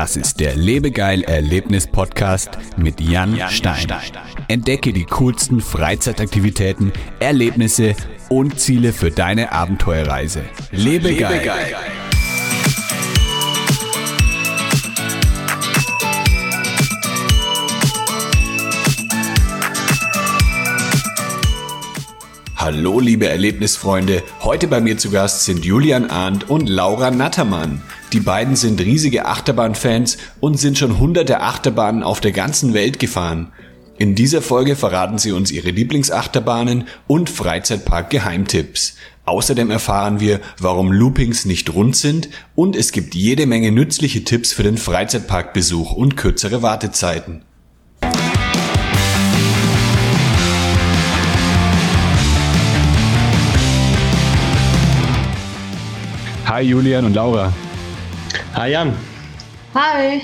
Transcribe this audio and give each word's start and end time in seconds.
Das 0.00 0.16
ist 0.16 0.40
der 0.40 0.56
Lebegeil 0.56 1.24
Erlebnis 1.24 1.86
Podcast 1.86 2.52
mit 2.78 3.02
Jan, 3.02 3.38
Stein. 3.50 3.86
Entdecke 4.48 4.94
die 4.94 5.04
coolsten 5.04 5.60
Freizeitaktivitäten, 5.60 6.90
Erlebnisse 7.18 7.94
und 8.30 8.58
Ziele 8.58 8.94
für 8.94 9.10
deine 9.10 9.52
Abenteuerreise. 9.52 10.40
Lebegeil. 10.70 11.34
Lebegeil. 11.34 11.76
Hallo 22.56 23.00
liebe 23.00 23.28
Erlebnisfreunde, 23.28 24.22
heute 24.40 24.66
bei 24.66 24.80
mir 24.80 24.96
zu 24.96 25.10
Gast 25.10 25.44
sind 25.44 25.62
Julian 25.62 26.08
Arndt 26.08 26.48
und 26.48 26.70
Laura 26.70 27.10
Nattermann. 27.10 27.82
Die 28.12 28.18
beiden 28.18 28.56
sind 28.56 28.80
riesige 28.80 29.26
Achterbahnfans 29.26 30.18
und 30.40 30.58
sind 30.58 30.76
schon 30.76 30.98
hunderte 30.98 31.40
Achterbahnen 31.42 32.02
auf 32.02 32.20
der 32.20 32.32
ganzen 32.32 32.74
Welt 32.74 32.98
gefahren. 32.98 33.52
In 33.98 34.16
dieser 34.16 34.42
Folge 34.42 34.74
verraten 34.74 35.18
sie 35.18 35.30
uns 35.30 35.52
ihre 35.52 35.70
Lieblingsachterbahnen 35.70 36.88
und 37.06 37.30
Freizeitpark-Geheimtipps. 37.30 38.96
Außerdem 39.26 39.70
erfahren 39.70 40.18
wir, 40.18 40.40
warum 40.58 40.90
Loopings 40.90 41.44
nicht 41.44 41.72
rund 41.72 41.94
sind 41.94 42.28
und 42.56 42.74
es 42.74 42.90
gibt 42.90 43.14
jede 43.14 43.46
Menge 43.46 43.70
nützliche 43.70 44.24
Tipps 44.24 44.52
für 44.52 44.64
den 44.64 44.76
Freizeitparkbesuch 44.76 45.92
und 45.92 46.16
kürzere 46.16 46.62
Wartezeiten. 46.62 47.42
Hi 56.46 56.62
Julian 56.62 57.04
und 57.04 57.14
Laura. 57.14 57.52
Hi 58.54 58.72
Jan. 58.72 58.92
Hi. 59.74 60.22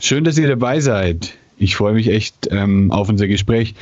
Schön, 0.00 0.24
dass 0.24 0.38
ihr 0.38 0.48
dabei 0.48 0.80
seid. 0.80 1.34
Ich 1.58 1.76
freue 1.76 1.92
mich 1.92 2.08
echt 2.08 2.48
ähm, 2.50 2.92
auf 2.92 3.08
unser 3.08 3.26
Gespräch. 3.26 3.74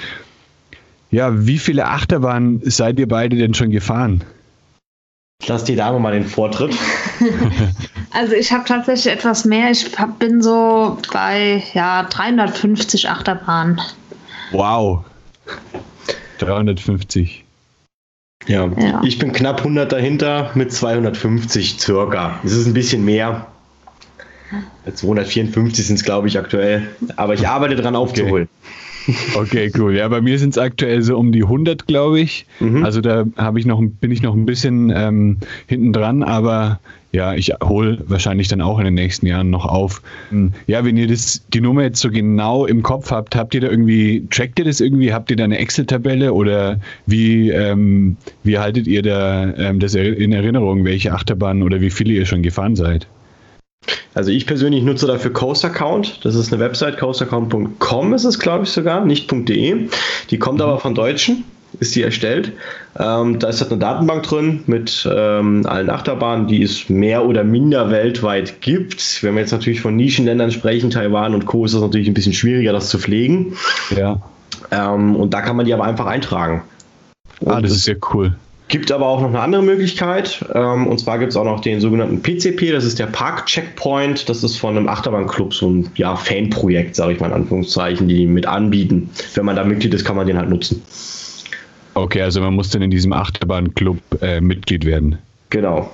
Ja, 1.10 1.46
wie 1.46 1.58
viele 1.58 1.86
Achterbahnen 1.86 2.60
seid 2.64 2.98
ihr 2.98 3.06
beide 3.06 3.36
denn 3.36 3.54
schon 3.54 3.70
gefahren? 3.70 4.24
Ich 5.40 5.48
lasse 5.48 5.66
die 5.66 5.76
Dame 5.76 6.00
mal 6.00 6.12
den 6.12 6.26
Vortritt. 6.26 6.74
also 8.10 8.34
ich 8.34 8.50
habe 8.50 8.64
tatsächlich 8.64 9.12
etwas 9.12 9.44
mehr. 9.44 9.70
Ich 9.70 9.96
hab, 9.98 10.18
bin 10.18 10.42
so 10.42 10.98
bei 11.12 11.62
ja, 11.74 12.04
350 12.04 13.08
Achterbahnen. 13.08 13.80
Wow. 14.52 15.04
350. 16.38 17.44
Ja. 18.48 18.68
ja. 18.78 19.02
ich 19.04 19.18
bin 19.18 19.32
knapp 19.32 19.58
100 19.58 19.92
dahinter 19.92 20.50
mit 20.54 20.72
250 20.72 21.78
circa. 21.78 22.40
Es 22.44 22.52
ist 22.52 22.66
ein 22.66 22.74
bisschen 22.74 23.04
mehr. 23.04 23.46
254 24.92 25.86
sind 25.86 25.96
es, 25.96 26.04
glaube 26.04 26.28
ich, 26.28 26.38
aktuell. 26.38 26.88
Aber 27.16 27.34
ich 27.34 27.46
arbeite 27.46 27.76
dran 27.76 27.94
aufzuholen. 27.94 28.48
Okay, 28.48 28.87
cool. 29.78 29.94
Ja, 29.96 30.08
bei 30.08 30.20
mir 30.20 30.38
sind 30.38 30.50
es 30.50 30.58
aktuell 30.58 31.02
so 31.02 31.18
um 31.18 31.32
die 31.32 31.42
100, 31.42 31.86
glaube 31.86 32.20
ich. 32.20 32.46
Mhm. 32.60 32.84
Also 32.84 33.00
da 33.00 33.24
habe 33.36 33.58
ich 33.58 33.66
noch, 33.66 33.82
bin 33.82 34.10
ich 34.10 34.22
noch 34.22 34.34
ein 34.34 34.46
bisschen 34.46 34.92
ähm, 34.94 35.38
hinten 35.66 35.92
dran, 35.92 36.22
aber 36.22 36.80
ja, 37.10 37.34
ich 37.34 37.52
hole 37.62 37.98
wahrscheinlich 38.06 38.48
dann 38.48 38.60
auch 38.60 38.78
in 38.78 38.84
den 38.84 38.94
nächsten 38.94 39.26
Jahren 39.26 39.48
noch 39.48 39.64
auf. 39.64 40.02
Hm, 40.28 40.52
ja, 40.66 40.84
wenn 40.84 40.96
ihr 40.98 41.06
das, 41.06 41.42
die 41.54 41.60
Nummer 41.62 41.82
jetzt 41.82 42.00
so 42.00 42.10
genau 42.10 42.66
im 42.66 42.82
Kopf 42.82 43.10
habt, 43.10 43.34
habt 43.34 43.54
ihr 43.54 43.62
da 43.62 43.68
irgendwie, 43.68 44.26
trackt 44.30 44.58
ihr 44.58 44.66
das 44.66 44.80
irgendwie? 44.80 45.12
Habt 45.12 45.30
ihr 45.30 45.36
da 45.36 45.44
eine 45.44 45.58
Excel-Tabelle 45.58 46.34
oder 46.34 46.78
wie, 47.06 47.48
ähm, 47.50 48.16
wie 48.44 48.58
haltet 48.58 48.86
ihr 48.86 49.02
da 49.02 49.54
ähm, 49.54 49.80
das 49.80 49.94
in 49.94 50.32
Erinnerung, 50.32 50.84
welche 50.84 51.12
Achterbahnen 51.12 51.62
oder 51.62 51.80
wie 51.80 51.90
viele 51.90 52.12
ihr 52.12 52.26
schon 52.26 52.42
gefahren 52.42 52.76
seid? 52.76 53.06
Also 54.14 54.32
ich 54.32 54.46
persönlich 54.46 54.82
nutze 54.82 55.06
dafür 55.06 55.32
Coast 55.32 55.64
Account. 55.64 56.24
Das 56.24 56.34
ist 56.34 56.52
eine 56.52 56.60
Website, 56.60 56.98
coastaccount.com 56.98 58.14
ist 58.14 58.24
es, 58.24 58.38
glaube 58.40 58.64
ich, 58.64 58.70
sogar, 58.70 59.04
nicht 59.04 59.30
.de. 59.30 59.88
Die 60.30 60.38
kommt 60.38 60.60
aber 60.60 60.78
von 60.78 60.94
Deutschen 60.94 61.44
ist 61.80 61.94
die 61.94 62.02
erstellt. 62.02 62.52
Ähm, 62.98 63.38
da 63.38 63.48
ist 63.48 63.60
halt 63.60 63.70
eine 63.70 63.78
Datenbank 63.78 64.22
drin 64.24 64.64
mit 64.66 65.08
ähm, 65.08 65.66
allen 65.66 65.90
Achterbahnen, 65.90 66.48
die 66.48 66.62
es 66.62 66.88
mehr 66.88 67.24
oder 67.24 67.44
minder 67.44 67.90
weltweit 67.90 68.60
gibt. 68.60 69.22
Wenn 69.22 69.34
wir 69.34 69.42
jetzt 69.42 69.52
natürlich 69.52 69.80
von 69.80 69.94
Nischenländern 69.94 70.50
sprechen, 70.50 70.90
Taiwan 70.90 71.34
und 71.34 71.46
Co., 71.46 71.64
ist 71.64 71.74
das 71.74 71.82
natürlich 71.82 72.08
ein 72.08 72.14
bisschen 72.14 72.32
schwieriger, 72.32 72.72
das 72.72 72.88
zu 72.88 72.98
pflegen. 72.98 73.54
Ja. 73.94 74.20
Ähm, 74.70 75.14
und 75.14 75.34
da 75.34 75.42
kann 75.42 75.56
man 75.56 75.66
die 75.66 75.74
aber 75.74 75.84
einfach 75.84 76.06
eintragen. 76.06 76.62
Und 77.40 77.52
ah, 77.52 77.60
das 77.60 77.72
ist 77.72 77.86
ja 77.86 77.94
cool. 78.12 78.34
Gibt 78.68 78.92
aber 78.92 79.06
auch 79.06 79.22
noch 79.22 79.28
eine 79.28 79.40
andere 79.40 79.62
Möglichkeit. 79.62 80.44
Ähm, 80.54 80.86
und 80.86 80.98
zwar 80.98 81.18
gibt 81.18 81.32
es 81.32 81.36
auch 81.36 81.44
noch 81.44 81.60
den 81.60 81.80
sogenannten 81.80 82.22
PCP, 82.22 82.70
das 82.70 82.84
ist 82.84 82.98
der 82.98 83.06
Park 83.06 83.46
Checkpoint. 83.46 84.28
Das 84.28 84.44
ist 84.44 84.56
von 84.56 84.76
einem 84.76 84.88
Achterbahnclub 84.88 85.54
so 85.54 85.70
ein 85.70 85.90
ja, 85.96 86.14
Fanprojekt, 86.16 86.94
sage 86.94 87.14
ich 87.14 87.20
mal 87.20 87.28
in 87.28 87.32
Anführungszeichen, 87.32 88.08
die 88.08 88.26
mit 88.26 88.46
anbieten. 88.46 89.10
Wenn 89.34 89.46
man 89.46 89.56
da 89.56 89.64
Mitglied 89.64 89.94
ist, 89.94 90.04
kann 90.04 90.16
man 90.16 90.26
den 90.26 90.36
halt 90.36 90.50
nutzen. 90.50 90.82
Okay, 91.94 92.20
also 92.20 92.40
man 92.40 92.54
muss 92.54 92.68
dann 92.68 92.82
in 92.82 92.90
diesem 92.90 93.12
Achterbahnclub 93.12 93.98
äh, 94.20 94.40
Mitglied 94.40 94.84
werden. 94.84 95.18
Genau. 95.50 95.90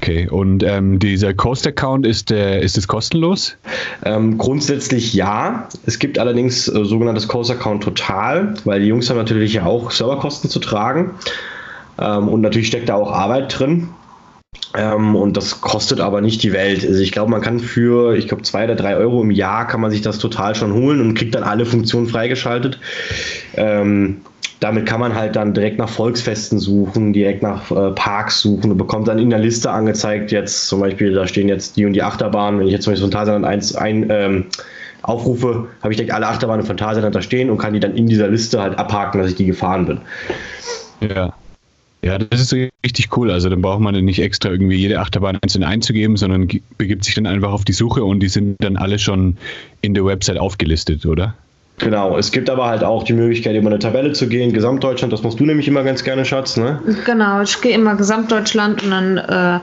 Okay, 0.00 0.28
und 0.28 0.62
ähm, 0.62 1.00
dieser 1.00 1.34
Coast-Account, 1.34 2.06
ist, 2.06 2.30
äh, 2.30 2.62
ist 2.62 2.78
es 2.78 2.86
kostenlos? 2.86 3.56
Ähm, 4.04 4.38
grundsätzlich 4.38 5.12
ja. 5.12 5.68
Es 5.86 5.98
gibt 5.98 6.20
allerdings 6.20 6.68
äh, 6.68 6.84
sogenanntes 6.84 7.26
Coast-Account 7.26 7.82
total, 7.82 8.54
weil 8.64 8.80
die 8.80 8.86
Jungs 8.86 9.10
haben 9.10 9.16
natürlich 9.16 9.54
ja 9.54 9.66
auch 9.66 9.90
Serverkosten 9.90 10.48
zu 10.48 10.60
tragen. 10.60 11.14
Ähm, 12.00 12.28
und 12.28 12.42
natürlich 12.42 12.68
steckt 12.68 12.88
da 12.88 12.94
auch 12.94 13.10
Arbeit 13.10 13.58
drin. 13.58 13.88
Ähm, 14.76 15.16
und 15.16 15.36
das 15.36 15.60
kostet 15.60 16.00
aber 16.00 16.20
nicht 16.20 16.44
die 16.44 16.52
Welt. 16.52 16.84
Also 16.86 17.00
ich 17.00 17.10
glaube, 17.10 17.30
man 17.30 17.40
kann 17.40 17.58
für, 17.58 18.16
ich 18.16 18.28
glaube, 18.28 18.44
zwei 18.44 18.64
oder 18.64 18.76
drei 18.76 18.96
Euro 18.96 19.22
im 19.22 19.32
Jahr 19.32 19.66
kann 19.66 19.80
man 19.80 19.90
sich 19.90 20.02
das 20.02 20.18
total 20.18 20.54
schon 20.54 20.72
holen 20.74 21.00
und 21.00 21.14
kriegt 21.14 21.34
dann 21.34 21.42
alle 21.42 21.66
Funktionen 21.66 22.06
freigeschaltet. 22.06 22.78
Ähm, 23.56 24.18
damit 24.60 24.86
kann 24.86 25.00
man 25.00 25.14
halt 25.14 25.36
dann 25.36 25.54
direkt 25.54 25.78
nach 25.78 25.88
Volksfesten 25.88 26.58
suchen, 26.58 27.12
direkt 27.12 27.42
nach 27.42 27.70
äh, 27.70 27.90
Parks 27.92 28.40
suchen 28.40 28.72
und 28.72 28.76
bekommt 28.76 29.06
dann 29.08 29.18
in 29.18 29.30
der 29.30 29.38
Liste 29.38 29.70
angezeigt, 29.70 30.32
jetzt 30.32 30.68
zum 30.68 30.80
Beispiel, 30.80 31.12
da 31.12 31.26
stehen 31.26 31.48
jetzt 31.48 31.76
die 31.76 31.86
und 31.86 31.92
die 31.92 32.02
Achterbahnen. 32.02 32.58
Wenn 32.60 32.66
ich 32.66 32.72
jetzt 32.72 32.84
zum 32.84 32.92
Beispiel 32.92 33.10
Phantasialand 33.10 33.44
1 33.44 33.76
ein, 33.76 34.06
ähm, 34.10 34.46
aufrufe, 35.02 35.68
habe 35.82 35.92
ich 35.92 35.96
direkt 35.96 36.12
alle 36.12 36.26
Achterbahnen 36.26 36.64
von 36.64 36.76
Phantasialand 36.76 37.14
da 37.14 37.22
stehen 37.22 37.50
und 37.50 37.58
kann 37.58 37.72
die 37.72 37.80
dann 37.80 37.94
in 37.94 38.06
dieser 38.06 38.28
Liste 38.28 38.60
halt 38.60 38.78
abhaken, 38.78 39.20
dass 39.20 39.30
ich 39.30 39.36
die 39.36 39.46
gefahren 39.46 39.86
bin. 39.86 40.00
Ja. 41.00 41.32
Ja, 42.00 42.16
das 42.16 42.40
ist 42.40 42.52
richtig 42.52 43.16
cool. 43.16 43.30
Also 43.30 43.48
dann 43.48 43.60
braucht 43.60 43.80
man 43.80 43.92
nicht 44.04 44.20
extra 44.20 44.50
irgendwie 44.50 44.76
jede 44.76 45.00
Achterbahn 45.00 45.36
einzeln 45.42 45.64
einzugeben, 45.64 46.16
sondern 46.16 46.48
begibt 46.76 47.04
sich 47.04 47.16
dann 47.16 47.26
einfach 47.26 47.50
auf 47.50 47.64
die 47.64 47.72
Suche 47.72 48.04
und 48.04 48.20
die 48.20 48.28
sind 48.28 48.56
dann 48.60 48.76
alle 48.76 49.00
schon 49.00 49.36
in 49.80 49.94
der 49.94 50.04
Website 50.04 50.38
aufgelistet, 50.38 51.04
oder? 51.06 51.34
Genau, 51.78 52.18
es 52.18 52.32
gibt 52.32 52.50
aber 52.50 52.66
halt 52.66 52.82
auch 52.82 53.04
die 53.04 53.12
Möglichkeit, 53.12 53.54
über 53.54 53.68
eine 53.68 53.78
Tabelle 53.78 54.12
zu 54.12 54.28
gehen, 54.28 54.52
Gesamtdeutschland, 54.52 55.12
das 55.12 55.22
machst 55.22 55.38
du 55.38 55.44
nämlich 55.44 55.68
immer 55.68 55.84
ganz 55.84 56.02
gerne, 56.02 56.24
Schatz, 56.24 56.56
ne? 56.56 56.80
Genau, 57.04 57.40
ich 57.40 57.60
gehe 57.60 57.72
immer 57.72 57.94
Gesamtdeutschland 57.94 58.82
und 58.82 58.90
dann, 58.90 59.16
äh, 59.18 59.60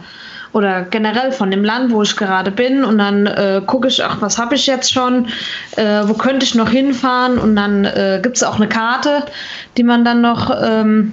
oder 0.54 0.84
generell 0.84 1.34
von 1.34 1.52
dem 1.52 1.66
Land, 1.66 1.92
wo 1.92 2.02
ich 2.04 2.16
gerade 2.16 2.52
bin 2.52 2.86
und 2.86 2.98
dann 2.98 3.26
äh, 3.26 3.62
gucke 3.66 3.90
ich, 3.90 4.02
ach, 4.02 4.22
was 4.22 4.38
habe 4.38 4.56
ich 4.56 4.66
jetzt 4.66 4.94
schon, 4.94 5.28
äh, 5.76 6.04
wo 6.06 6.14
könnte 6.14 6.46
ich 6.46 6.56
noch 6.56 6.70
hinfahren 6.70 7.38
und 7.38 7.58
dann 7.58 7.84
äh, 7.84 8.22
gibt 8.24 8.38
es 8.38 8.44
auch 8.44 8.56
eine 8.56 8.70
Karte, 8.70 9.24
die 9.76 9.84
man 9.84 10.06
dann 10.06 10.22
noch 10.22 10.50
ähm, 10.64 11.12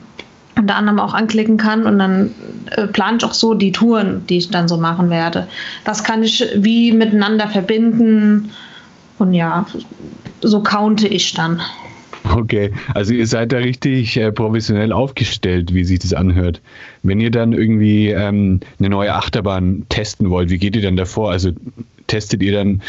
unter 0.56 0.76
anderem 0.76 1.00
auch 1.00 1.14
anklicken 1.14 1.56
kann 1.56 1.86
und 1.86 1.98
dann 1.98 2.32
äh, 2.76 2.86
plane 2.86 3.16
ich 3.18 3.24
auch 3.24 3.34
so 3.34 3.54
die 3.54 3.72
Touren, 3.72 4.24
die 4.28 4.38
ich 4.38 4.50
dann 4.50 4.68
so 4.68 4.76
machen 4.76 5.10
werde. 5.10 5.48
Das 5.84 6.04
kann 6.04 6.22
ich 6.22 6.46
wie 6.54 6.92
miteinander 6.92 7.48
verbinden 7.48 8.52
und 9.18 9.34
ja, 9.34 9.66
so 10.42 10.62
counte 10.62 11.08
ich 11.08 11.34
dann. 11.34 11.60
Okay, 12.34 12.72
also 12.94 13.12
ihr 13.14 13.26
seid 13.26 13.52
da 13.52 13.58
richtig 13.58 14.16
äh, 14.16 14.30
professionell 14.30 14.92
aufgestellt, 14.92 15.74
wie 15.74 15.84
sich 15.84 15.98
das 15.98 16.14
anhört. 16.14 16.60
Wenn 17.02 17.20
ihr 17.20 17.30
dann 17.30 17.52
irgendwie 17.52 18.08
ähm, 18.10 18.60
eine 18.78 18.90
neue 18.90 19.12
Achterbahn 19.12 19.84
testen 19.88 20.30
wollt, 20.30 20.50
wie 20.50 20.58
geht 20.58 20.76
ihr 20.76 20.82
dann 20.82 20.96
davor? 20.96 21.32
Also 21.32 21.50
testet 22.06 22.42
ihr 22.42 22.52
dann, 22.52 22.80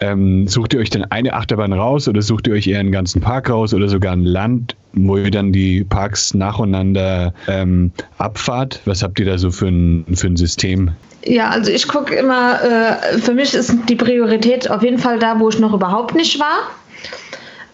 ähm, 0.00 0.48
sucht 0.48 0.74
ihr 0.74 0.80
euch 0.80 0.90
dann 0.90 1.04
eine 1.04 1.32
Achterbahn 1.34 1.72
raus 1.72 2.08
oder 2.08 2.20
sucht 2.20 2.48
ihr 2.48 2.54
euch 2.54 2.66
eher 2.66 2.80
einen 2.80 2.90
ganzen 2.90 3.20
Park 3.20 3.48
raus 3.48 3.74
oder 3.74 3.88
sogar 3.88 4.12
ein 4.12 4.24
Land, 4.24 4.74
wo 4.94 5.16
ihr 5.16 5.30
dann 5.30 5.52
die 5.52 5.84
Parks 5.84 6.34
nacheinander 6.34 7.32
ähm, 7.46 7.92
abfahrt? 8.18 8.80
Was 8.86 9.02
habt 9.02 9.20
ihr 9.20 9.26
da 9.26 9.38
so 9.38 9.50
für 9.50 9.68
ein, 9.68 10.04
für 10.14 10.26
ein 10.26 10.36
System? 10.36 10.90
Ja, 11.24 11.50
also 11.50 11.70
ich 11.70 11.86
gucke 11.86 12.14
immer, 12.14 12.58
äh, 12.62 13.18
für 13.18 13.34
mich 13.34 13.54
ist 13.54 13.74
die 13.88 13.94
Priorität 13.94 14.70
auf 14.70 14.82
jeden 14.82 14.98
Fall 14.98 15.18
da, 15.18 15.38
wo 15.38 15.50
ich 15.50 15.58
noch 15.58 15.74
überhaupt 15.74 16.14
nicht 16.14 16.40
war. 16.40 16.70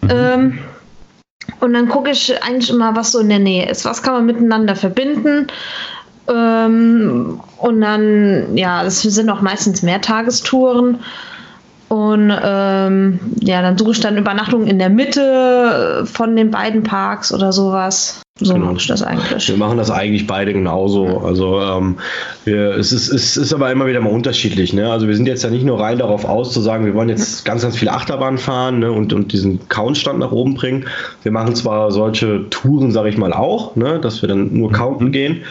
Mhm. 0.07 0.11
Ähm, 0.13 0.59
und 1.61 1.73
dann 1.75 1.89
gucke 1.89 2.11
ich 2.11 2.43
eigentlich 2.43 2.71
immer, 2.71 2.97
was 2.97 3.13
so 3.13 3.21
in 3.21 3.29
der 3.29 3.39
Nähe 3.39 3.69
ist. 3.69 3.85
Was 3.85 4.03
kann 4.03 4.15
man 4.15 4.27
miteinander 4.27 4.77
verbinden? 4.77 5.47
Ähm, 6.29 7.41
und 7.59 7.81
dann, 7.81 8.57
ja, 8.57 8.83
das 8.83 9.03
sind 9.03 9.31
auch 9.31 9.41
meistens 9.41 9.83
Mehrtagestouren. 9.83 10.99
Und 11.89 12.33
ähm, 12.43 13.21
ja, 13.41 13.63
dann 13.63 13.79
suche 13.79 13.93
ich 13.93 14.01
dann 14.01 14.17
Übernachtung 14.17 14.67
in 14.67 14.79
der 14.79 14.91
Mitte 14.91 16.05
von 16.05 16.35
den 16.35 16.51
beiden 16.51 16.83
Parks 16.83 17.33
oder 17.33 17.53
sowas. 17.53 18.23
So 18.39 18.53
genau. 18.53 18.67
mache 18.67 18.77
ich 18.79 18.87
das 18.87 19.03
eigentlich. 19.03 19.49
Wir 19.49 19.57
machen 19.57 19.79
das 19.79 19.91
eigentlich 19.91 20.27
beide 20.27 20.53
genauso. 20.53 21.21
Also 21.21 21.61
ähm, 21.63 21.97
wir, 22.45 22.77
es, 22.77 22.93
ist, 22.93 23.09
es 23.09 23.37
ist 23.37 23.55
aber 23.55 23.71
immer 23.73 23.87
wieder 23.87 24.01
mal 24.01 24.13
unterschiedlich. 24.13 24.75
Ne? 24.75 24.91
Also 24.91 25.09
wir 25.09 25.17
sind 25.17 25.27
jetzt 25.27 25.43
ja 25.43 25.49
nicht 25.49 25.65
nur 25.65 25.81
rein 25.81 25.99
darauf 25.99 26.27
aus 26.27 26.53
zu 26.53 26.61
sagen, 26.61 26.85
wir 26.85 26.93
wollen 26.93 27.09
jetzt 27.09 27.47
ganz, 27.47 27.63
ganz 27.63 27.79
viele 27.79 27.93
Achterbahnen 27.93 28.39
fahren 28.39 28.81
ne? 28.81 28.93
und, 28.93 29.15
und 29.15 29.33
diesen 29.33 29.67
Countstand 29.69 30.19
nach 30.19 30.33
oben 30.33 30.55
bringen. 30.55 30.85
Wir 31.23 31.33
machen 31.33 31.55
zwar 31.55 31.91
solche 31.93 32.51
Touren, 32.51 32.93
sage 32.93 33.09
ich 33.09 33.17
mal, 33.17 33.33
auch, 33.33 33.75
ne? 33.75 34.01
dass 34.01 34.21
wir 34.21 34.29
dann 34.29 34.53
nur 34.53 34.71
counten 34.71 35.13
gehen, 35.13 35.43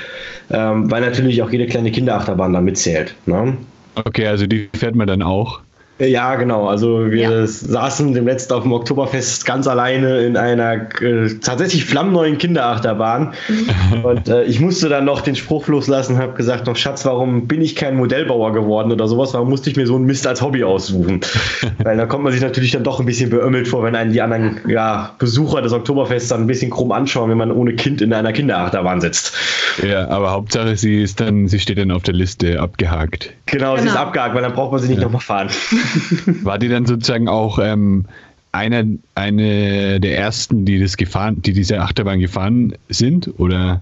ähm, 0.51 0.91
weil 0.91 1.01
natürlich 1.01 1.41
auch 1.41 1.49
jede 1.49 1.65
kleine 1.65 1.89
Kinderachterbahn 1.89 2.53
da 2.53 2.61
mitzählt. 2.61 3.15
Ne? 3.25 3.57
Okay, 3.95 4.27
also 4.27 4.45
die 4.45 4.69
fährt 4.75 4.93
man 4.93 5.07
dann 5.07 5.23
auch. 5.23 5.61
Ja, 5.97 6.35
genau. 6.35 6.67
Also 6.67 7.09
wir 7.09 7.29
ja. 7.29 7.47
saßen 7.47 8.13
dem 8.13 8.27
letzten 8.27 8.53
auf 8.53 8.63
dem 8.63 8.73
Oktoberfest 8.73 9.45
ganz 9.45 9.65
alleine 9.65 10.25
in 10.25 10.35
einer 10.35 10.87
äh, 11.01 11.29
tatsächlich 11.41 11.85
flammneuen 11.85 12.37
Kinderachterbahn. 12.37 13.33
Mhm. 13.47 14.03
Und 14.03 14.27
äh, 14.27 14.43
ich 14.43 14.59
musste 14.59 14.89
dann 14.89 15.05
noch 15.05 15.21
den 15.21 15.37
Spruch 15.37 15.67
loslassen, 15.67 16.17
habe 16.17 16.33
gesagt, 16.33 16.67
noch 16.67 16.75
Schatz, 16.75 17.05
warum 17.05 17.47
bin 17.47 17.61
ich 17.61 17.77
kein 17.77 17.95
Modellbauer 17.95 18.51
geworden 18.51 18.91
oder 18.91 19.07
sowas? 19.07 19.33
Warum 19.33 19.49
musste 19.49 19.69
ich 19.69 19.77
mir 19.77 19.87
so 19.87 19.95
einen 19.95 20.05
Mist 20.05 20.27
als 20.27 20.41
Hobby 20.41 20.65
aussuchen? 20.65 21.21
Weil 21.83 21.95
da 21.95 22.05
kommt 22.05 22.25
man 22.25 22.33
sich 22.33 22.41
natürlich 22.41 22.71
dann 22.71 22.83
doch 22.83 22.99
ein 22.99 23.05
bisschen 23.05 23.29
beömmelt 23.29 23.69
vor, 23.69 23.81
wenn 23.83 23.95
einen 23.95 24.11
die 24.11 24.21
anderen 24.21 24.59
ja, 24.67 25.15
Besucher 25.17 25.61
des 25.61 25.71
Oktoberfests 25.71 26.27
dann 26.27 26.41
ein 26.41 26.47
bisschen 26.47 26.71
krumm 26.71 26.91
anschauen, 26.91 27.29
wenn 27.29 27.37
man 27.37 27.51
ohne 27.53 27.73
Kind 27.73 28.01
in 28.01 28.11
einer 28.11 28.33
Kinderachterbahn 28.33 28.99
sitzt. 28.99 29.33
Ja, 29.81 30.09
aber 30.09 30.31
Hauptsache 30.31 30.75
sie 30.75 31.03
ist 31.03 31.21
dann, 31.21 31.47
sie 31.47 31.59
steht 31.59 31.77
dann 31.77 31.91
auf 31.91 32.03
der 32.03 32.15
Liste 32.15 32.59
abgehakt. 32.59 33.31
Genau, 33.45 33.71
genau. 33.71 33.77
sie 33.77 33.87
ist 33.87 33.93
genau. 33.93 34.05
abgehakt, 34.05 34.35
weil 34.35 34.41
dann 34.41 34.53
braucht 34.53 34.73
man 34.73 34.81
sie 34.81 34.89
nicht 34.89 34.97
ja. 34.97 35.05
nochmal 35.05 35.21
fahren. 35.21 35.49
War 36.43 36.57
die 36.57 36.69
dann 36.69 36.85
sozusagen 36.85 37.27
auch 37.27 37.59
ähm, 37.59 38.05
eine, 38.51 38.97
eine 39.15 39.99
der 39.99 40.17
ersten, 40.17 40.65
die 40.65 40.79
das 40.79 40.97
gefahren, 40.97 41.41
die 41.41 41.53
diese 41.53 41.79
Achterbahn 41.79 42.19
gefahren 42.19 42.73
sind? 42.89 43.39
Oder? 43.39 43.81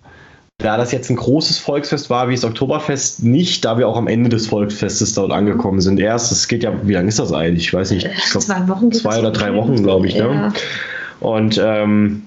Da 0.59 0.77
das 0.77 0.91
jetzt 0.91 1.09
ein 1.09 1.15
großes 1.15 1.59
Volksfest 1.59 2.09
war, 2.09 2.29
wie 2.29 2.35
das 2.35 2.45
Oktoberfest, 2.45 3.23
nicht, 3.23 3.65
da 3.65 3.77
wir 3.77 3.87
auch 3.87 3.97
am 3.97 4.07
Ende 4.07 4.29
des 4.29 4.47
Volksfestes 4.47 5.13
dort 5.13 5.31
angekommen 5.31 5.81
sind. 5.81 5.99
Erst, 5.99 6.31
es 6.31 6.47
geht 6.47 6.63
ja, 6.63 6.71
wie 6.83 6.93
lange 6.93 7.09
ist 7.09 7.19
das 7.19 7.31
eigentlich? 7.33 7.65
Ich 7.65 7.73
weiß 7.73 7.91
nicht. 7.91 8.05
Ich 8.05 8.31
glaub, 8.31 8.43
zwei 8.43 8.67
Wochen. 8.67 8.91
Zwei 8.91 9.19
oder 9.19 9.31
drei 9.31 9.53
Wochen, 9.53 9.81
glaube 9.83 10.07
ich. 10.07 10.15
Ne? 10.15 10.21
Ja. 10.21 10.33
Ne? 10.33 10.53
Und 11.19 11.61
ähm, 11.63 12.23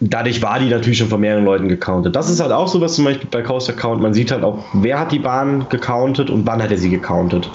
dadurch 0.00 0.42
war 0.42 0.58
die 0.58 0.68
natürlich 0.68 0.98
schon 0.98 1.08
von 1.08 1.20
mehreren 1.20 1.44
Leuten 1.44 1.68
gecountet. 1.68 2.16
Das 2.16 2.30
ist 2.30 2.40
halt 2.40 2.52
auch 2.52 2.68
so 2.68 2.80
was 2.80 2.94
zum 2.94 3.04
Beispiel 3.04 3.28
bei 3.30 3.42
Coaster 3.42 3.72
Count. 3.72 4.00
Man 4.00 4.14
sieht 4.14 4.30
halt 4.30 4.44
auch, 4.44 4.64
wer 4.72 4.98
hat 4.98 5.12
die 5.12 5.18
Bahn 5.18 5.66
gecountet 5.68 6.30
und 6.30 6.46
wann 6.46 6.62
hat 6.62 6.70
er 6.70 6.78
sie 6.78 6.90
gecountet. 6.90 7.50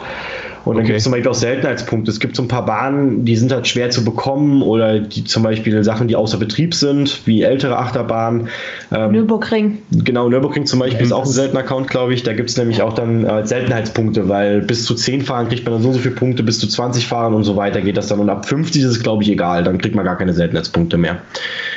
Und 0.65 0.75
dann 0.75 0.83
okay. 0.83 0.87
gibt 0.87 0.97
es 0.97 1.03
zum 1.03 1.11
Beispiel 1.11 1.31
auch 1.31 1.35
Seltenheitspunkte. 1.35 2.11
Es 2.11 2.19
gibt 2.19 2.35
so 2.35 2.43
ein 2.43 2.47
paar 2.47 2.65
Bahnen, 2.65 3.25
die 3.25 3.35
sind 3.35 3.51
halt 3.51 3.67
schwer 3.67 3.89
zu 3.89 4.03
bekommen 4.03 4.61
oder 4.61 4.99
die 4.99 5.23
zum 5.23 5.43
Beispiel 5.43 5.83
Sachen, 5.83 6.07
die 6.07 6.15
außer 6.15 6.37
Betrieb 6.37 6.73
sind, 6.73 7.25
wie 7.25 7.43
ältere 7.43 7.77
Achterbahnen. 7.77 8.49
Ähm, 8.91 9.11
Nürburgring. 9.11 9.79
Genau, 9.91 10.29
Nürburgring 10.29 10.65
zum 10.65 10.79
Beispiel 10.79 11.05
ist 11.05 11.11
auch 11.11 11.25
ein 11.25 11.31
seltener 11.31 11.61
Account, 11.61 11.87
glaube 11.89 12.13
ich. 12.13 12.23
Da 12.23 12.33
gibt 12.33 12.49
es 12.49 12.57
nämlich 12.57 12.81
auch 12.81 12.93
dann 12.93 13.25
äh, 13.25 13.45
Seltenheitspunkte, 13.45 14.27
weil 14.27 14.61
bis 14.61 14.85
zu 14.85 14.95
10 14.95 15.21
Fahren 15.21 15.47
kriegt 15.47 15.65
man 15.65 15.73
dann 15.73 15.83
so, 15.83 15.93
so 15.93 15.99
viele 15.99 16.15
Punkte, 16.15 16.43
bis 16.43 16.59
zu 16.59 16.67
20 16.67 17.07
Fahren 17.07 17.33
und 17.33 17.43
so 17.43 17.55
weiter 17.55 17.81
geht 17.81 17.97
das 17.97 18.07
dann. 18.07 18.19
Und 18.19 18.29
ab 18.29 18.45
50 18.45 18.81
ist 18.81 18.87
es, 18.89 19.03
glaube 19.03 19.23
ich, 19.23 19.29
egal. 19.29 19.63
Dann 19.63 19.77
kriegt 19.77 19.95
man 19.95 20.05
gar 20.05 20.17
keine 20.17 20.33
Seltenheitspunkte 20.33 20.97
mehr. 20.97 21.19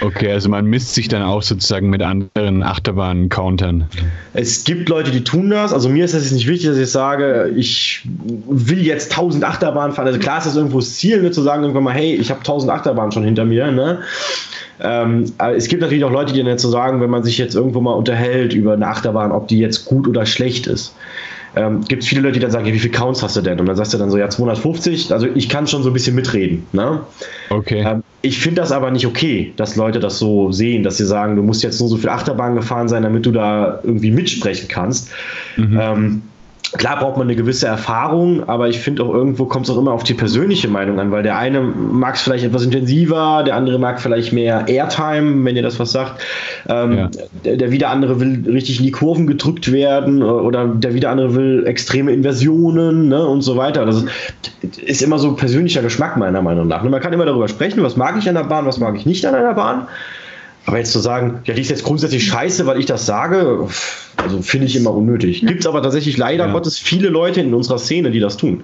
Okay, 0.00 0.32
also 0.32 0.49
man 0.49 0.67
misst 0.67 0.94
sich 0.94 1.08
dann 1.08 1.23
auch 1.23 1.43
sozusagen 1.43 1.90
mit 1.90 2.02
anderen 2.02 2.62
Achterbahnen-Countern. 2.62 3.84
Es 4.34 4.64
gibt 4.64 4.88
Leute, 4.88 5.11
die 5.11 5.25
tun 5.25 5.50
das. 5.50 5.73
Also 5.73 5.88
mir 5.88 6.05
ist 6.05 6.14
es 6.14 6.32
nicht 6.32 6.46
wichtig, 6.49 6.69
dass 6.69 6.79
ich 6.79 6.90
sage, 6.90 7.52
ich 7.56 8.02
will 8.49 8.71
jetzt 8.80 9.10
1000 9.12 9.44
Achterbahnen 9.44 9.94
fahren. 9.94 10.06
Also 10.06 10.19
klar 10.19 10.38
ist 10.38 10.46
das 10.46 10.56
irgendwo 10.56 10.78
das 10.78 10.94
Ziel, 10.94 11.22
ne, 11.22 11.30
zu 11.30 11.42
sagen 11.42 11.62
irgendwann 11.62 11.84
mal, 11.84 11.94
hey, 11.94 12.14
ich 12.14 12.30
habe 12.30 12.40
1000 12.40 12.72
Achterbahnen 12.72 13.12
schon 13.12 13.24
hinter 13.24 13.44
mir. 13.44 13.70
Ne? 13.70 13.98
Ähm, 14.80 15.32
aber 15.38 15.54
es 15.54 15.69
gibt 15.69 15.82
natürlich 15.82 16.04
auch 16.04 16.10
Leute, 16.10 16.32
die 16.32 16.42
dann 16.42 16.58
zu 16.58 16.69
sagen, 16.69 17.00
wenn 17.00 17.10
man 17.10 17.22
sich 17.22 17.38
jetzt 17.38 17.54
irgendwo 17.54 17.80
mal 17.80 17.92
unterhält 17.92 18.52
über 18.54 18.72
eine 18.72 18.86
Achterbahn, 18.86 19.32
ob 19.32 19.48
die 19.48 19.58
jetzt 19.58 19.84
gut 19.84 20.08
oder 20.08 20.26
schlecht 20.26 20.66
ist. 20.66 20.94
Ähm, 21.54 21.82
gibt 21.86 22.02
es 22.02 22.08
viele 22.08 22.22
Leute, 22.22 22.34
die 22.34 22.40
dann 22.40 22.50
sagen, 22.50 22.64
ja, 22.64 22.72
wie 22.72 22.78
viele 22.78 22.94
Counts 22.94 23.22
hast 23.22 23.36
du 23.36 23.42
denn? 23.42 23.60
Und 23.60 23.66
dann 23.66 23.76
sagst 23.76 23.92
du 23.92 23.98
dann 23.98 24.10
so, 24.10 24.16
ja, 24.16 24.28
250. 24.28 25.12
Also 25.12 25.26
ich 25.34 25.50
kann 25.50 25.66
schon 25.66 25.82
so 25.82 25.90
ein 25.90 25.92
bisschen 25.92 26.14
mitreden. 26.14 26.66
Ne? 26.72 27.00
Okay. 27.50 27.84
Ähm, 27.86 28.02
ich 28.22 28.38
finde 28.38 28.62
das 28.62 28.72
aber 28.72 28.90
nicht 28.90 29.06
okay, 29.06 29.52
dass 29.56 29.76
Leute 29.76 30.00
das 30.00 30.19
so 30.19 30.50
sehen, 30.50 30.82
dass 30.82 30.96
sie 30.96 31.04
sagen, 31.04 31.36
du 31.36 31.42
musst 31.42 31.62
jetzt 31.62 31.78
nur 31.80 31.90
so 31.90 31.98
viel 31.98 32.08
Achterbahn 32.08 32.54
gefahren 32.54 32.88
sein, 32.88 33.02
damit 33.02 33.26
du 33.26 33.32
da 33.32 33.80
irgendwie 33.82 34.10
mitsprechen 34.10 34.69
kannst. 34.69 35.10
Mhm. 35.56 35.78
Ähm, 35.78 36.22
Klar 36.78 36.98
braucht 37.00 37.19
man 37.19 37.26
eine 37.26 37.36
gewisse 37.36 37.66
Erfahrung, 37.66 38.48
aber 38.48 38.69
ich 38.69 38.80
finde 38.80 39.02
auch 39.02 39.12
irgendwo 39.12 39.44
kommt 39.44 39.66
es 39.66 39.74
auch 39.74 39.78
immer 39.78 39.92
auf 39.92 40.04
die 40.04 40.14
persönliche 40.14 40.69
Meinung 40.69 40.98
an, 40.98 41.10
weil 41.10 41.22
der 41.22 41.36
eine 41.36 41.60
mag 41.60 42.14
es 42.14 42.22
vielleicht 42.22 42.44
etwas 42.44 42.64
intensiver, 42.64 43.42
der 43.44 43.56
andere 43.56 43.78
mag 43.78 44.00
vielleicht 44.00 44.32
mehr 44.32 44.66
Airtime, 44.69 45.44
wenn 45.44 45.54
ihr 45.54 45.62
das 45.62 45.78
was 45.78 45.92
sagt. 45.92 46.22
Ähm, 46.69 46.96
ja. 46.96 47.10
der, 47.44 47.56
der 47.58 47.72
wieder 47.72 47.90
andere 47.90 48.20
will 48.20 48.44
richtig 48.50 48.78
in 48.78 48.86
die 48.86 48.90
Kurven 48.90 49.26
gedrückt 49.26 49.70
werden 49.70 50.22
oder 50.22 50.66
der 50.66 50.94
wieder 50.94 51.10
andere 51.10 51.34
will 51.34 51.64
extreme 51.66 52.10
Inversionen 52.12 53.08
ne, 53.08 53.26
und 53.26 53.42
so 53.42 53.56
weiter. 53.56 53.84
Das 53.84 54.04
ist 54.84 55.02
immer 55.02 55.19
so 55.19 55.34
persönlicher 55.34 55.82
Geschmack 55.82 56.16
meiner 56.16 56.40
Meinung 56.40 56.69
nach. 56.69 56.82
Man 56.82 57.00
kann 57.00 57.12
immer 57.12 57.26
darüber 57.26 57.48
sprechen, 57.48 57.82
was 57.82 57.96
mag 57.96 58.16
ich 58.19 58.28
an 58.28 58.34
der 58.34 58.44
Bahn, 58.44 58.64
was 58.64 58.78
mag 58.78 58.96
ich 58.96 59.04
nicht 59.04 59.26
an 59.26 59.34
einer 59.34 59.54
Bahn. 59.54 59.88
Aber 60.66 60.78
jetzt 60.78 60.92
zu 60.92 61.00
sagen, 61.00 61.40
ja, 61.44 61.54
die 61.54 61.60
ist 61.60 61.70
jetzt 61.70 61.84
grundsätzlich 61.84 62.24
scheiße, 62.26 62.66
weil 62.66 62.78
ich 62.78 62.86
das 62.86 63.04
sage, 63.06 63.68
also 64.16 64.42
finde 64.42 64.66
ich 64.66 64.76
immer 64.76 64.94
unnötig. 64.94 65.40
Gibt 65.40 65.60
es 65.60 65.66
aber 65.66 65.82
tatsächlich 65.82 66.16
leider 66.16 66.46
ja. 66.46 66.52
Gottes 66.52 66.78
viele 66.78 67.08
Leute 67.08 67.40
in 67.40 67.52
unserer 67.52 67.78
Szene, 67.78 68.10
die 68.10 68.20
das 68.20 68.36
tun. 68.36 68.62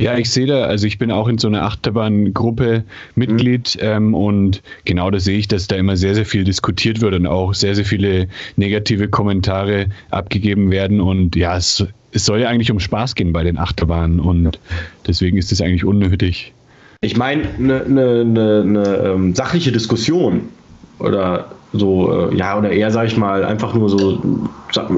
Ja, 0.00 0.18
ich 0.18 0.28
sehe 0.28 0.46
da, 0.46 0.64
also 0.64 0.88
ich 0.88 0.98
bin 0.98 1.12
auch 1.12 1.28
in 1.28 1.38
so 1.38 1.46
einer 1.46 1.62
Achterbahngruppe 1.62 2.82
Mitglied 3.14 3.76
mhm. 3.76 3.86
ähm, 3.86 4.14
und 4.14 4.62
genau 4.84 5.08
da 5.10 5.20
sehe 5.20 5.38
ich, 5.38 5.46
dass 5.46 5.68
da 5.68 5.76
immer 5.76 5.96
sehr, 5.96 6.16
sehr 6.16 6.26
viel 6.26 6.42
diskutiert 6.42 7.00
wird 7.00 7.14
und 7.14 7.28
auch 7.28 7.54
sehr, 7.54 7.76
sehr 7.76 7.84
viele 7.84 8.26
negative 8.56 9.08
Kommentare 9.08 9.86
abgegeben 10.10 10.72
werden 10.72 11.00
und 11.00 11.36
ja, 11.36 11.56
es, 11.56 11.86
es 12.10 12.24
soll 12.24 12.40
ja 12.40 12.48
eigentlich 12.48 12.72
um 12.72 12.80
Spaß 12.80 13.14
gehen 13.14 13.32
bei 13.32 13.44
den 13.44 13.56
Achterbahnen 13.56 14.18
und 14.18 14.58
deswegen 15.06 15.38
ist 15.38 15.52
es 15.52 15.60
eigentlich 15.60 15.84
unnötig. 15.84 16.52
Ich 17.00 17.16
meine, 17.16 17.48
eine 17.56 17.88
ne, 17.88 18.24
ne, 18.24 18.64
ne, 18.64 19.12
ähm, 19.14 19.34
sachliche 19.36 19.70
Diskussion 19.70 20.48
oder 20.98 21.46
so, 21.76 22.30
äh, 22.30 22.36
ja, 22.36 22.56
oder 22.56 22.70
eher, 22.70 22.90
sag 22.92 23.06
ich 23.06 23.16
mal, 23.16 23.44
einfach 23.44 23.74
nur 23.74 23.88
so, 23.88 24.22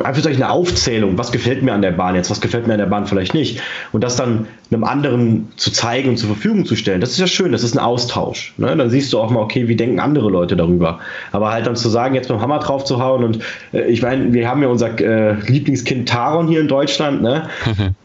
einfach 0.05 0.23
sag 0.23 0.33
ich, 0.33 0.37
eine 0.37 0.51
Aufzählung, 0.51 1.17
was 1.17 1.33
gefällt 1.33 1.63
mir 1.63 1.73
an 1.73 1.81
der 1.81 1.93
Bahn 1.93 2.15
jetzt, 2.15 2.31
was 2.31 2.41
gefällt 2.41 2.67
mir 2.67 2.75
an 2.75 2.79
der 2.79 2.87
Bahn 2.87 3.07
vielleicht 3.07 3.33
nicht. 3.33 3.63
Und 3.93 4.05
das 4.05 4.17
dann 4.17 4.47
einem 4.71 4.85
anderen 4.85 5.49
zu 5.57 5.73
zeigen 5.73 6.11
und 6.11 6.19
zur 6.19 6.29
Verfügung 6.29 6.67
zu 6.67 6.77
stellen, 6.77 7.01
das 7.01 7.11
ist 7.11 7.19
ja 7.19 7.27
schön, 7.27 7.53
das 7.53 7.63
ist 7.63 7.75
ein 7.75 7.79
Austausch. 7.79 8.53
Ne? 8.59 8.77
Dann 8.77 8.91
siehst 8.91 9.13
du 9.13 9.19
auch 9.19 9.31
mal, 9.31 9.41
okay, 9.41 9.69
wie 9.69 9.77
denken 9.77 10.01
andere 10.01 10.29
Leute 10.29 10.55
darüber. 10.55 10.99
Aber 11.33 11.51
halt 11.51 11.67
dann 11.67 11.77
zu 11.77 11.89
sagen, 11.89 12.15
jetzt 12.15 12.29
mit 12.29 12.39
dem 12.39 12.43
Hammer 12.43 12.59
drauf 12.59 12.85
zu 12.85 13.03
hauen 13.03 13.25
und 13.25 13.39
äh, 13.73 13.87
ich 13.87 14.03
meine, 14.03 14.35
wir 14.35 14.47
haben 14.47 14.61
ja 14.63 14.69
unser 14.69 15.01
äh, 15.01 15.35
Lieblingskind 15.47 16.07
Taron 16.07 16.47
hier 16.47 16.61
in 16.61 16.69
Deutschland, 16.69 17.23
ne? 17.23 17.49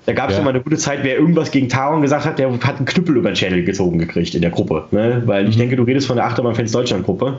Da 0.06 0.14
gab 0.14 0.30
es 0.30 0.36
ja. 0.36 0.40
ja 0.40 0.46
mal 0.46 0.52
eine 0.52 0.62
gute 0.62 0.78
Zeit, 0.78 1.00
wer 1.04 1.16
irgendwas 1.16 1.52
gegen 1.52 1.70
Taron 1.70 2.02
gesagt 2.02 2.26
hat, 2.26 2.40
der 2.40 2.52
hat 2.52 2.78
einen 2.78 2.86
Knüppel 2.86 3.18
über 3.18 3.30
den 3.30 3.36
Schädel 3.36 3.64
gezogen 3.64 4.00
gekriegt 4.00 4.34
in 4.34 4.42
der 4.42 4.50
Gruppe. 4.50 4.86
Ne? 4.92 5.22
Weil 5.26 5.48
ich 5.48 5.56
mhm. 5.56 5.60
denke, 5.60 5.76
du 5.76 5.84
redest 5.84 6.08
von 6.08 6.16
der 6.16 6.26
Achterbahn-Fans 6.26 6.72
Deutschland-Gruppe. 6.72 7.38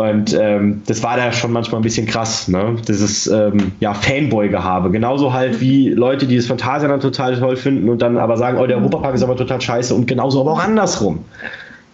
Und 0.00 0.32
ähm, 0.32 0.80
das 0.86 1.02
war 1.02 1.18
da 1.18 1.30
schon 1.30 1.52
manchmal 1.52 1.80
ein 1.80 1.82
bisschen 1.82 2.06
krass, 2.06 2.48
ne? 2.48 2.74
Dieses 2.88 3.26
ähm, 3.26 3.72
ja, 3.80 3.92
Fanboy-Gehabe. 3.92 4.90
Genauso 4.90 5.34
halt 5.34 5.60
wie 5.60 5.90
Leute, 5.90 6.26
die 6.26 6.36
das 6.36 6.46
Phantasialand 6.46 7.02
total 7.02 7.38
toll 7.38 7.54
finden 7.54 7.86
und 7.90 8.00
dann 8.00 8.16
aber 8.16 8.38
sagen, 8.38 8.56
oh, 8.56 8.66
der 8.66 8.78
Europapark 8.78 9.14
ist 9.14 9.22
aber 9.22 9.36
total 9.36 9.60
scheiße 9.60 9.94
und 9.94 10.06
genauso 10.06 10.40
aber 10.40 10.52
auch 10.52 10.64
andersrum. 10.64 11.22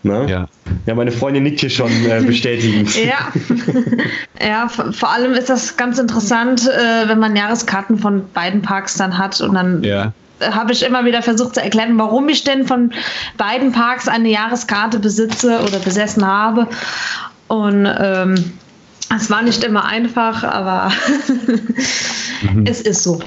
Ne? 0.04 0.24
Ja. 0.28 0.46
ja, 0.86 0.94
meine 0.94 1.10
Freundin 1.10 1.42
nickt 1.42 1.58
hier 1.58 1.70
schon 1.70 1.90
äh, 2.08 2.22
bestätigend. 2.24 2.94
ja. 3.04 3.32
ja, 4.46 4.68
vor 4.68 5.10
allem 5.10 5.32
ist 5.32 5.50
das 5.50 5.76
ganz 5.76 5.98
interessant, 5.98 6.68
äh, 6.68 7.08
wenn 7.08 7.18
man 7.18 7.34
Jahreskarten 7.34 7.98
von 7.98 8.22
beiden 8.32 8.62
Parks 8.62 8.96
dann 8.96 9.18
hat 9.18 9.40
und 9.40 9.54
dann 9.54 9.82
ja 9.82 10.12
habe 10.40 10.72
ich 10.72 10.84
immer 10.84 11.04
wieder 11.04 11.22
versucht 11.22 11.54
zu 11.54 11.62
erklären, 11.62 11.98
warum 11.98 12.28
ich 12.28 12.44
denn 12.44 12.66
von 12.66 12.92
beiden 13.36 13.72
Parks 13.72 14.08
eine 14.08 14.28
Jahreskarte 14.28 14.98
besitze 14.98 15.60
oder 15.60 15.78
besessen 15.78 16.26
habe. 16.26 16.68
Und 17.48 17.86
ähm, 17.98 18.52
es 19.14 19.30
war 19.30 19.42
nicht 19.42 19.62
immer 19.64 19.84
einfach, 19.84 20.42
aber 20.42 20.90
mhm. 22.52 22.66
es 22.66 22.80
ist 22.80 23.02
so. 23.02 23.20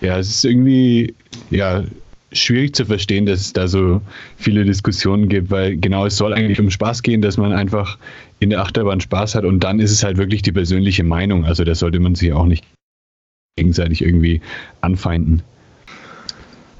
Ja, 0.00 0.18
es 0.18 0.28
ist 0.28 0.44
irgendwie 0.44 1.14
ja, 1.50 1.84
schwierig 2.32 2.74
zu 2.74 2.84
verstehen, 2.84 3.26
dass 3.26 3.40
es 3.40 3.52
da 3.52 3.68
so 3.68 4.00
viele 4.36 4.64
Diskussionen 4.64 5.28
gibt, 5.28 5.50
weil 5.50 5.76
genau 5.76 6.06
es 6.06 6.16
soll 6.16 6.34
eigentlich 6.34 6.60
um 6.60 6.70
Spaß 6.70 7.02
gehen, 7.02 7.22
dass 7.22 7.36
man 7.36 7.52
einfach 7.52 7.98
in 8.40 8.50
der 8.50 8.60
Achterbahn 8.60 9.00
Spaß 9.00 9.34
hat 9.34 9.44
und 9.44 9.60
dann 9.64 9.80
ist 9.80 9.90
es 9.90 10.04
halt 10.04 10.16
wirklich 10.16 10.42
die 10.42 10.52
persönliche 10.52 11.04
Meinung. 11.04 11.44
Also 11.44 11.64
da 11.64 11.74
sollte 11.74 12.00
man 12.00 12.14
sich 12.14 12.32
auch 12.32 12.46
nicht 12.46 12.64
gegenseitig 13.56 14.02
irgendwie 14.02 14.40
anfeinden. 14.80 15.42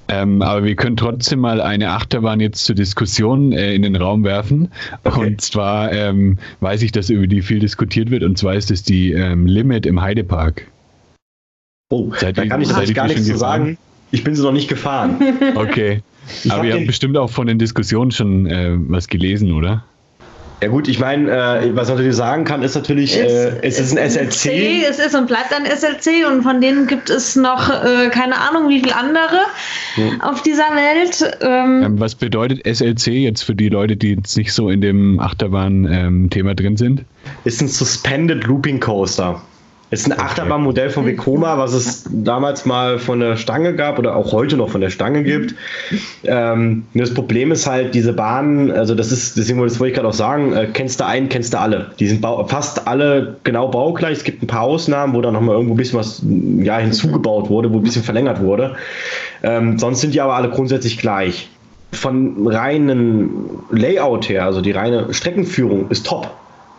Ähm, 0.08 0.40
aber 0.40 0.64
wir 0.64 0.74
können 0.74 0.96
trotzdem 0.96 1.40
mal 1.40 1.60
eine 1.60 1.90
Achterbahn 1.90 2.40
jetzt 2.40 2.64
zur 2.64 2.74
Diskussion 2.74 3.52
äh, 3.52 3.74
in 3.74 3.82
den 3.82 3.94
Raum 3.94 4.24
werfen. 4.24 4.70
Okay. 5.04 5.20
Und 5.20 5.40
zwar 5.42 5.92
ähm, 5.92 6.38
weiß 6.60 6.82
ich, 6.82 6.92
dass 6.92 7.10
über 7.10 7.26
die 7.26 7.42
viel 7.42 7.58
diskutiert 7.58 8.10
wird. 8.10 8.22
Und 8.22 8.38
zwar 8.38 8.54
ist 8.54 8.70
es 8.70 8.82
die 8.82 9.12
ähm, 9.12 9.46
Limit 9.46 9.84
im 9.84 10.00
Heidepark. 10.00 10.66
Oh, 11.90 12.12
seid 12.16 12.38
da 12.38 12.46
kann 12.46 12.62
ich 12.62 12.68
natürlich 12.68 12.94
gar 12.94 13.06
nichts 13.06 13.26
zu 13.26 13.36
sagen. 13.36 13.76
Ich 14.10 14.24
bin 14.24 14.34
sie 14.34 14.42
noch 14.42 14.52
nicht 14.52 14.68
gefahren. 14.68 15.18
Okay. 15.54 16.02
Ich 16.44 16.52
Aber 16.52 16.64
ihr 16.64 16.74
habt 16.74 16.86
bestimmt 16.86 17.16
auch 17.16 17.30
von 17.30 17.46
den 17.46 17.58
Diskussionen 17.58 18.10
schon 18.10 18.46
äh, 18.46 18.74
was 18.76 19.08
gelesen, 19.08 19.52
oder? 19.52 19.84
Ja 20.60 20.68
gut, 20.68 20.88
ich 20.88 20.98
meine, 20.98 21.30
äh, 21.30 21.76
was 21.76 21.86
man 21.88 21.98
natürlich 21.98 22.16
sagen 22.16 22.44
kann, 22.44 22.62
ist 22.62 22.74
natürlich, 22.74 23.16
äh, 23.16 23.58
es, 23.62 23.78
ist 23.78 23.96
ein 23.96 24.10
SLC. 24.10 24.84
Es 24.88 24.98
ist 24.98 25.14
und 25.14 25.28
bleibt 25.28 25.52
ein 25.54 25.64
SLC 25.64 26.26
und 26.28 26.42
von 26.42 26.60
denen 26.60 26.88
gibt 26.88 27.10
es 27.10 27.36
noch 27.36 27.70
äh, 27.70 28.08
keine 28.10 28.36
Ahnung 28.40 28.68
wie 28.68 28.80
viele 28.80 28.96
andere 28.96 29.38
hm. 29.94 30.20
auf 30.20 30.42
dieser 30.42 30.70
Welt. 30.74 31.38
Ähm, 31.42 31.82
ähm 31.84 32.00
was 32.00 32.16
bedeutet 32.16 32.66
SLC 32.66 33.06
jetzt 33.06 33.42
für 33.42 33.54
die 33.54 33.68
Leute, 33.68 33.96
die 33.96 34.14
jetzt 34.14 34.36
nicht 34.36 34.52
so 34.52 34.68
in 34.68 34.80
dem 34.80 35.20
Achterbahn-Thema 35.20 36.50
ähm, 36.50 36.56
drin 36.56 36.76
sind? 36.76 37.04
Ist 37.44 37.62
ein 37.62 37.68
Suspended 37.68 38.44
Looping 38.44 38.80
Coaster. 38.80 39.40
Ist 39.90 40.10
ein 40.10 40.20
Achterbahnmodell 40.20 40.90
von 40.90 41.06
Vekoma, 41.06 41.56
was 41.56 41.72
es 41.72 42.04
damals 42.10 42.66
mal 42.66 42.98
von 42.98 43.20
der 43.20 43.38
Stange 43.38 43.74
gab 43.74 43.98
oder 43.98 44.16
auch 44.16 44.32
heute 44.32 44.58
noch 44.58 44.68
von 44.68 44.82
der 44.82 44.90
Stange 44.90 45.22
gibt. 45.22 45.54
Ähm, 46.24 46.84
das 46.92 47.14
Problem 47.14 47.52
ist 47.52 47.66
halt, 47.66 47.94
diese 47.94 48.12
Bahnen, 48.12 48.70
also 48.70 48.94
das 48.94 49.12
ist, 49.12 49.38
deswegen 49.38 49.58
wollte 49.58 49.86
ich 49.86 49.94
gerade 49.94 50.06
auch 50.06 50.12
sagen, 50.12 50.52
äh, 50.52 50.68
kennst 50.70 51.00
du 51.00 51.06
einen, 51.06 51.30
kennst 51.30 51.54
du 51.54 51.58
alle. 51.58 51.92
Die 51.98 52.06
sind 52.06 52.22
fast 52.48 52.86
alle 52.86 53.36
genau 53.44 53.68
baugleich. 53.68 54.18
Es 54.18 54.24
gibt 54.24 54.42
ein 54.42 54.46
paar 54.46 54.60
Ausnahmen, 54.60 55.14
wo 55.14 55.22
da 55.22 55.30
nochmal 55.30 55.54
irgendwo 55.54 55.72
ein 55.72 55.78
bisschen 55.78 55.98
was 55.98 56.22
ja, 56.58 56.76
hinzugebaut 56.76 57.48
wurde, 57.48 57.72
wo 57.72 57.78
ein 57.78 57.82
bisschen 57.82 58.02
verlängert 58.02 58.42
wurde. 58.42 58.76
Ähm, 59.42 59.78
sonst 59.78 60.02
sind 60.02 60.12
die 60.12 60.20
aber 60.20 60.34
alle 60.34 60.50
grundsätzlich 60.50 60.98
gleich. 60.98 61.48
Von 61.92 62.46
reinen 62.46 63.48
Layout 63.70 64.28
her, 64.28 64.44
also 64.44 64.60
die 64.60 64.72
reine 64.72 65.14
Streckenführung 65.14 65.90
ist 65.90 66.04
top. 66.04 66.30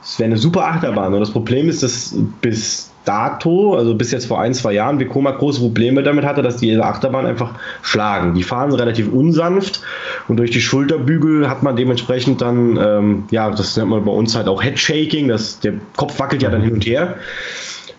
Es 0.03 0.19
wäre 0.19 0.27
eine 0.27 0.37
super 0.37 0.65
Achterbahn. 0.65 1.13
Und 1.13 1.19
das 1.19 1.31
Problem 1.31 1.67
ist, 1.67 1.81
dass 1.81 2.15
bis 2.41 2.91
dato, 3.09 3.75
also 3.75 3.95
bis 3.95 4.11
jetzt 4.11 4.27
vor 4.27 4.39
ein, 4.39 4.53
zwei 4.53 4.73
Jahren, 4.73 4.99
Vekoma 4.99 5.31
große 5.31 5.59
Probleme 5.59 6.03
damit 6.03 6.25
hatte, 6.25 6.43
dass 6.43 6.57
die 6.57 6.77
Achterbahn 6.77 7.25
einfach 7.25 7.55
schlagen. 7.81 8.35
Die 8.35 8.43
fahren 8.43 8.71
relativ 8.71 9.11
unsanft 9.11 9.81
und 10.27 10.37
durch 10.37 10.51
die 10.51 10.61
Schulterbügel 10.61 11.49
hat 11.49 11.63
man 11.63 11.75
dementsprechend 11.75 12.39
dann, 12.41 12.77
ähm, 12.77 13.23
ja, 13.31 13.49
das 13.49 13.75
nennt 13.75 13.89
man 13.89 14.05
bei 14.05 14.11
uns 14.11 14.35
halt 14.35 14.47
auch 14.47 14.63
Headshaking, 14.63 15.27
das, 15.27 15.59
der 15.59 15.73
Kopf 15.97 16.19
wackelt 16.19 16.43
ja 16.43 16.51
dann 16.51 16.61
hin 16.61 16.73
und 16.73 16.85
her. 16.85 17.15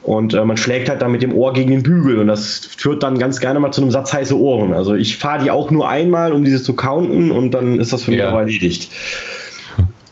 Und 0.02 0.32
äh, 0.32 0.44
man 0.44 0.56
schlägt 0.56 0.88
halt 0.88 1.02
dann 1.02 1.12
mit 1.12 1.22
dem 1.22 1.34
Ohr 1.34 1.52
gegen 1.52 1.72
den 1.72 1.82
Bügel 1.82 2.18
und 2.20 2.28
das 2.28 2.68
führt 2.76 3.02
dann 3.02 3.18
ganz 3.18 3.40
gerne 3.40 3.60
mal 3.60 3.72
zu 3.72 3.82
einem 3.82 3.90
Satz 3.90 4.12
heiße 4.12 4.38
Ohren. 4.38 4.72
Also 4.72 4.94
ich 4.94 5.18
fahre 5.18 5.42
die 5.42 5.50
auch 5.50 5.70
nur 5.70 5.88
einmal, 5.88 6.32
um 6.32 6.44
diese 6.44 6.62
zu 6.62 6.74
counten 6.74 7.30
und 7.32 7.50
dann 7.50 7.80
ist 7.80 7.92
das 7.92 8.04
für 8.04 8.12
mich 8.12 8.20
ja. 8.20 8.32
auch 8.32 8.38
erledigt. 8.38 8.90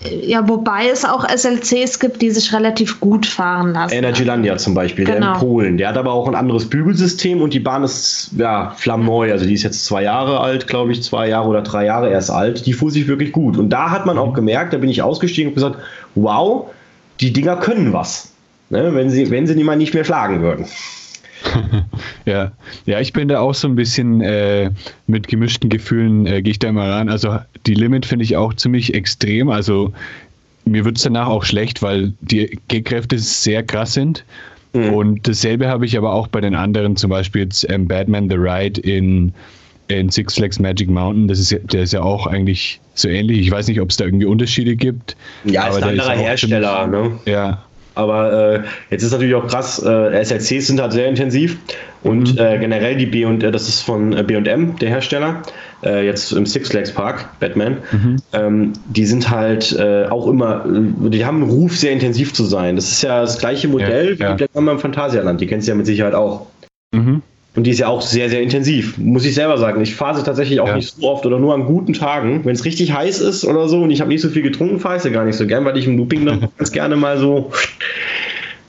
Ja, 0.01 0.49
wobei 0.49 0.89
es 0.89 1.05
auch 1.05 1.29
SLCs 1.29 1.99
gibt, 1.99 2.23
die 2.23 2.31
sich 2.31 2.53
relativ 2.53 3.01
gut 3.01 3.27
fahren 3.27 3.73
lassen. 3.73 3.95
Energylandia 3.95 4.57
zum 4.57 4.73
Beispiel, 4.73 5.05
genau. 5.05 5.19
der 5.19 5.27
in 5.29 5.35
genau. 5.35 5.45
Polen. 5.45 5.77
Der 5.77 5.89
hat 5.89 5.97
aber 5.97 6.13
auch 6.13 6.29
ein 6.29 6.37
anderes 6.37 6.71
Bügelsystem 6.71 7.43
und 7.43 7.53
die 7.53 7.59
Bahn 7.59 7.83
ist 7.83 8.31
ja 8.37 8.73
flammneu. 8.77 9.33
Also 9.33 9.45
die 9.45 9.55
ist 9.55 9.65
jetzt 9.65 9.85
zwei 9.85 10.05
Jahre 10.05 10.41
alt, 10.41 10.69
glaube 10.69 10.93
ich, 10.93 11.03
zwei 11.03 11.29
Jahre 11.29 11.49
oder 11.49 11.63
drei 11.63 11.85
Jahre 11.87 12.11
erst 12.11 12.31
alt. 12.31 12.67
Die 12.67 12.75
fuhr 12.75 12.93
sich 12.93 13.09
wirklich 13.09 13.33
gut. 13.33 13.59
Und 13.59 13.71
da 13.71 13.91
hat 13.91 14.07
man 14.07 14.19
auch 14.19 14.35
gemerkt, 14.35 14.73
da 14.73 14.79
bin 14.79 14.89
ich 14.89 15.03
ausgestiegen 15.03 15.51
und 15.51 15.55
gesagt, 15.55 15.77
wow, 16.15 16.71
die 17.21 17.33
Dinger 17.33 17.57
können 17.57 17.93
was. 17.93 18.31
Ne, 18.71 18.95
wenn, 18.95 19.09
sie, 19.09 19.31
wenn 19.31 19.47
sie 19.47 19.57
die 19.57 19.65
mal 19.65 19.77
nicht 19.77 19.95
mehr 19.95 20.05
schlagen 20.05 20.43
würden. 20.43 20.67
ja. 22.25 22.53
ja, 22.87 23.01
ich 23.01 23.13
bin 23.13 23.29
da 23.29 23.41
auch 23.41 23.55
so 23.55 23.69
ein 23.69 23.77
bisschen 23.77 24.21
äh, 24.21 24.71
mit 25.07 25.29
gemischten 25.29 25.71
Gefühlen, 25.71 26.27
äh, 26.27 26.43
gehe 26.43 26.53
ich 26.53 26.59
da 26.59 26.69
immer 26.69 26.89
ran. 26.89 27.09
Also 27.09 27.39
die 27.67 27.75
Limit 27.75 28.07
finde 28.07 28.25
ich 28.25 28.37
auch 28.37 28.55
ziemlich 28.55 28.95
extrem. 28.95 29.49
Also 29.49 29.93
mir 30.65 30.85
wird 30.85 30.97
es 30.97 31.03
danach 31.03 31.29
auch 31.29 31.45
schlecht, 31.45 31.83
weil 31.83 32.13
die 32.21 32.59
Gehkräfte 32.69 33.19
sehr 33.19 33.63
krass 33.63 33.95
sind. 33.95 34.25
Mhm. 34.73 34.93
Und 34.93 35.29
dasselbe 35.29 35.69
habe 35.69 35.87
ich 35.87 35.97
aber 35.97 36.13
auch 36.13 36.29
bei 36.29 36.41
den 36.41 36.55
anderen, 36.55 36.97
zum 36.97 37.11
Beispiel 37.11 37.43
jetzt 37.43 37.69
ähm, 37.71 37.89
Batman 37.89 38.29
the 38.29 38.37
Ride 38.37 38.81
in, 38.81 39.33
in 39.89 40.11
Six 40.11 40.35
Flags 40.35 40.59
Magic 40.59 40.89
Mountain. 40.89 41.29
Das 41.29 41.39
ist 41.39 41.57
der 41.73 41.83
ist 41.83 41.93
ja 41.93 42.03
auch 42.03 42.27
eigentlich 42.27 42.81
so 42.95 43.09
ähnlich. 43.09 43.39
Ich 43.39 43.51
weiß 43.51 43.69
nicht, 43.69 43.81
ob 43.81 43.91
es 43.91 43.97
da 43.97 44.05
irgendwie 44.05 44.27
Unterschiede 44.27 44.77
gibt. 44.77 45.17
Ja, 45.45 45.69
ist 45.69 45.77
ein 45.77 45.91
anderer 45.91 46.13
Hersteller, 46.13 46.87
ne? 46.87 47.19
Ja, 47.25 47.65
aber 47.99 48.55
äh, 48.55 48.63
jetzt 48.91 49.03
ist 49.03 49.11
natürlich 49.11 49.35
auch 49.35 49.47
krass, 49.47 49.83
äh, 49.85 50.25
SLCs 50.25 50.69
sind 50.69 50.81
halt 50.81 50.93
sehr 50.93 51.09
intensiv 51.09 51.59
und 52.05 52.35
mhm. 52.35 52.39
äh, 52.39 52.59
generell 52.59 52.97
die 52.97 53.07
B 53.07 53.25
und 53.25 53.43
äh, 53.43 53.51
das 53.51 53.69
ist 53.69 53.83
von 53.83 54.17
äh, 54.17 54.23
B&M, 54.23 54.77
der 54.77 54.89
Hersteller, 54.89 55.43
äh, 55.83 56.07
jetzt 56.07 56.33
im 56.33 56.47
Six 56.47 56.69
Flags 56.69 56.93
Park, 56.93 57.29
Batman, 57.41 57.79
mhm. 57.91 58.17
ähm, 58.33 58.73
die 58.87 59.05
sind 59.05 59.29
halt 59.29 59.77
auch 59.79 60.29
immer, 60.29 60.65
die 60.67 61.25
haben 61.25 61.43
einen 61.43 61.51
Ruf, 61.51 61.77
sehr 61.77 61.93
intensiv 61.93 62.33
zu 62.33 62.45
sein. 62.45 62.77
Das 62.77 62.91
ist 62.91 63.03
ja 63.03 63.21
das 63.21 63.39
gleiche 63.39 63.69
Modell 63.69 64.17
ja, 64.19 64.27
ja. 64.27 64.33
wie 64.33 64.37
Black 64.37 64.51
im 64.55 64.79
Phantasialand, 64.79 65.41
die 65.41 65.47
kennst 65.47 65.67
du 65.67 65.73
ja 65.73 65.77
mit 65.77 65.87
Sicherheit 65.87 66.15
auch. 66.15 66.47
Mhm. 66.93 67.23
Und 67.59 67.65
die 67.65 67.73
ist 67.73 67.81
ja 67.81 67.89
auch 67.89 68.03
sehr, 68.03 68.31
sehr 68.31 68.41
intensiv, 68.41 68.97
muss 68.99 69.25
ich 69.25 69.35
selber 69.35 69.59
sagen. 69.59 69.81
Ich 69.81 69.97
fahre 69.97 70.17
sie 70.17 70.23
tatsächlich 70.23 70.61
auch 70.61 70.69
ja. 70.69 70.77
nicht 70.77 70.95
so 70.95 71.09
oft 71.09 71.27
oder 71.27 71.41
nur 71.41 71.55
an 71.55 71.65
guten 71.65 71.93
Tagen. 71.93 72.45
Wenn 72.45 72.55
es 72.55 72.65
richtig 72.65 72.93
heiß 72.93 73.21
ist 73.21 73.45
oder 73.45 73.69
so 73.69 73.83
und 73.83 73.91
ich 73.91 74.01
habe 74.01 74.11
nicht 74.11 74.21
so 74.21 74.29
viel 74.29 74.43
getrunken, 74.43 74.79
fahre 74.79 74.99
ich 74.99 75.03
sie 75.03 75.11
gar 75.11 75.25
nicht 75.25 75.35
so 75.35 75.45
gern, 75.45 75.65
weil 75.65 75.77
ich 75.77 75.89
im 75.89 75.97
Looping 75.97 76.25
dann 76.25 76.47
ganz 76.57 76.71
gerne 76.71 76.95
mal 76.95 77.19
so 77.19 77.51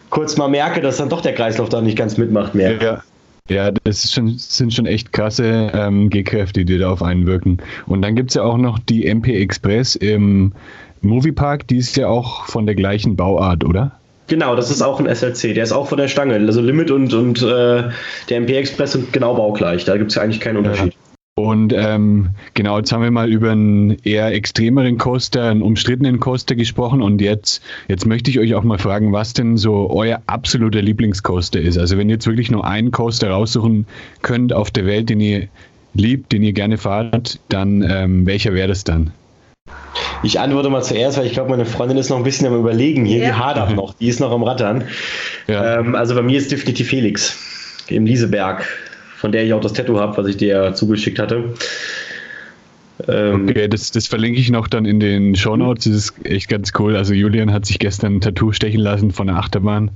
kurz 0.09 0.37
mal 0.37 0.47
merke, 0.47 0.81
dass 0.81 0.97
dann 0.97 1.07
doch 1.07 1.21
der 1.21 1.35
Kreislauf 1.35 1.69
da 1.69 1.81
nicht 1.81 1.99
ganz 1.99 2.17
mitmacht 2.17 2.55
mehr. 2.55 2.81
Ja. 2.81 3.03
Ja, 3.47 3.69
das 3.83 4.11
schon, 4.11 4.39
sind 4.39 4.73
schon 4.73 4.87
echt 4.87 5.13
krasse 5.13 5.71
ähm, 5.71 6.09
Gehkräfte, 6.09 6.65
die 6.65 6.79
da 6.79 6.89
auf 6.89 7.03
einen 7.03 7.27
wirken. 7.27 7.59
Und 7.85 8.01
dann 8.01 8.15
gibt 8.15 8.31
es 8.31 8.35
ja 8.35 8.41
auch 8.41 8.57
noch 8.57 8.79
die 8.79 9.05
MP 9.05 9.39
Express 9.39 9.95
im 9.95 10.53
Moviepark, 11.01 11.67
die 11.67 11.77
ist 11.77 11.95
ja 11.95 12.07
auch 12.07 12.45
von 12.45 12.65
der 12.65 12.73
gleichen 12.73 13.15
Bauart, 13.15 13.63
oder? 13.63 13.98
Genau, 14.29 14.55
das 14.55 14.69
ist 14.69 14.81
auch 14.81 14.99
ein 14.99 15.13
SLC. 15.13 15.53
Der 15.53 15.63
ist 15.63 15.71
auch 15.71 15.87
von 15.87 15.97
der 15.97 16.07
Stange. 16.07 16.35
Also 16.35 16.61
Limit 16.61 16.91
und, 16.91 17.13
und 17.13 17.41
äh, 17.41 17.83
der 18.29 18.37
MP 18.37 18.55
Express 18.55 18.93
sind 18.93 19.11
genau 19.11 19.33
baugleich. 19.33 19.85
Da 19.85 19.97
gibt 19.97 20.11
es 20.11 20.15
ja 20.15 20.21
eigentlich 20.21 20.39
keinen 20.39 20.57
Unterschied. 20.57 20.93
Ja. 20.93 20.99
Und 21.35 21.73
ähm, 21.73 22.31
genau, 22.53 22.77
jetzt 22.77 22.91
haben 22.91 23.01
wir 23.01 23.11
mal 23.11 23.31
über 23.31 23.51
einen 23.51 23.97
eher 24.03 24.33
extremeren 24.33 24.97
Coaster, 24.97 25.45
einen 25.45 25.61
umstrittenen 25.61 26.19
Coaster 26.19 26.53
gesprochen. 26.55 27.01
Und 27.01 27.21
jetzt, 27.21 27.63
jetzt 27.87 28.05
möchte 28.05 28.29
ich 28.29 28.39
euch 28.39 28.53
auch 28.55 28.63
mal 28.63 28.77
fragen, 28.77 29.13
was 29.13 29.33
denn 29.33 29.57
so 29.57 29.89
euer 29.89 30.21
absoluter 30.27 30.81
Lieblingscoaster 30.81 31.59
ist. 31.59 31.77
Also 31.77 31.97
wenn 31.97 32.09
ihr 32.09 32.15
jetzt 32.15 32.27
wirklich 32.27 32.51
nur 32.51 32.65
einen 32.65 32.91
Coaster 32.91 33.29
raussuchen 33.29 33.87
könnt 34.21 34.53
auf 34.53 34.69
der 34.69 34.85
Welt, 34.85 35.09
den 35.09 35.21
ihr 35.21 35.47
liebt, 35.93 36.33
den 36.33 36.43
ihr 36.43 36.53
gerne 36.53 36.77
fahrt, 36.77 37.39
dann 37.49 37.83
ähm, 37.89 38.25
welcher 38.25 38.53
wäre 38.53 38.67
das 38.67 38.83
dann? 38.83 39.11
Ich 40.23 40.39
antworte 40.39 40.69
mal 40.69 40.83
zuerst, 40.83 41.17
weil 41.17 41.25
ich 41.25 41.33
glaube, 41.33 41.49
meine 41.49 41.65
Freundin 41.65 41.97
ist 41.97 42.09
noch 42.09 42.17
ein 42.17 42.23
bisschen 42.23 42.47
am 42.47 42.57
Überlegen 42.57 43.05
hier. 43.05 43.19
Ja. 43.19 43.25
Die 43.25 43.33
hadert 43.33 43.75
noch, 43.75 43.93
die 43.93 44.07
ist 44.07 44.19
noch 44.19 44.31
am 44.31 44.43
Rattern. 44.43 44.85
Ja. 45.47 45.79
Ähm, 45.79 45.95
also 45.95 46.15
bei 46.15 46.21
mir 46.21 46.37
ist 46.37 46.51
definitiv 46.51 46.89
Felix 46.89 47.37
im 47.87 48.05
Lieseberg, 48.05 48.65
von 49.15 49.31
der 49.31 49.43
ich 49.45 49.53
auch 49.53 49.61
das 49.61 49.73
Tattoo 49.73 49.99
habe, 49.99 50.17
was 50.17 50.27
ich 50.27 50.37
dir 50.37 50.73
zugeschickt 50.73 51.19
hatte. 51.19 51.55
Ähm, 53.07 53.47
okay, 53.49 53.67
das, 53.67 53.91
das 53.91 54.07
verlinke 54.07 54.39
ich 54.39 54.49
noch 54.49 54.67
dann 54.67 54.85
in 54.85 54.99
den 54.99 55.35
Show 55.35 55.55
Notes. 55.55 55.85
Das 55.85 55.93
ist 55.93 56.13
echt 56.25 56.49
ganz 56.49 56.73
cool. 56.77 56.95
Also 56.95 57.13
Julian 57.13 57.53
hat 57.53 57.65
sich 57.65 57.79
gestern 57.79 58.17
ein 58.17 58.21
Tattoo 58.21 58.51
stechen 58.51 58.81
lassen 58.81 59.11
von 59.11 59.27
der 59.27 59.37
Achterbahn. 59.37 59.91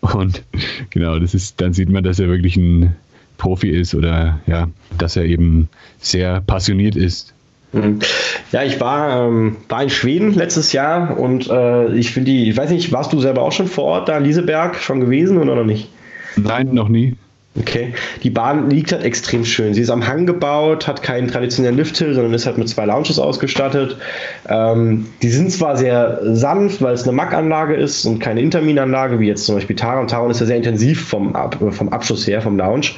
Und 0.00 0.42
genau, 0.90 1.18
das 1.18 1.34
ist, 1.34 1.60
dann 1.60 1.72
sieht 1.72 1.90
man, 1.90 2.02
dass 2.02 2.18
er 2.18 2.28
wirklich 2.28 2.56
ein 2.56 2.96
Profi 3.36 3.70
ist 3.70 3.94
oder 3.94 4.40
ja, 4.46 4.68
dass 4.98 5.16
er 5.16 5.24
eben 5.24 5.68
sehr 5.98 6.40
passioniert 6.40 6.96
ist. 6.96 7.34
Ja, 8.52 8.64
ich 8.64 8.80
war, 8.80 9.26
ähm, 9.26 9.56
war 9.68 9.82
in 9.82 9.90
Schweden 9.90 10.34
letztes 10.34 10.72
Jahr 10.72 11.18
und 11.18 11.48
äh, 11.48 11.94
ich 11.94 12.12
finde 12.12 12.30
die, 12.30 12.50
ich 12.50 12.56
weiß 12.56 12.70
nicht, 12.70 12.92
warst 12.92 13.12
du 13.12 13.20
selber 13.20 13.42
auch 13.42 13.52
schon 13.52 13.68
vor 13.68 13.84
Ort 13.84 14.08
da, 14.08 14.18
Lieseberg, 14.18 14.76
schon 14.76 15.00
gewesen 15.00 15.38
oder 15.38 15.54
noch 15.54 15.64
nicht? 15.64 15.88
Nein, 16.36 16.70
noch 16.72 16.88
nie. 16.88 17.14
Okay. 17.58 17.94
Die 18.22 18.30
Bahn 18.30 18.70
liegt 18.70 18.92
halt 18.92 19.02
extrem 19.02 19.44
schön. 19.44 19.74
Sie 19.74 19.80
ist 19.80 19.90
am 19.90 20.06
Hang 20.06 20.24
gebaut, 20.24 20.86
hat 20.86 21.02
keinen 21.02 21.26
traditionellen 21.26 21.76
Lifthill, 21.76 22.14
sondern 22.14 22.32
ist 22.32 22.46
halt 22.46 22.58
mit 22.58 22.68
zwei 22.68 22.86
Lounges 22.86 23.18
ausgestattet. 23.18 23.96
Ähm, 24.48 25.06
die 25.20 25.30
sind 25.30 25.50
zwar 25.50 25.76
sehr 25.76 26.20
sanft, 26.22 26.80
weil 26.80 26.94
es 26.94 27.02
eine 27.02 27.12
Mack-Anlage 27.12 27.74
ist 27.74 28.06
und 28.06 28.20
keine 28.20 28.40
Intermin-Anlage, 28.40 29.18
wie 29.18 29.26
jetzt 29.26 29.46
zum 29.46 29.56
Beispiel 29.56 29.74
Taron. 29.74 30.06
Taron 30.06 30.30
ist 30.30 30.40
ja 30.40 30.46
sehr 30.46 30.56
intensiv 30.56 31.08
vom, 31.08 31.34
Ab 31.34 31.56
vom 31.70 31.88
Abschluss 31.88 32.26
her, 32.26 32.40
vom 32.40 32.56
Lounge. 32.56 32.92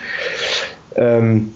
Ähm, 0.97 1.52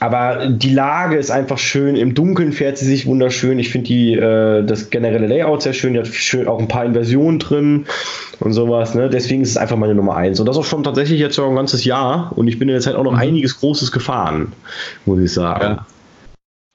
aber 0.00 0.46
die 0.46 0.72
Lage 0.72 1.16
ist 1.16 1.30
einfach 1.30 1.58
schön. 1.58 1.96
Im 1.96 2.14
Dunkeln 2.14 2.52
fährt 2.52 2.78
sie 2.78 2.86
sich 2.86 3.06
wunderschön. 3.06 3.58
Ich 3.58 3.70
finde 3.70 3.88
die 3.88 4.14
äh, 4.14 4.64
das 4.64 4.90
generelle 4.90 5.26
Layout 5.26 5.62
sehr 5.62 5.72
schön. 5.72 5.94
Die 5.94 5.98
hat 5.98 6.06
schön 6.08 6.48
auch 6.48 6.58
ein 6.58 6.68
paar 6.68 6.84
Inversionen 6.84 7.38
drin 7.38 7.86
und 8.40 8.52
sowas. 8.52 8.94
Ne? 8.94 9.10
Deswegen 9.10 9.42
ist 9.42 9.50
es 9.50 9.56
einfach 9.56 9.76
meine 9.76 9.94
Nummer 9.94 10.16
eins. 10.16 10.40
Und 10.40 10.46
das 10.46 10.56
auch 10.56 10.64
schon 10.64 10.84
tatsächlich 10.84 11.20
jetzt 11.20 11.36
schon 11.36 11.50
ein 11.50 11.56
ganzes 11.56 11.84
Jahr. 11.84 12.32
Und 12.36 12.48
ich 12.48 12.58
bin 12.58 12.68
in 12.68 12.74
der 12.74 12.80
Zeit 12.80 12.94
auch 12.94 13.04
noch 13.04 13.12
mhm. 13.12 13.18
einiges 13.18 13.60
Großes 13.60 13.92
gefahren, 13.92 14.52
muss 15.06 15.20
ich 15.20 15.32
sagen. 15.32 15.76
Ja. 15.76 15.86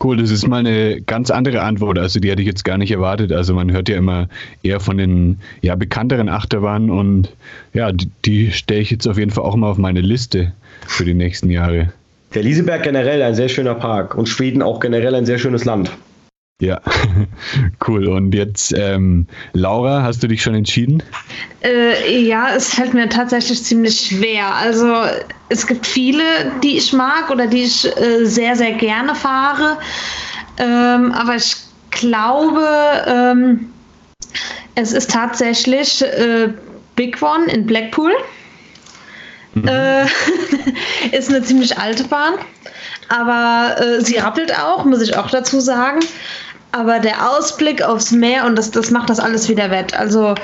Cool, 0.02 0.16
das 0.16 0.32
ist 0.32 0.48
mal 0.48 0.60
eine 0.60 1.02
ganz 1.02 1.30
andere 1.30 1.62
Antwort. 1.62 2.00
Also 2.00 2.22
die 2.22 2.32
hätte 2.32 2.42
ich 2.42 2.48
jetzt 2.48 2.64
gar 2.64 2.78
nicht 2.78 2.92
erwartet. 2.92 3.34
Also 3.34 3.54
man 3.54 3.72
hört 3.72 3.90
ja 3.90 3.98
immer 3.98 4.30
eher 4.64 4.80
von 4.80 4.98
den 4.98 5.40
ja, 5.62 5.76
bekannteren 5.76 6.30
Achterbahnen 6.30 6.90
und 6.90 7.34
ja, 7.74 7.92
die, 7.92 8.10
die 8.24 8.52
stelle 8.52 8.80
ich 8.80 8.92
jetzt 8.92 9.08
auf 9.08 9.18
jeden 9.18 9.32
Fall 9.32 9.44
auch 9.44 9.58
mal 9.58 9.70
auf 9.70 9.78
meine 9.78 10.00
Liste 10.00 10.54
für 10.88 11.04
die 11.04 11.14
nächsten 11.14 11.50
Jahre. 11.50 11.92
Der 12.34 12.44
Lieseberg 12.44 12.84
generell 12.84 13.22
ein 13.24 13.34
sehr 13.34 13.50
schöner 13.50 13.76
Park 13.76 14.16
und 14.16 14.28
Schweden 14.30 14.62
auch 14.62 14.80
generell 14.80 15.16
ein 15.16 15.26
sehr 15.26 15.40
schönes 15.40 15.66
Land. 15.66 15.92
Ja, 16.62 16.82
cool. 17.88 18.08
Und 18.08 18.36
jetzt, 18.36 18.74
ähm, 18.78 19.28
Laura, 19.54 20.04
hast 20.04 20.22
du 20.22 20.28
dich 20.28 20.42
schon 20.42 20.56
entschieden? 20.56 21.02
Äh, 21.64 22.22
ja, 22.22 22.54
es 22.54 22.74
fällt 22.74 22.94
mir 22.94 23.08
tatsächlich 23.08 23.64
ziemlich 23.64 24.10
schwer. 24.10 24.54
Also 24.56 24.94
es 25.48 25.66
gibt 25.66 25.88
viele, 25.88 26.24
die 26.62 26.78
ich 26.78 26.92
mag 26.92 27.30
oder 27.32 27.48
die 27.48 27.64
ich 27.64 27.86
äh, 27.86 28.26
sehr, 28.26 28.58
sehr 28.58 28.74
gerne 28.74 29.16
fahre. 29.16 29.78
Ähm, 30.58 31.14
aber 31.14 31.38
ich 31.38 31.56
glaube, 31.92 32.68
ähm, 33.08 33.70
es 34.76 34.92
ist 34.92 35.10
tatsächlich 35.10 36.02
äh, 36.02 36.50
Big 36.96 37.22
One 37.22 37.46
in 37.52 37.66
Blackpool. 37.66 38.12
Mhm. 39.62 39.68
Äh, 39.68 40.06
ist 41.18 41.30
eine 41.30 41.42
ziemlich 41.42 41.78
alte 41.78 42.04
Bahn, 42.06 42.34
aber 43.10 43.82
äh, 43.82 44.02
sie 44.02 44.18
rappelt 44.18 44.58
auch, 44.58 44.86
muss 44.86 45.02
ich 45.02 45.18
auch 45.18 45.30
dazu 45.30 45.60
sagen. 45.60 46.00
Aber 46.72 47.00
der 47.00 47.32
Ausblick 47.32 47.82
aufs 47.82 48.12
Meer 48.12 48.46
und 48.46 48.56
das, 48.56 48.70
das 48.70 48.92
macht 48.92 49.10
das 49.10 49.20
alles 49.20 49.50
wieder 49.50 49.72
wett. 49.72 49.98
Also 49.98 50.36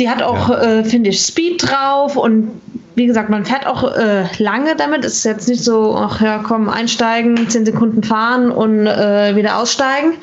die 0.00 0.08
hat 0.08 0.22
auch, 0.22 0.48
ja. 0.48 0.62
äh, 0.62 0.84
finde 0.84 1.10
ich, 1.10 1.20
Speed 1.20 1.68
drauf 1.68 2.16
und 2.16 2.50
wie 2.94 3.06
gesagt, 3.06 3.30
man 3.30 3.44
fährt 3.44 3.66
auch 3.66 3.94
äh, 3.94 4.24
lange 4.38 4.76
damit. 4.76 5.04
Es 5.04 5.16
ist 5.16 5.24
jetzt 5.24 5.48
nicht 5.48 5.64
so, 5.64 5.96
ach 5.96 6.20
ja, 6.20 6.38
komm, 6.38 6.68
einsteigen, 6.68 7.48
10 7.48 7.66
Sekunden 7.66 8.02
fahren 8.02 8.50
und 8.50 8.86
äh, 8.86 9.34
wieder 9.36 9.58
aussteigen. 9.58 10.14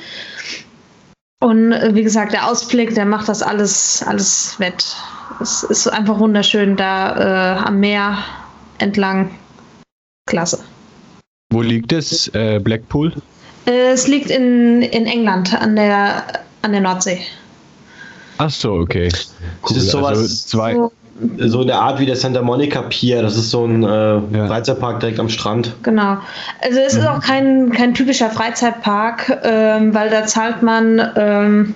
Und 1.39 1.71
äh, 1.71 1.95
wie 1.95 2.03
gesagt, 2.03 2.33
der 2.33 2.47
Ausblick, 2.47 2.93
der 2.95 3.05
macht 3.05 3.29
das 3.29 3.41
alles, 3.41 4.03
alles 4.05 4.59
wett. 4.59 4.95
Es 5.41 5.63
ist 5.63 5.87
einfach 5.87 6.19
wunderschön 6.19 6.75
da 6.75 7.55
äh, 7.55 7.59
am 7.59 7.79
Meer 7.79 8.17
entlang. 8.77 9.31
Klasse. 10.25 10.59
Wo 11.51 11.61
liegt 11.61 11.91
es, 11.91 12.27
äh, 12.33 12.59
Blackpool? 12.59 13.13
Äh, 13.65 13.91
es 13.91 14.07
liegt 14.07 14.29
in, 14.29 14.81
in 14.81 15.05
England 15.05 15.59
an 15.59 15.75
der, 15.75 16.23
an 16.61 16.71
der 16.71 16.81
Nordsee. 16.81 17.21
Ach 18.37 18.49
so, 18.49 18.73
okay. 18.73 19.09
Cool. 19.11 19.69
Das 19.69 19.77
ist 19.77 19.91
sowas, 19.91 20.17
also 20.17 20.27
zwei, 20.27 20.73
so, 20.75 20.91
so 21.37 21.61
eine 21.61 21.75
Art 21.75 21.99
wie 21.99 22.05
der 22.05 22.15
Santa 22.15 22.41
Monica 22.41 22.81
Pier. 22.83 23.21
Das 23.21 23.35
ist 23.35 23.49
so 23.49 23.65
ein 23.65 23.83
äh, 23.83 23.87
ja. 23.87 24.47
Freizeitpark 24.47 24.99
direkt 24.99 25.19
am 25.19 25.29
Strand. 25.29 25.73
Genau. 25.83 26.17
Also 26.61 26.79
es 26.79 26.93
mhm. 26.93 26.99
ist 26.99 27.07
auch 27.07 27.21
kein, 27.21 27.71
kein 27.71 27.93
typischer 27.93 28.29
Freizeitpark, 28.29 29.39
ähm, 29.43 29.93
weil 29.93 30.09
da 30.09 30.25
zahlt 30.25 30.61
man. 30.61 31.11
Ähm, 31.15 31.75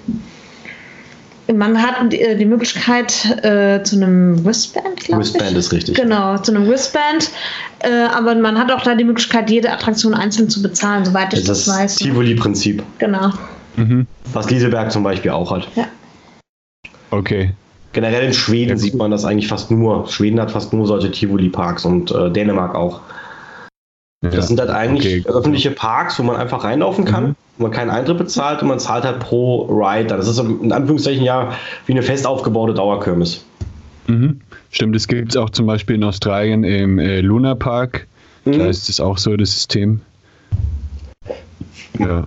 man 1.52 1.82
hat 1.82 1.96
die, 2.12 2.22
äh, 2.22 2.38
die 2.38 2.46
Möglichkeit 2.46 3.26
äh, 3.44 3.84
zu 3.84 3.98
einem 3.98 4.44
Wristband, 4.46 5.02
glaube 5.02 5.24
ich. 5.24 5.34
Wristband 5.34 5.58
ist 5.58 5.72
richtig. 5.72 5.96
Genau, 5.96 6.38
zu 6.38 6.54
einem 6.54 6.68
Wristband. 6.68 7.32
Äh, 7.80 8.06
aber 8.16 8.36
man 8.36 8.58
hat 8.58 8.72
auch 8.72 8.82
da 8.82 8.96
die 8.96 9.04
Möglichkeit, 9.04 9.50
jede 9.50 9.72
Attraktion 9.72 10.14
einzeln 10.14 10.50
zu 10.50 10.62
bezahlen, 10.62 11.04
soweit 11.04 11.34
ich 11.34 11.44
das, 11.44 11.66
das 11.66 11.76
weiß. 11.76 11.96
Das 11.96 12.04
Tivoli-Prinzip. 12.04 12.82
Genau. 13.00 13.32
Mhm. 13.76 14.08
Was 14.32 14.50
Lieseberg 14.50 14.92
zum 14.92 15.04
Beispiel 15.04 15.32
auch 15.32 15.52
hat. 15.52 15.68
Ja. 15.76 15.88
Okay. 17.12 17.52
Generell 17.92 18.26
in 18.26 18.34
Schweden 18.34 18.72
ja, 18.72 18.78
sieht 18.78 18.96
man 18.96 19.12
das 19.12 19.26
eigentlich 19.26 19.48
fast 19.48 19.70
nur. 19.70 20.08
Schweden 20.08 20.40
hat 20.40 20.52
fast 20.52 20.74
nur 20.74 20.88
solche 20.88 21.12
Tivoli-Parks 21.12 21.86
und 21.86 22.12
äh, 22.12 22.32
Dänemark 22.32 22.74
auch. 22.74 23.02
Ja, 24.24 24.30
das 24.30 24.48
sind 24.48 24.60
halt 24.60 24.70
eigentlich 24.70 25.26
okay. 25.26 25.38
öffentliche 25.38 25.72
Parks, 25.72 26.18
wo 26.18 26.24
man 26.24 26.38
einfach 26.38 26.64
reinlaufen 26.64 27.04
kann, 27.04 27.24
mhm. 27.24 27.36
wo 27.58 27.64
man 27.64 27.72
keinen 27.74 27.90
Eintritt 27.90 28.18
bezahlt 28.18 28.62
und 28.62 28.70
man 28.70 28.80
zahlt 28.80 29.04
halt 29.04 29.20
pro 29.20 29.64
Ride. 29.66 30.08
Das 30.08 30.28
ist 30.30 30.40
in 30.40 30.72
Anführungszeichen 30.72 31.24
ja 31.24 31.52
wie 31.86 31.92
eine 31.92 32.02
fest 32.02 32.26
aufgebaute 32.26 32.74
Dauerkirmes. 32.74 33.44
Mhm. 34.08 34.40
Stimmt, 34.72 34.96
es 34.96 35.08
gibt 35.10 35.32
es 35.32 35.38
auch 35.38 35.50
zum 35.50 35.66
Beispiel 35.66 35.98
in 35.98 36.04
Australien 36.06 36.64
im 36.64 37.00
äh, 37.00 37.20
Luna 37.20 37.54
Park. 37.56 38.08
Mhm. 38.46 38.60
Da 38.60 38.66
ist 38.68 38.90
es 38.90 39.02
auch 39.02 39.18
so, 39.18 39.36
das 39.36 39.52
System. 39.52 40.00
Ja. 42.00 42.26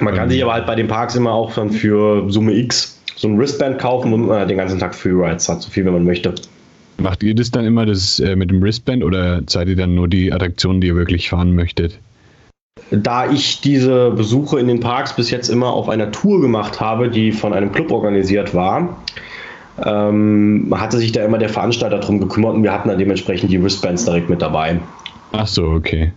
Man 0.00 0.14
kann 0.14 0.28
sich 0.28 0.42
aber 0.42 0.52
halt 0.52 0.66
bei 0.66 0.74
den 0.74 0.86
Parks 0.86 1.16
immer 1.16 1.32
auch 1.32 1.54
dann 1.54 1.70
für 1.70 2.30
Summe 2.30 2.52
X 2.52 3.00
so 3.16 3.26
ein 3.26 3.38
Wristband 3.38 3.78
kaufen, 3.78 4.12
wo 4.12 4.16
man 4.18 4.46
den 4.46 4.58
ganzen 4.58 4.78
Tag 4.78 4.94
Freerides 4.94 5.48
hat, 5.48 5.62
so 5.62 5.70
viel, 5.70 5.86
wie 5.86 5.90
man 5.90 6.04
möchte. 6.04 6.34
Macht 7.00 7.22
ihr 7.22 7.34
das 7.34 7.50
dann 7.50 7.64
immer 7.64 7.86
das 7.86 8.18
äh, 8.18 8.34
mit 8.34 8.50
dem 8.50 8.60
Wristband 8.60 9.04
oder 9.04 9.42
seid 9.46 9.68
ihr 9.68 9.76
dann 9.76 9.94
nur 9.94 10.08
die 10.08 10.32
Attraktionen, 10.32 10.80
die 10.80 10.88
ihr 10.88 10.96
wirklich 10.96 11.30
fahren 11.30 11.54
möchtet? 11.54 11.98
Da 12.90 13.30
ich 13.30 13.60
diese 13.60 14.10
Besuche 14.10 14.58
in 14.58 14.66
den 14.66 14.80
Parks 14.80 15.14
bis 15.14 15.30
jetzt 15.30 15.48
immer 15.48 15.72
auf 15.72 15.88
einer 15.88 16.10
Tour 16.10 16.40
gemacht 16.40 16.80
habe, 16.80 17.08
die 17.08 17.32
von 17.32 17.52
einem 17.52 17.70
Club 17.70 17.92
organisiert 17.92 18.54
war, 18.54 18.96
ähm, 19.84 20.74
hatte 20.74 20.98
sich 20.98 21.12
da 21.12 21.24
immer 21.24 21.38
der 21.38 21.50
Veranstalter 21.50 21.98
drum 21.98 22.18
gekümmert 22.18 22.54
und 22.54 22.62
wir 22.62 22.72
hatten 22.72 22.88
dann 22.88 22.98
dementsprechend 22.98 23.52
die 23.52 23.62
Wristbands 23.62 24.04
direkt 24.04 24.28
mit 24.28 24.42
dabei. 24.42 24.80
Ach 25.32 25.46
so, 25.46 25.66
okay. 25.66 26.12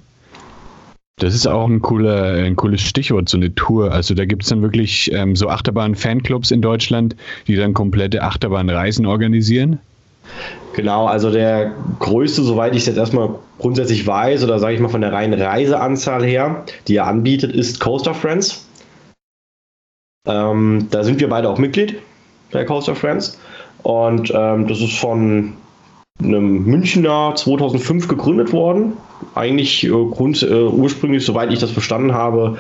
Das 1.17 1.35
ist 1.35 1.45
auch 1.45 1.67
ein, 1.67 1.81
cooler, 1.81 2.33
ein 2.33 2.55
cooles 2.55 2.81
Stichwort, 2.81 3.29
so 3.29 3.37
eine 3.37 3.53
Tour. 3.53 3.91
Also 3.91 4.15
da 4.15 4.25
gibt 4.25 4.41
es 4.41 4.49
dann 4.49 4.63
wirklich 4.63 5.11
ähm, 5.13 5.35
so 5.35 5.49
Achterbahn-Fanclubs 5.49 6.49
in 6.49 6.63
Deutschland, 6.63 7.15
die 7.45 7.55
dann 7.55 7.75
komplette 7.75 8.23
Achterbahnreisen 8.23 9.05
organisieren. 9.05 9.79
Genau, 10.73 11.05
also 11.05 11.31
der 11.31 11.73
größte, 11.99 12.43
soweit 12.43 12.73
ich 12.73 12.81
es 12.81 12.87
jetzt 12.87 12.97
erstmal 12.97 13.35
grundsätzlich 13.59 14.07
weiß, 14.07 14.43
oder 14.43 14.59
sage 14.59 14.75
ich 14.75 14.79
mal 14.79 14.89
von 14.89 15.01
der 15.01 15.11
reinen 15.11 15.39
Reiseanzahl 15.39 16.23
her, 16.23 16.63
die 16.87 16.95
er 16.95 17.07
anbietet, 17.07 17.53
ist 17.53 17.79
Coaster 17.79 18.13
Friends. 18.13 18.65
Ähm, 20.27 20.87
da 20.91 21.03
sind 21.03 21.19
wir 21.19 21.29
beide 21.29 21.49
auch 21.49 21.57
Mitglied 21.57 22.01
bei 22.51 22.63
Coaster 22.63 22.95
Friends. 22.95 23.37
Und 23.83 24.31
ähm, 24.35 24.67
das 24.67 24.79
ist 24.79 24.97
von 24.97 25.53
einem 26.19 26.63
Münchner 26.65 27.33
2005 27.35 28.07
gegründet 28.07 28.53
worden. 28.53 28.93
Eigentlich 29.35 29.83
äh, 29.83 29.89
Grund, 29.89 30.41
äh, 30.43 30.63
ursprünglich, 30.63 31.25
soweit 31.25 31.51
ich 31.51 31.59
das 31.59 31.71
verstanden 31.71 32.13
habe, 32.13 32.57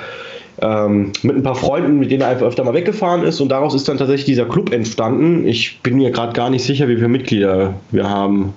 ähm, 0.61 1.11
mit 1.23 1.35
ein 1.35 1.43
paar 1.43 1.55
Freunden, 1.55 1.99
mit 1.99 2.11
denen 2.11 2.21
er 2.21 2.29
einfach 2.29 2.45
öfter 2.45 2.63
mal 2.63 2.73
weggefahren 2.73 3.23
ist. 3.23 3.41
Und 3.41 3.49
daraus 3.49 3.73
ist 3.73 3.87
dann 3.87 3.97
tatsächlich 3.97 4.25
dieser 4.25 4.45
Club 4.45 4.71
entstanden. 4.71 5.47
Ich 5.47 5.79
bin 5.81 5.97
mir 5.97 6.11
gerade 6.11 6.33
gar 6.33 6.49
nicht 6.49 6.63
sicher, 6.63 6.87
wie 6.87 6.95
viele 6.95 7.07
Mitglieder 7.07 7.73
wir 7.91 8.09
haben. 8.09 8.53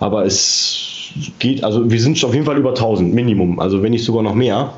Aber 0.00 0.24
es 0.24 1.10
geht, 1.38 1.64
also 1.64 1.90
wir 1.90 2.00
sind 2.00 2.22
auf 2.24 2.34
jeden 2.34 2.46
Fall 2.46 2.58
über 2.58 2.70
1000 2.70 3.14
Minimum, 3.14 3.58
also 3.60 3.82
wenn 3.82 3.90
nicht 3.90 4.04
sogar 4.04 4.22
noch 4.22 4.34
mehr. 4.34 4.74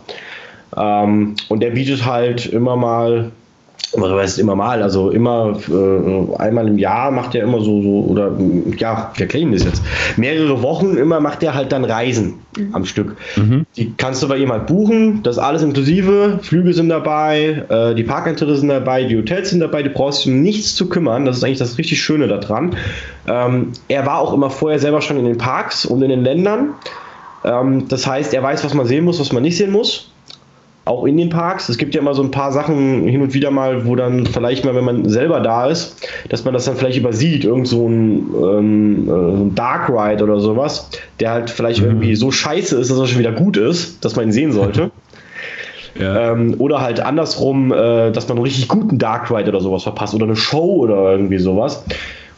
Ähm, 0.76 1.34
und 1.48 1.60
der 1.60 1.70
bietet 1.70 2.04
halt 2.04 2.46
immer 2.46 2.76
mal 2.76 3.32
was 3.92 4.10
heißt 4.12 4.38
immer 4.38 4.54
mal, 4.54 4.82
also 4.82 5.10
immer 5.10 5.58
äh, 5.68 6.36
einmal 6.38 6.68
im 6.68 6.78
Jahr 6.78 7.10
macht 7.10 7.34
er 7.34 7.42
immer 7.42 7.60
so, 7.60 7.82
so 7.82 8.04
oder 8.08 8.32
ja, 8.76 9.10
wir 9.14 9.22
erklären 9.22 9.52
das 9.52 9.64
jetzt. 9.64 9.82
Mehrere 10.16 10.62
Wochen 10.62 10.96
immer 10.96 11.20
macht 11.20 11.42
er 11.42 11.54
halt 11.54 11.72
dann 11.72 11.84
Reisen 11.84 12.34
mhm. 12.56 12.74
am 12.74 12.84
Stück. 12.84 13.16
Mhm. 13.36 13.66
Die 13.76 13.92
kannst 13.96 14.22
du 14.22 14.28
bei 14.28 14.36
ihm 14.36 14.52
halt 14.52 14.66
buchen, 14.66 15.22
das 15.22 15.36
ist 15.36 15.42
alles 15.42 15.62
inklusive, 15.62 16.38
Flüge 16.42 16.72
sind 16.72 16.88
dabei, 16.88 17.64
äh, 17.68 17.94
die 17.94 18.04
Parkeintritte 18.04 18.56
sind 18.56 18.68
dabei, 18.68 19.04
die 19.04 19.16
Hotels 19.16 19.50
sind 19.50 19.60
dabei, 19.60 19.82
du 19.82 19.90
brauchst 19.90 20.24
dich 20.24 20.32
um 20.32 20.40
nichts 20.40 20.74
zu 20.76 20.88
kümmern, 20.88 21.24
das 21.24 21.38
ist 21.38 21.44
eigentlich 21.44 21.58
das 21.58 21.76
richtig 21.76 22.00
Schöne 22.00 22.28
daran. 22.28 22.76
Ähm, 23.26 23.72
er 23.88 24.06
war 24.06 24.20
auch 24.20 24.32
immer 24.32 24.50
vorher 24.50 24.78
selber 24.78 25.00
schon 25.00 25.18
in 25.18 25.24
den 25.24 25.38
Parks 25.38 25.84
und 25.84 26.02
in 26.02 26.10
den 26.10 26.22
Ländern. 26.22 26.74
Ähm, 27.44 27.88
das 27.88 28.06
heißt, 28.06 28.34
er 28.34 28.42
weiß, 28.42 28.64
was 28.64 28.74
man 28.74 28.86
sehen 28.86 29.04
muss, 29.04 29.18
was 29.18 29.32
man 29.32 29.42
nicht 29.42 29.56
sehen 29.56 29.72
muss 29.72 30.09
auch 30.84 31.04
in 31.04 31.16
den 31.16 31.28
Parks. 31.28 31.68
Es 31.68 31.78
gibt 31.78 31.94
ja 31.94 32.00
immer 32.00 32.14
so 32.14 32.22
ein 32.22 32.30
paar 32.30 32.52
Sachen 32.52 33.06
hin 33.06 33.22
und 33.22 33.34
wieder 33.34 33.50
mal, 33.50 33.86
wo 33.86 33.96
dann 33.96 34.26
vielleicht 34.26 34.64
mal, 34.64 34.74
wenn 34.74 34.84
man 34.84 35.08
selber 35.08 35.40
da 35.40 35.66
ist, 35.66 36.08
dass 36.28 36.44
man 36.44 36.54
das 36.54 36.64
dann 36.64 36.76
vielleicht 36.76 36.98
übersieht. 36.98 37.44
Irgend 37.44 37.68
so 37.68 37.88
ein, 37.88 38.30
ähm, 38.34 39.50
äh, 39.50 39.54
Dark 39.54 39.88
Ride 39.88 40.24
oder 40.24 40.40
sowas, 40.40 40.88
der 41.20 41.32
halt 41.32 41.50
vielleicht 41.50 41.80
mhm. 41.80 41.86
irgendwie 41.86 42.14
so 42.14 42.30
scheiße 42.30 42.76
ist, 42.78 42.90
dass 42.90 42.98
er 42.98 43.06
schon 43.06 43.18
wieder 43.18 43.32
gut 43.32 43.56
ist, 43.56 44.04
dass 44.04 44.16
man 44.16 44.26
ihn 44.26 44.32
sehen 44.32 44.52
sollte. 44.52 44.90
Ja. 45.98 46.32
Ähm, 46.32 46.54
oder 46.58 46.80
halt 46.80 47.00
andersrum, 47.00 47.72
äh, 47.72 48.12
dass 48.12 48.28
man 48.28 48.38
einen 48.38 48.44
richtig 48.44 48.68
guten 48.68 48.98
Dark 48.98 49.28
Ride 49.28 49.50
oder 49.50 49.60
sowas 49.60 49.82
verpasst 49.82 50.14
oder 50.14 50.24
eine 50.24 50.36
Show 50.36 50.76
oder 50.76 51.10
irgendwie 51.10 51.38
sowas. 51.38 51.84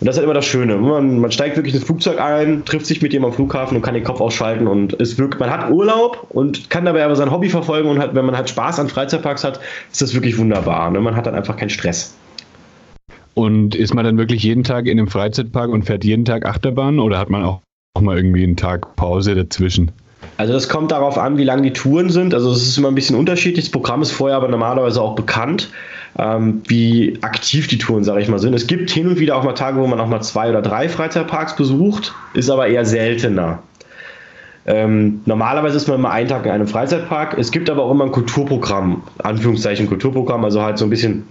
Und 0.02 0.06
das 0.06 0.16
ist 0.16 0.18
halt 0.18 0.24
immer 0.24 0.34
das 0.34 0.46
Schöne. 0.46 0.78
Man, 0.78 1.20
man 1.20 1.30
steigt 1.30 1.54
wirklich 1.54 1.76
ins 1.76 1.84
Flugzeug 1.84 2.20
ein, 2.20 2.64
trifft 2.64 2.86
sich 2.86 3.00
mit 3.02 3.12
dem 3.12 3.24
am 3.24 3.32
Flughafen 3.32 3.76
und 3.76 3.82
kann 3.84 3.94
den 3.94 4.02
Kopf 4.02 4.20
ausschalten 4.20 4.66
und 4.66 5.00
es 5.00 5.16
wirkt, 5.16 5.38
man 5.38 5.48
hat 5.48 5.70
Urlaub 5.70 6.26
und 6.30 6.68
kann 6.70 6.84
dabei 6.84 7.04
aber 7.04 7.14
sein 7.14 7.30
Hobby 7.30 7.48
verfolgen 7.48 7.88
und 7.88 8.00
hat, 8.00 8.12
wenn 8.12 8.24
man 8.24 8.36
halt 8.36 8.50
Spaß 8.50 8.80
an 8.80 8.88
Freizeitparks 8.88 9.44
hat, 9.44 9.60
ist 9.92 10.02
das 10.02 10.12
wirklich 10.12 10.36
wunderbar. 10.38 10.90
Ne? 10.90 11.00
Man 11.00 11.14
hat 11.14 11.26
dann 11.26 11.36
einfach 11.36 11.56
keinen 11.56 11.70
Stress. 11.70 12.16
Und 13.34 13.76
ist 13.76 13.94
man 13.94 14.04
dann 14.04 14.18
wirklich 14.18 14.42
jeden 14.42 14.64
Tag 14.64 14.86
in 14.86 14.98
einem 14.98 15.06
Freizeitpark 15.06 15.70
und 15.70 15.84
fährt 15.84 16.02
jeden 16.02 16.24
Tag 16.24 16.46
Achterbahn 16.46 16.98
oder 16.98 17.16
hat 17.16 17.30
man 17.30 17.44
auch, 17.44 17.60
auch 17.94 18.02
mal 18.02 18.16
irgendwie 18.16 18.42
einen 18.42 18.56
Tag 18.56 18.96
Pause 18.96 19.36
dazwischen? 19.36 19.92
Also 20.36 20.52
das 20.52 20.68
kommt 20.68 20.90
darauf 20.90 21.16
an, 21.16 21.38
wie 21.38 21.44
lang 21.44 21.62
die 21.62 21.72
Touren 21.72 22.10
sind. 22.10 22.34
Also 22.34 22.50
es 22.50 22.66
ist 22.66 22.76
immer 22.76 22.88
ein 22.88 22.96
bisschen 22.96 23.14
unterschiedlich. 23.14 23.66
Das 23.66 23.70
Programm 23.70 24.02
ist 24.02 24.10
vorher 24.10 24.36
aber 24.36 24.48
normalerweise 24.48 25.00
auch 25.00 25.14
bekannt 25.14 25.70
ähm, 26.18 26.62
wie 26.66 27.18
aktiv 27.22 27.66
die 27.68 27.78
Touren, 27.78 28.04
sage 28.04 28.20
ich 28.20 28.28
mal, 28.28 28.38
sind. 28.38 28.54
Es 28.54 28.66
gibt 28.66 28.90
hin 28.90 29.08
und 29.08 29.18
wieder 29.18 29.36
auch 29.36 29.44
mal 29.44 29.54
Tage, 29.54 29.78
wo 29.78 29.86
man 29.86 30.00
auch 30.00 30.08
mal 30.08 30.20
zwei 30.20 30.50
oder 30.50 30.62
drei 30.62 30.88
Freizeitparks 30.88 31.56
besucht, 31.56 32.14
ist 32.34 32.50
aber 32.50 32.66
eher 32.66 32.84
seltener. 32.84 33.62
Ähm, 34.64 35.22
normalerweise 35.26 35.76
ist 35.76 35.88
man 35.88 35.98
immer 35.98 36.10
einen 36.10 36.28
Tag 36.28 36.44
in 36.46 36.52
einem 36.52 36.68
Freizeitpark. 36.68 37.36
Es 37.38 37.50
gibt 37.50 37.68
aber 37.68 37.82
auch 37.82 37.90
immer 37.90 38.04
ein 38.04 38.12
Kulturprogramm, 38.12 39.02
Anführungszeichen 39.22 39.88
Kulturprogramm, 39.88 40.44
also 40.44 40.62
halt 40.62 40.78
so 40.78 40.84
ein 40.84 40.90
bisschen 40.90 41.24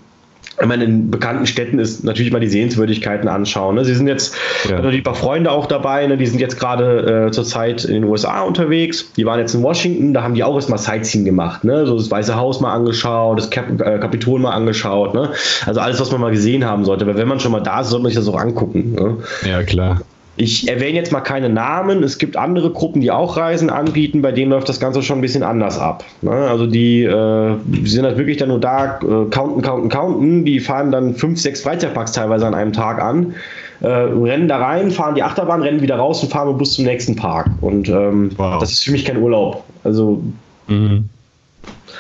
wenn 0.58 0.70
man 0.70 0.82
in 0.82 1.10
bekannten 1.10 1.48
Städten 1.48 1.80
ist, 1.80 2.04
natürlich 2.04 2.32
mal 2.32 2.40
die 2.40 2.48
Sehenswürdigkeiten 2.48 3.28
anschauen. 3.28 3.76
Ne? 3.76 3.86
Sie 3.86 3.96
sind 3.96 4.08
jetzt 4.08 4.36
ja. 4.70 4.76
natürlich 4.76 5.00
ein 5.00 5.04
paar 5.04 5.16
Freunde 5.16 5.52
auch 5.52 5.66
dabei, 5.66 6.06
ne? 6.06 6.18
die 6.18 6.28
sind 6.28 6.40
jetzt 6.40 6.60
gerade 6.60 7.28
äh, 7.28 7.32
zurzeit 7.32 7.84
in 7.84 7.94
den 7.94 8.04
USA 8.04 8.42
unterwegs. 8.42 9.12
Die 9.14 9.26
waren 9.26 9.40
jetzt 9.40 9.56
in 9.56 9.64
Washington, 9.64 10.14
da 10.14 10.22
haben 10.22 10.36
die 10.36 10.44
auch 10.44 10.56
erstmal 10.56 10.78
Sightseeing 10.78 11.26
gemacht. 11.26 11.64
Ne? 11.64 11.88
So 11.88 11.98
das 11.98 12.12
Weiße 12.12 12.36
Haus 12.36 12.62
mal 12.62 12.74
angeschaut, 12.74 13.40
das 13.40 13.50
Cap 13.50 13.82
äh, 13.82 13.98
Kapitol 13.98 14.40
mal 14.40 14.52
angeschaut. 14.52 15.14
Ne? 15.14 15.32
Also 15.66 15.80
alles, 15.80 16.00
was 16.00 16.12
man 16.12 16.22
mal 16.22 16.32
gesehen 16.32 16.64
haben 16.66 16.86
sollte. 16.86 17.06
Aber 17.06 17.18
wenn 17.18 17.28
man 17.28 17.40
schon 17.40 17.52
mal 17.52 17.62
da 17.62 17.82
ist, 17.82 17.90
sollte 17.90 18.04
man 18.04 18.12
sich 18.12 18.20
das 18.20 18.28
auch 18.28 18.40
angucken. 18.40 18.94
Ne? 18.94 19.18
Ja, 19.50 19.64
klar. 19.64 20.02
Ich 20.38 20.68
erwähne 20.70 20.98
jetzt 20.98 21.12
mal 21.12 21.20
keine 21.20 21.50
Namen. 21.50 22.04
Es 22.04 22.18
gibt 22.18 22.38
andere 22.38 22.72
Gruppen, 22.72 23.02
die 23.02 23.12
auch 23.12 23.36
Reisen 23.36 23.70
anbieten. 23.70 24.22
Bei 24.22 24.32
denen 24.32 24.52
läuft 24.52 24.70
das 24.70 24.80
Ganze 24.80 25.04
schon 25.04 25.20
ein 25.20 25.22
bisschen 25.22 25.44
anders 25.44 25.78
ab. 25.78 26.06
Ne? 26.22 26.32
Also 26.32 26.68
die, 26.68 27.04
äh, 27.04 27.56
sind 27.84 28.06
halt 28.06 28.18
wirklich 28.18 28.38
dann 28.38 28.48
nur 28.50 28.60
da, 28.60 29.00
äh, 29.00 29.30
counten, 29.30 29.62
counten, 29.62 29.90
counten. 29.90 30.46
Die 30.46 30.60
fahren 30.60 30.92
dann 30.92 31.16
fünf, 31.16 31.40
sechs 31.40 31.62
Freizeitparks 31.62 32.14
teilweise 32.14 32.48
an 32.48 32.54
einem 32.54 32.72
Tag 32.72 33.02
an. 33.02 33.36
Äh, 33.82 33.88
rennen 33.88 34.48
da 34.48 34.58
rein, 34.58 34.90
fahren 34.92 35.16
die 35.16 35.24
Achterbahn, 35.24 35.64
rennen 35.64 35.82
wieder 35.82 35.98
raus 35.98 36.24
und 36.24 36.32
fahren 36.32 36.48
mit 36.48 36.58
Bus 36.60 36.74
zum 36.76 36.86
nächsten 36.86 37.16
Park. 37.16 37.50
Und 37.60 37.90
ähm, 37.90 38.30
wow. 38.38 38.60
das 38.60 38.72
ist 38.72 38.84
für 38.84 38.92
mich 38.92 39.06
kein 39.06 39.18
Urlaub. 39.18 39.64
Also 39.84 40.22
mhm. 40.68 41.10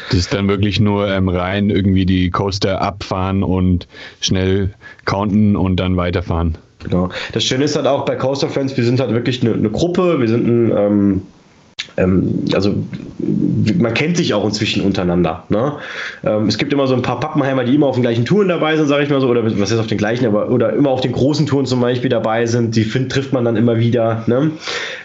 Das 0.09 0.19
ist 0.19 0.33
dann 0.33 0.47
wirklich 0.47 0.79
nur 0.79 1.07
ähm, 1.07 1.29
rein 1.29 1.69
irgendwie 1.69 2.05
die 2.05 2.29
Coaster 2.29 2.81
abfahren 2.81 3.43
und 3.43 3.87
schnell 4.19 4.73
counten 5.05 5.55
und 5.55 5.77
dann 5.77 5.95
weiterfahren. 5.95 6.57
Genau. 6.83 7.09
Das 7.33 7.43
Schöne 7.43 7.65
ist 7.65 7.75
halt 7.75 7.87
auch 7.87 8.05
bei 8.05 8.15
Coaster 8.15 8.49
Friends, 8.49 8.75
wir 8.75 8.83
sind 8.83 8.99
halt 8.99 9.11
wirklich 9.11 9.41
eine, 9.41 9.53
eine 9.53 9.69
Gruppe, 9.69 10.19
wir 10.19 10.27
sind 10.27 10.47
ein, 10.47 10.77
ähm, 10.77 11.21
ähm, 11.97 12.45
also 12.53 12.75
man 13.77 13.93
kennt 13.93 14.17
sich 14.17 14.33
auch 14.33 14.45
inzwischen 14.45 14.83
untereinander. 14.83 15.43
Ne? 15.49 15.73
Ähm, 16.23 16.47
es 16.47 16.57
gibt 16.57 16.73
immer 16.73 16.87
so 16.87 16.95
ein 16.95 17.01
paar 17.01 17.19
Pappenheimer, 17.19 17.63
die 17.63 17.75
immer 17.75 17.87
auf 17.87 17.95
den 17.95 18.01
gleichen 18.01 18.25
Touren 18.25 18.47
dabei 18.47 18.77
sind, 18.77 18.87
sage 18.87 19.03
ich 19.03 19.09
mal 19.09 19.21
so, 19.21 19.27
oder 19.27 19.43
was 19.43 19.71
ist 19.71 19.79
auf 19.79 19.87
den 19.87 19.97
gleichen, 19.97 20.25
aber 20.25 20.49
oder 20.49 20.73
immer 20.73 20.89
auf 20.89 21.01
den 21.01 21.11
großen 21.11 21.45
Touren 21.45 21.65
zum 21.65 21.81
Beispiel 21.81 22.09
dabei 22.09 22.45
sind, 22.45 22.75
die 22.75 22.83
find, 22.83 23.11
trifft 23.11 23.33
man 23.33 23.45
dann 23.45 23.55
immer 23.55 23.77
wieder. 23.77 24.23
Ne? 24.27 24.51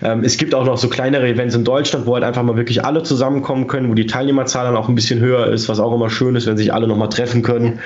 Ähm, 0.02 0.22
es 0.24 0.38
gibt 0.38 0.54
auch 0.54 0.64
noch 0.64 0.78
so 0.78 0.88
kleinere 0.88 1.28
Events 1.28 1.54
in 1.54 1.64
Deutschland, 1.64 2.06
wo 2.06 2.14
halt 2.14 2.24
einfach 2.24 2.42
mal 2.42 2.56
wirklich 2.56 2.84
alle 2.84 3.02
zusammenkommen 3.02 3.66
können, 3.66 3.90
wo 3.90 3.94
die 3.94 4.06
Teilnehmerzahl 4.06 4.64
dann 4.66 4.76
auch 4.76 4.88
ein 4.88 4.94
bisschen 4.94 5.20
höher 5.20 5.48
ist, 5.48 5.68
was 5.68 5.80
auch 5.80 5.94
immer 5.94 6.10
schön 6.10 6.36
ist, 6.36 6.46
wenn 6.46 6.56
sich 6.56 6.72
alle 6.72 6.86
nochmal 6.86 7.08
treffen 7.08 7.42
können. 7.42 7.80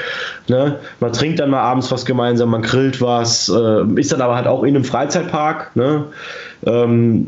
Ne? 0.49 0.77
Man 1.01 1.13
trinkt 1.13 1.41
dann 1.41 1.51
mal 1.51 1.61
abends 1.61 1.91
was 1.91 2.05
gemeinsam, 2.05 2.51
man 2.51 2.63
grillt 2.63 3.01
was, 3.01 3.49
äh, 3.49 4.01
ist 4.01 4.13
dann 4.13 4.21
aber 4.21 4.37
halt 4.37 4.47
auch 4.47 4.63
in 4.63 4.77
einem 4.77 4.85
Freizeitpark. 4.85 5.75
Ne? 5.75 6.05
Ähm, 6.67 7.27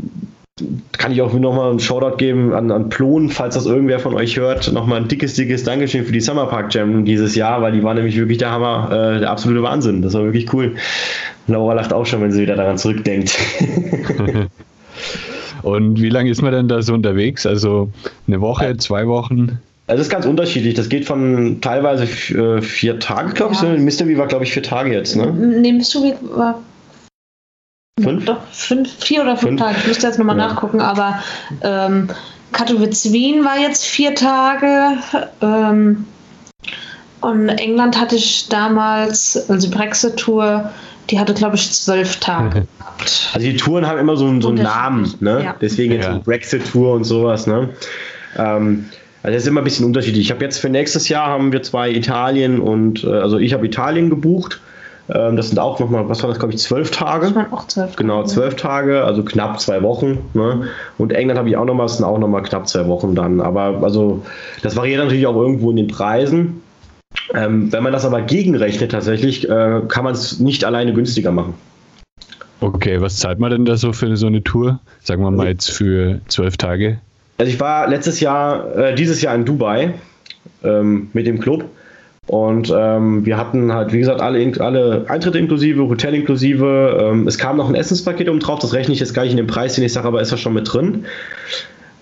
kann 0.93 1.13
ich 1.13 1.23
auch 1.23 1.33
nochmal 1.33 1.71
einen 1.71 1.81
Shoutout 1.81 2.17
geben 2.17 2.53
an, 2.53 2.71
an 2.71 2.91
Plon, 2.91 3.31
falls 3.31 3.55
das 3.55 3.65
irgendwer 3.65 3.99
von 3.99 4.15
euch 4.15 4.37
hört. 4.37 4.71
Nochmal 4.73 5.01
ein 5.01 5.09
dickes, 5.09 5.35
dickes 5.35 5.65
Dankeschön 5.65 6.05
für 6.05 6.13
die 6.13 6.21
Summer 6.21 6.47
Park 6.47 6.75
Jam 6.75 7.05
dieses 7.05 7.35
Jahr, 7.35 7.63
weil 7.63 7.73
die 7.73 7.83
war 7.83 7.95
nämlich 7.95 8.17
wirklich 8.17 8.39
der 8.39 8.51
Hammer, 8.51 8.89
äh, 8.91 9.21
der 9.21 9.31
absolute 9.31 9.63
Wahnsinn. 9.63 10.03
Das 10.03 10.13
war 10.13 10.25
wirklich 10.25 10.53
cool. 10.53 10.75
Laura 11.47 11.73
lacht 11.73 11.93
auch 11.93 12.05
schon, 12.05 12.21
wenn 12.21 12.33
sie 12.33 12.43
wieder 12.43 12.57
daran 12.57 12.77
zurückdenkt. 12.77 13.37
Und 15.63 16.01
wie 16.01 16.11
lange 16.11 16.31
ist 16.31 16.43
man 16.43 16.53
denn 16.53 16.69
da 16.69 16.83
so 16.83 16.95
unterwegs? 16.95 17.47
Also 17.47 17.91
eine 18.27 18.41
Woche, 18.41 18.77
zwei 18.77 19.07
Wochen? 19.07 19.59
Also 19.87 19.99
das 19.99 20.01
ist 20.07 20.11
ganz 20.11 20.27
unterschiedlich. 20.27 20.75
Das 20.75 20.89
geht 20.89 21.07
von 21.07 21.61
teilweise 21.61 22.05
äh, 22.05 22.61
vier 22.61 22.99
Tage, 22.99 23.33
glaube 23.33 23.55
ich. 23.55 23.63
Ja. 23.63 23.71
Mystery 23.71 24.19
war, 24.19 24.27
glaube 24.27 24.45
ich, 24.45 24.53
vier 24.53 24.63
Tage 24.63 24.93
jetzt. 24.93 25.17
Ne? 25.17 25.33
Nee, 25.33 25.73
Mystery 25.73 26.15
war 26.37 26.61
Fünf? 28.01 28.25
Doch, 28.25 28.39
fünf, 28.51 28.91
vier 29.05 29.21
oder 29.23 29.37
fünf, 29.37 29.51
fünf? 29.51 29.61
Tage. 29.61 29.79
Ich 29.81 29.87
müsste 29.87 30.07
jetzt 30.07 30.19
nochmal 30.19 30.39
ja. 30.39 30.49
nachgucken, 30.49 30.81
aber 30.81 31.23
ähm, 31.63 32.09
Katowice-Wien 32.53 33.45
war 33.45 33.59
jetzt 33.59 33.85
vier 33.85 34.15
Tage. 34.15 34.99
Ähm, 35.43 36.07
und 37.21 37.49
England 37.51 38.01
hatte 38.01 38.17
ich 38.17 38.49
damals, 38.49 39.49
also 39.49 39.69
die 39.69 39.75
Brexit-Tour, 39.75 40.71
die 41.11 41.21
hatte, 41.21 41.35
glaube 41.35 41.57
ich, 41.57 41.71
zwölf 41.71 42.17
Tage 42.17 42.67
gehabt. 42.79 43.31
Also 43.35 43.47
die 43.47 43.57
Touren 43.57 43.87
haben 43.87 43.99
immer 43.99 44.17
so, 44.17 44.27
einen, 44.27 44.41
so 44.41 44.49
einen 44.49 44.63
Namen, 44.63 45.15
ne? 45.21 45.43
Ja. 45.45 45.57
Deswegen 45.61 45.93
jetzt 45.93 46.07
ja. 46.07 46.19
Brexit-Tour 46.19 46.95
und 46.95 47.05
sowas, 47.05 47.47
ne? 47.47 47.69
Ähm, 48.39 48.87
also 49.23 49.35
das 49.35 49.43
ist 49.43 49.49
immer 49.49 49.61
ein 49.61 49.65
bisschen 49.65 49.85
unterschiedlich. 49.85 50.25
Ich 50.25 50.31
habe 50.31 50.43
jetzt 50.43 50.59
für 50.59 50.71
nächstes 50.71 51.11
Jahr 51.11 51.27
haben 51.27 51.53
wir 51.53 51.63
zwei 51.63 51.91
Italien 51.91 52.59
und 52.59 53.05
äh, 53.05 53.09
also 53.09 53.39
ich 53.39 53.53
habe 53.53 53.67
Italien 53.67 54.09
gebucht 54.09 54.63
das 55.09 55.49
sind 55.49 55.59
auch 55.59 55.81
nochmal, 55.81 56.09
was 56.09 56.23
war 56.23 56.31
das, 56.31 56.39
glaube 56.39 56.55
ich, 56.55 56.61
zwölf 56.61 56.91
Tage? 56.91 57.27
Das 57.27 57.35
waren 57.35 57.53
auch 57.53 57.67
zwölf 57.67 57.91
Tage. 57.91 58.03
Genau, 58.03 58.25
zwölf 58.25 58.55
Tage, 58.55 59.05
also 59.05 59.25
knapp 59.25 59.61
zwei 59.61 59.83
Wochen. 59.83 60.19
Ne? 60.35 60.69
Und 60.97 61.13
England 61.13 61.39
habe 61.39 61.49
ich 61.49 61.57
auch 61.57 61.65
nochmal, 61.65 61.87
das 61.87 61.97
sind 61.97 62.07
auch 62.07 62.19
nochmal 62.19 62.43
knapp 62.43 62.69
zwei 62.69 62.87
Wochen 62.87 63.15
dann. 63.15 63.41
Aber 63.41 63.83
also 63.83 64.25
das 64.63 64.77
variiert 64.77 65.03
natürlich 65.03 65.27
auch 65.27 65.37
irgendwo 65.37 65.71
in 65.71 65.77
den 65.77 65.89
Preisen. 65.89 66.63
Ähm, 67.35 67.73
wenn 67.73 67.83
man 67.83 67.93
das 67.93 68.05
aber 68.05 68.23
gegenrechnet 68.23 68.93
tatsächlich, 68.93 69.49
äh, 69.49 69.81
kann 69.89 70.05
man 70.05 70.15
es 70.15 70.39
nicht 70.39 70.65
alleine 70.65 70.93
günstiger 70.93 71.33
machen. 71.33 71.55
Okay, 72.61 73.01
was 73.01 73.17
zahlt 73.17 73.41
man 73.41 73.51
denn 73.51 73.65
da 73.65 73.77
so 73.77 73.93
für 73.93 74.17
so 74.17 74.29
eine 74.29 74.43
Tour? 74.43 74.79
Sagen 75.03 75.23
wir 75.23 75.31
mal 75.31 75.49
jetzt 75.49 75.71
für 75.71 76.21
zwölf 76.29 76.57
Tage. 76.57 76.99
Also 77.39 77.51
ich 77.53 77.59
war 77.59 77.89
letztes 77.89 78.21
Jahr, 78.21 78.77
äh, 78.77 78.95
dieses 78.95 79.21
Jahr 79.21 79.35
in 79.35 79.45
Dubai 79.45 79.95
ähm, 80.63 81.11
mit 81.13 81.27
dem 81.27 81.41
Club 81.41 81.65
und 82.29 82.73
ähm, 82.75 83.27
wir 83.27 83.37
hatten 83.37 83.73
halt, 83.73 83.93
wie 83.93 83.99
gesagt, 83.99 84.21
alle, 84.21 84.53
alle 84.61 85.05
Eintritte 85.09 85.39
inklusive, 85.39 85.89
Hotel 85.89 86.15
inklusive. 86.15 86.99
Ähm, 87.01 87.27
es 87.27 87.37
kam 87.37 87.57
noch 87.57 87.69
ein 87.69 87.75
Essenspaket 87.75 88.29
um 88.29 88.39
drauf, 88.39 88.61
das 88.61 88.73
rechne 88.73 88.95
ich 88.95 89.01
jetzt 89.01 89.13
gar 89.13 89.23
nicht 89.25 89.33
in 89.33 89.39
den 89.39 89.49
Preis, 89.49 89.75
den 89.75 89.85
ich 89.85 89.93
sage, 89.93 90.07
aber 90.07 90.21
ist 90.21 90.31
ja 90.31 90.37
schon 90.37 90.55
mit 90.55 90.73
drin. 90.73 91.05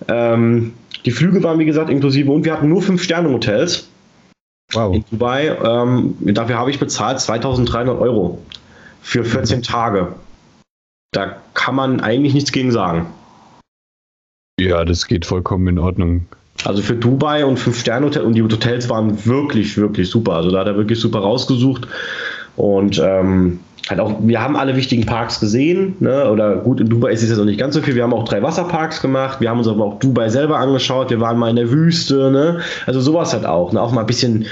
Ähm, 0.07 0.73
die 1.05 1.11
Flüge 1.11 1.41
waren, 1.43 1.57
wie 1.57 1.65
gesagt, 1.65 1.89
inklusive 1.89 2.31
und 2.31 2.45
wir 2.45 2.53
hatten 2.53 2.69
nur 2.69 2.81
5-Sterne-Hotels 2.81 3.89
wow. 4.73 4.93
in 4.95 5.03
Dubai. 5.09 5.57
Ähm, 5.63 6.15
dafür 6.19 6.59
habe 6.59 6.69
ich 6.69 6.79
bezahlt 6.79 7.19
2300 7.19 7.99
Euro 7.99 8.39
für 9.01 9.25
14 9.25 9.63
Tage. 9.63 10.13
Da 11.11 11.37
kann 11.55 11.75
man 11.75 11.99
eigentlich 11.99 12.35
nichts 12.35 12.51
gegen 12.51 12.71
sagen. 12.71 13.07
Ja, 14.59 14.85
das 14.85 15.07
geht 15.07 15.25
vollkommen 15.25 15.67
in 15.67 15.79
Ordnung. 15.79 16.27
Also 16.65 16.81
für 16.81 16.95
Dubai 16.95 17.45
und 17.45 17.57
Fünf-Sterne-Hotel 17.57 18.23
und 18.23 18.33
die 18.33 18.43
Hotels 18.43 18.89
waren 18.89 19.25
wirklich, 19.25 19.77
wirklich 19.77 20.09
super. 20.09 20.33
Also 20.33 20.51
da 20.51 20.59
hat 20.59 20.67
er 20.67 20.77
wirklich 20.77 20.99
super 20.99 21.19
rausgesucht. 21.19 21.87
Und 22.55 23.01
ähm, 23.03 23.59
halt 23.89 23.99
auch, 23.99 24.15
wir 24.21 24.41
haben 24.41 24.55
alle 24.55 24.75
wichtigen 24.75 25.05
Parks 25.05 25.39
gesehen, 25.39 25.95
ne? 25.99 26.29
oder 26.29 26.57
gut, 26.57 26.79
in 26.79 26.87
Dubai 26.87 27.11
ist 27.11 27.23
es 27.23 27.29
jetzt 27.29 27.37
noch 27.37 27.45
nicht 27.45 27.59
ganz 27.59 27.75
so 27.75 27.81
viel. 27.81 27.95
Wir 27.95 28.03
haben 28.03 28.13
auch 28.13 28.25
drei 28.25 28.41
Wasserparks 28.41 29.01
gemacht, 29.01 29.41
wir 29.41 29.49
haben 29.49 29.57
uns 29.57 29.67
aber 29.67 29.85
auch 29.85 29.99
Dubai 29.99 30.29
selber 30.29 30.57
angeschaut, 30.57 31.09
wir 31.09 31.19
waren 31.19 31.37
mal 31.37 31.49
in 31.49 31.55
der 31.55 31.71
Wüste, 31.71 32.31
ne? 32.31 32.59
also 32.85 33.01
sowas 33.01 33.33
halt 33.33 33.45
auch, 33.45 33.71
ne? 33.73 33.81
auch 33.81 33.91
mal 33.91 34.01
ein 34.01 34.07
bisschen, 34.07 34.45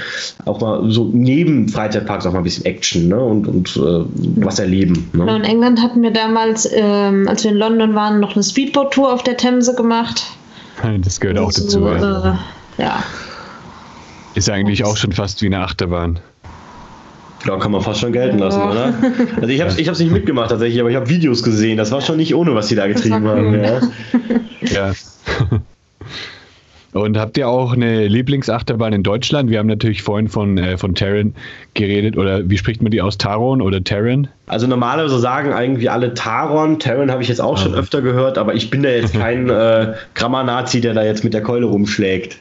auch 0.46 0.60
mal 0.60 0.90
so 0.90 1.10
neben 1.12 1.68
Freizeitparks 1.68 2.26
auch 2.26 2.32
mal 2.32 2.38
ein 2.38 2.44
bisschen 2.44 2.64
Action 2.64 3.08
ne? 3.08 3.20
und, 3.20 3.46
und 3.46 3.76
äh, 3.76 4.04
was 4.44 4.58
erleben. 4.58 5.08
Ne? 5.12 5.26
Ja, 5.26 5.36
in 5.36 5.44
England 5.44 5.80
hatten 5.82 6.02
wir 6.02 6.12
damals, 6.12 6.68
ähm, 6.72 7.26
als 7.28 7.44
wir 7.44 7.52
in 7.52 7.56
London 7.56 7.94
waren, 7.94 8.20
noch 8.20 8.34
eine 8.34 8.42
Speedboat-Tour 8.42 9.12
auf 9.12 9.22
der 9.22 9.36
Themse 9.36 9.74
gemacht. 9.74 10.24
Das 11.02 11.20
gehört 11.20 11.38
auch 11.38 11.52
dazu. 11.52 11.68
So, 11.68 11.88
äh, 11.88 12.34
ja. 12.78 13.02
Ist 14.34 14.48
eigentlich 14.48 14.84
auch 14.84 14.96
schon 14.96 15.12
fast 15.12 15.42
wie 15.42 15.46
eine 15.46 15.60
Achterbahn. 15.60 16.20
Ja, 17.46 17.56
kann 17.56 17.72
man 17.72 17.80
fast 17.80 18.00
schon 18.00 18.12
gelten 18.12 18.38
lassen, 18.38 18.60
ja. 18.60 18.70
oder? 18.70 18.94
Also 19.36 19.48
ich 19.48 19.60
habe 19.60 19.70
es 19.70 19.78
ich 19.78 19.88
nicht 19.98 20.12
mitgemacht 20.12 20.50
tatsächlich, 20.50 20.80
aber 20.80 20.90
ich 20.90 20.96
habe 20.96 21.08
Videos 21.08 21.42
gesehen. 21.42 21.78
Das 21.78 21.90
war 21.90 22.00
schon 22.02 22.18
nicht 22.18 22.34
ohne, 22.34 22.54
was 22.54 22.68
sie 22.68 22.74
da 22.74 22.86
getrieben 22.86 23.26
haben. 23.26 23.54
Ja. 23.62 23.80
ja. 24.62 24.92
Und 26.92 27.16
habt 27.16 27.38
ihr 27.38 27.48
auch 27.48 27.72
eine 27.72 28.08
Lieblingsachterbahn 28.08 28.92
in 28.92 29.04
Deutschland? 29.04 29.48
Wir 29.48 29.60
haben 29.60 29.68
natürlich 29.68 30.02
vorhin 30.02 30.28
von, 30.28 30.58
äh, 30.58 30.76
von 30.76 30.96
Terran 30.96 31.34
geredet. 31.74 32.16
Oder 32.16 32.50
wie 32.50 32.58
spricht 32.58 32.82
man 32.82 32.90
die 32.90 33.00
aus? 33.00 33.16
Taron 33.16 33.62
oder 33.62 33.84
Terran? 33.84 34.26
Also 34.46 34.66
normalerweise 34.66 35.20
sagen 35.20 35.52
irgendwie 35.52 35.88
alle 35.88 36.14
Taron. 36.14 36.80
Terran 36.80 37.12
habe 37.12 37.22
ich 37.22 37.28
jetzt 37.28 37.40
auch 37.40 37.54
ah. 37.54 37.62
schon 37.62 37.74
öfter 37.74 38.02
gehört, 38.02 38.38
aber 38.38 38.54
ich 38.54 38.70
bin 38.70 38.82
da 38.82 38.88
jetzt 38.88 39.14
kein 39.14 39.48
äh, 39.48 39.94
Grammar-Nazi, 40.14 40.80
der 40.80 40.94
da 40.94 41.04
jetzt 41.04 41.22
mit 41.22 41.32
der 41.32 41.42
Keule 41.42 41.66
rumschlägt. 41.66 42.38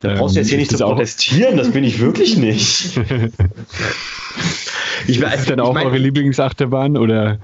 Da 0.00 0.10
ähm, 0.10 0.18
brauchst 0.18 0.36
du 0.36 0.40
jetzt 0.40 0.48
hier 0.48 0.58
nicht 0.58 0.70
zu 0.70 0.78
protestieren, 0.78 1.58
das 1.58 1.72
bin 1.72 1.84
ich 1.84 2.00
wirklich 2.00 2.38
nicht. 2.38 2.96
ich, 5.06 5.20
ist 5.20 5.50
dann 5.50 5.60
auch 5.60 5.74
mein, 5.74 5.86
eure 5.86 5.98
Lieblingsachterbahn 5.98 6.96
oder? 6.96 7.38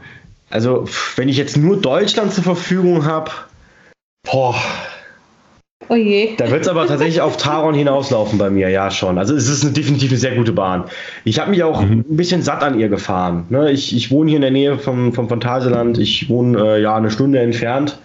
Also, 0.50 0.86
wenn 1.16 1.28
ich 1.28 1.36
jetzt 1.36 1.56
nur 1.56 1.80
Deutschland 1.80 2.32
zur 2.32 2.44
Verfügung 2.44 3.06
habe, 3.06 3.30
boah, 4.22 4.54
Oh 5.92 5.94
je. 5.94 6.30
Da 6.38 6.50
wird 6.50 6.62
es 6.62 6.68
aber 6.68 6.86
tatsächlich 6.86 7.20
auf 7.20 7.36
Taron 7.36 7.74
hinauslaufen 7.74 8.38
bei 8.38 8.48
mir, 8.48 8.70
ja 8.70 8.90
schon. 8.90 9.18
Also 9.18 9.36
es 9.36 9.46
ist 9.46 9.62
eine, 9.62 9.74
definitiv 9.74 10.10
eine 10.10 10.18
sehr 10.18 10.34
gute 10.34 10.52
Bahn. 10.52 10.84
Ich 11.24 11.38
habe 11.38 11.50
mich 11.50 11.62
auch 11.62 11.82
mhm. 11.82 12.02
ein 12.08 12.16
bisschen 12.16 12.40
satt 12.40 12.62
an 12.62 12.80
ihr 12.80 12.88
gefahren. 12.88 13.44
Ne? 13.50 13.70
Ich, 13.70 13.94
ich 13.94 14.10
wohne 14.10 14.30
hier 14.30 14.36
in 14.36 14.42
der 14.42 14.52
Nähe 14.52 14.78
vom, 14.78 15.12
vom 15.12 15.28
Phantasialand. 15.28 15.98
Ich 15.98 16.30
wohne 16.30 16.58
äh, 16.58 16.82
ja 16.82 16.96
eine 16.96 17.10
Stunde 17.10 17.40
entfernt. 17.40 17.98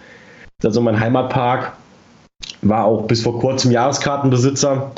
Das 0.58 0.64
ist 0.64 0.66
also 0.66 0.82
mein 0.82 1.00
Heimatpark. 1.00 1.72
War 2.60 2.84
auch 2.84 3.06
bis 3.06 3.22
vor 3.22 3.40
kurzem 3.40 3.70
Jahreskartenbesitzer. 3.70 4.90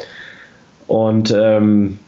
Und 0.88 1.32
ähm, 1.38 2.00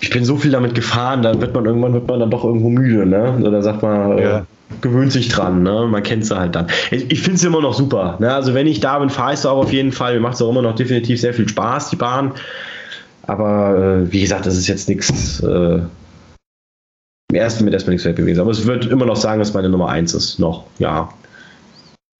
ich 0.00 0.10
bin 0.10 0.24
so 0.24 0.36
viel 0.36 0.52
damit 0.52 0.76
gefahren, 0.76 1.22
dann 1.22 1.40
wird 1.40 1.52
man 1.52 1.66
irgendwann 1.66 1.94
wird 1.94 2.06
man 2.06 2.20
dann 2.20 2.30
doch 2.30 2.44
irgendwo 2.44 2.68
müde, 2.68 3.04
ne? 3.04 3.42
Oder 3.44 3.60
sagt 3.60 3.82
man, 3.82 4.18
äh, 4.18 4.22
ja 4.22 4.46
gewöhnt 4.80 5.12
sich 5.12 5.28
dran, 5.28 5.62
ne? 5.62 5.86
Man 5.90 6.02
kennt 6.02 6.26
sie 6.26 6.36
halt 6.36 6.54
dann. 6.54 6.66
Ich, 6.90 7.10
ich 7.10 7.20
finde 7.20 7.36
es 7.36 7.44
immer 7.44 7.60
noch 7.60 7.74
super. 7.74 8.16
Ne? 8.20 8.32
Also 8.32 8.54
wenn 8.54 8.66
ich 8.66 8.80
da 8.80 8.98
bin, 8.98 9.10
fahre 9.10 9.32
ich 9.32 9.40
es 9.40 9.46
auch 9.46 9.58
auf 9.58 9.72
jeden 9.72 9.92
Fall. 9.92 10.14
Mir 10.14 10.20
macht 10.20 10.34
es 10.34 10.42
auch 10.42 10.50
immer 10.50 10.62
noch 10.62 10.74
definitiv 10.74 11.20
sehr 11.20 11.34
viel 11.34 11.48
Spaß, 11.48 11.90
die 11.90 11.96
Bahn. 11.96 12.32
Aber 13.26 14.04
äh, 14.06 14.12
wie 14.12 14.20
gesagt, 14.20 14.46
das 14.46 14.56
ist 14.56 14.68
jetzt 14.68 14.88
nichts. 14.88 15.40
Äh, 15.40 15.80
Im 17.30 17.34
ersten 17.34 17.64
mit 17.64 17.74
erstmal 17.74 17.94
nichts 17.94 18.06
wert 18.06 18.16
gewesen. 18.16 18.40
Aber 18.40 18.50
es 18.50 18.66
wird 18.66 18.86
immer 18.86 19.06
noch 19.06 19.16
sagen, 19.16 19.38
dass 19.38 19.52
meine 19.54 19.68
Nummer 19.68 19.88
1 19.88 20.14
ist. 20.14 20.38
Noch, 20.38 20.64
ja. 20.78 21.08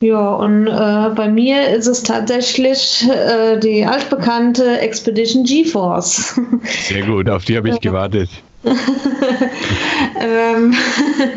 Ja, 0.00 0.34
und 0.34 0.68
äh, 0.68 1.10
bei 1.14 1.28
mir 1.28 1.70
ist 1.70 1.88
es 1.88 2.04
tatsächlich 2.04 3.04
äh, 3.10 3.58
die 3.58 3.84
altbekannte 3.84 4.78
Expedition 4.78 5.42
GeForce. 5.42 6.40
Sehr 6.62 7.04
gut, 7.04 7.28
auf 7.28 7.44
die 7.44 7.56
habe 7.56 7.70
ich 7.70 7.80
gewartet. 7.80 8.30
ähm, 10.20 10.74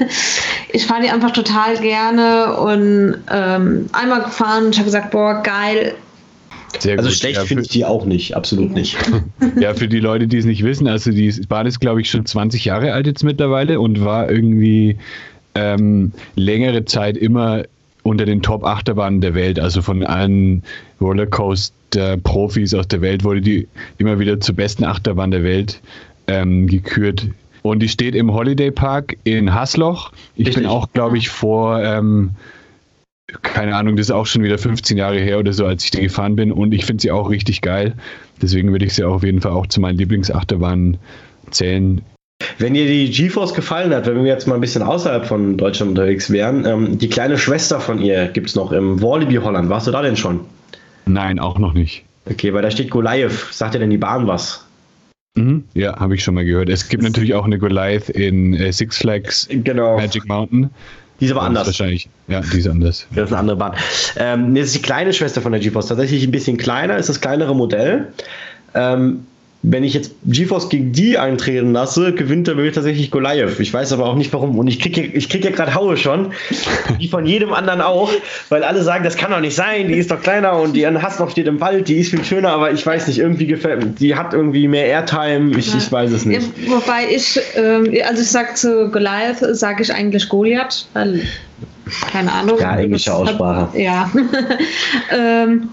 ich 0.73 0.85
fahre 0.85 1.03
die 1.03 1.09
einfach 1.09 1.31
total 1.31 1.77
gerne 1.77 2.55
und 2.57 3.15
ähm, 3.31 3.89
einmal 3.91 4.23
gefahren 4.23 4.65
und 4.65 4.71
ich 4.71 4.77
habe 4.77 4.85
gesagt, 4.85 5.11
boah, 5.11 5.41
geil. 5.43 5.95
Sehr 6.79 6.97
also 6.97 7.09
gut. 7.09 7.17
schlecht 7.17 7.37
ja, 7.37 7.45
finde 7.45 7.63
ich 7.63 7.69
die 7.69 7.85
auch 7.85 8.05
nicht, 8.05 8.35
absolut 8.35 8.71
nicht. 8.71 8.97
ja, 9.59 9.73
für 9.73 9.87
die 9.87 9.99
Leute, 9.99 10.27
die 10.27 10.37
es 10.37 10.45
nicht 10.45 10.63
wissen, 10.63 10.87
also 10.87 11.11
die 11.11 11.29
Bahn 11.47 11.65
ist, 11.65 11.79
glaube 11.79 12.01
ich, 12.01 12.09
schon 12.09 12.25
20 12.25 12.65
Jahre 12.65 12.93
alt 12.93 13.07
jetzt 13.07 13.23
mittlerweile 13.23 13.79
und 13.79 14.03
war 14.03 14.29
irgendwie 14.29 14.97
ähm, 15.55 16.13
längere 16.35 16.85
Zeit 16.85 17.17
immer 17.17 17.63
unter 18.03 18.25
den 18.25 18.41
Top-Achterbahnen 18.41 19.21
der 19.21 19.35
Welt, 19.35 19.59
also 19.59 19.81
von 19.81 20.03
allen 20.03 20.63
Rollercoaster-Profis 20.99 22.73
aus 22.73 22.87
der 22.87 23.01
Welt, 23.01 23.23
wurde 23.23 23.41
die 23.41 23.67
immer 23.97 24.17
wieder 24.17 24.39
zur 24.39 24.55
besten 24.55 24.85
Achterbahn 24.85 25.31
der 25.31 25.43
Welt 25.43 25.81
ähm, 26.27 26.67
gekürt. 26.67 27.27
Und 27.63 27.79
die 27.79 27.89
steht 27.89 28.15
im 28.15 28.33
Holiday 28.33 28.71
Park 28.71 29.17
in 29.23 29.53
Hasloch. 29.53 30.11
Ich 30.35 30.47
Richtig. 30.47 30.63
bin 30.63 30.65
auch, 30.65 30.91
glaube 30.93 31.17
ich, 31.17 31.29
vor, 31.29 31.81
ähm, 31.83 32.31
keine 33.43 33.75
Ahnung, 33.75 33.95
das 33.95 34.07
ist 34.07 34.11
auch 34.11 34.25
schon 34.25 34.43
wieder 34.43 34.57
15 34.57 34.97
Jahre 34.97 35.19
her 35.19 35.39
oder 35.39 35.53
so, 35.53 35.65
als 35.65 35.83
ich 35.83 35.91
die 35.91 36.01
gefahren 36.01 36.35
bin. 36.35 36.51
Und 36.51 36.73
ich 36.73 36.85
finde 36.85 37.01
sie 37.01 37.11
auch 37.11 37.29
richtig 37.29 37.61
geil. 37.61 37.93
Deswegen 38.41 38.71
würde 38.71 38.85
ich 38.85 38.93
sie 38.93 39.03
auch 39.03 39.15
auf 39.15 39.23
jeden 39.23 39.41
Fall 39.41 39.51
auch 39.51 39.67
zu 39.67 39.79
meinen 39.79 39.97
Lieblingsachterbahnen 39.97 40.97
zählen. 41.51 42.01
Wenn 42.57 42.73
dir 42.73 42.87
die 42.87 43.11
GeForce 43.11 43.53
gefallen 43.53 43.93
hat, 43.93 44.07
wenn 44.07 44.15
wir 44.23 44.31
jetzt 44.31 44.47
mal 44.47 44.55
ein 44.55 44.61
bisschen 44.61 44.81
außerhalb 44.81 45.27
von 45.27 45.57
Deutschland 45.57 45.91
unterwegs 45.91 46.31
wären, 46.31 46.65
ähm, 46.65 46.97
die 46.97 47.09
kleine 47.09 47.37
Schwester 47.37 47.79
von 47.79 48.01
ihr 48.01 48.27
gibt 48.27 48.49
es 48.49 48.55
noch 48.55 48.71
im 48.71 49.01
Walibi 49.01 49.35
Holland. 49.35 49.69
Warst 49.69 49.85
du 49.85 49.91
da 49.91 50.01
denn 50.01 50.17
schon? 50.17 50.39
Nein, 51.05 51.39
auch 51.39 51.59
noch 51.59 51.73
nicht. 51.73 52.03
Okay, 52.29 52.53
weil 52.53 52.63
da 52.63 52.71
steht 52.71 52.89
Goliath. 52.89 53.47
Sagt 53.51 53.75
dir 53.75 53.79
denn 53.79 53.89
die 53.89 53.97
Bahn 53.97 54.27
was? 54.27 54.65
Mhm, 55.35 55.63
ja, 55.73 55.97
habe 55.97 56.15
ich 56.15 56.23
schon 56.23 56.33
mal 56.33 56.43
gehört. 56.43 56.69
Es 56.69 56.89
gibt 56.89 57.03
natürlich 57.03 57.33
auch 57.33 57.45
eine 57.45 57.57
Goliath 57.57 58.09
in 58.09 58.53
äh, 58.53 58.71
Six 58.73 58.97
Flags 58.97 59.47
genau. 59.49 59.97
Magic 59.97 60.27
Mountain. 60.27 60.69
Die 61.19 61.25
ist 61.25 61.31
aber 61.31 61.43
anders. 61.43 61.67
Wahrscheinlich. 61.67 62.09
Ja, 62.27 62.41
die 62.41 62.59
ist 62.59 62.67
anders. 62.67 63.07
Das 63.15 63.25
ist 63.25 63.31
eine 63.31 63.39
andere 63.39 63.55
Bahn. 63.55 63.73
Ähm, 64.17 64.55
das 64.55 64.67
ist 64.67 64.75
die 64.75 64.81
kleine 64.81 65.13
Schwester 65.13 65.41
von 65.41 65.51
der 65.51 65.61
GeForce. 65.61 65.87
Tatsächlich 65.87 66.23
ein 66.23 66.31
bisschen 66.31 66.57
kleiner, 66.57 66.97
ist 66.97 67.09
das 67.09 67.21
kleinere 67.21 67.55
Modell. 67.55 68.07
Ähm, 68.73 69.25
wenn 69.63 69.83
ich 69.83 69.93
jetzt 69.93 70.13
GeForce 70.25 70.69
gegen 70.69 70.91
die 70.91 71.19
eintreten 71.19 71.73
lasse, 71.73 72.13
gewinnt 72.13 72.47
er 72.47 72.55
mir 72.55 72.73
tatsächlich 72.73 73.11
Goliath. 73.11 73.59
Ich 73.59 73.71
weiß 73.71 73.93
aber 73.93 74.07
auch 74.07 74.15
nicht 74.15 74.33
warum. 74.33 74.57
Und 74.57 74.67
ich 74.67 74.79
kriege 74.79 75.01
ich 75.01 75.29
krieg 75.29 75.45
ja 75.45 75.51
gerade 75.51 75.75
Haue 75.75 75.97
schon, 75.97 76.33
wie 76.97 77.07
von 77.07 77.27
jedem 77.27 77.53
anderen 77.53 77.81
auch, 77.81 78.11
weil 78.49 78.63
alle 78.63 78.81
sagen, 78.81 79.03
das 79.03 79.15
kann 79.15 79.29
doch 79.29 79.39
nicht 79.39 79.55
sein, 79.55 79.87
die 79.87 79.95
ist 79.95 80.09
doch 80.09 80.19
kleiner 80.19 80.57
und 80.59 80.73
die 80.73 80.87
Hass 80.87 81.19
noch 81.19 81.29
steht 81.29 81.45
im 81.45 81.61
Wald, 81.61 81.87
die 81.87 81.97
ist 81.97 82.09
viel 82.09 82.23
schöner, 82.23 82.49
aber 82.49 82.71
ich 82.71 82.83
weiß 82.83 83.07
nicht, 83.07 83.19
irgendwie 83.19 83.45
gefällt 83.45 83.83
mir, 83.83 83.89
die 83.91 84.15
hat 84.15 84.33
irgendwie 84.33 84.67
mehr 84.67 84.87
Airtime, 84.87 85.55
ich, 85.57 85.75
ich 85.75 85.91
weiß 85.91 86.11
es 86.11 86.25
nicht. 86.25 86.41
Ja, 86.41 86.73
wobei 86.73 87.13
ich, 87.13 87.39
äh, 87.55 88.01
also 88.01 88.21
ich 88.21 88.31
sage 88.31 88.55
zu 88.55 88.89
Goliath, 88.89 89.39
sage 89.55 89.83
ich 89.83 89.93
eigentlich 89.93 90.27
Goliath, 90.27 90.87
weil, 90.93 91.21
keine 92.11 92.31
Ahnung. 92.31 92.57
Ja, 92.59 92.77
englische 92.77 93.13
Aussprache. 93.13 93.61
Hat, 93.61 93.75
ja. 93.75 94.11
ähm, 95.15 95.69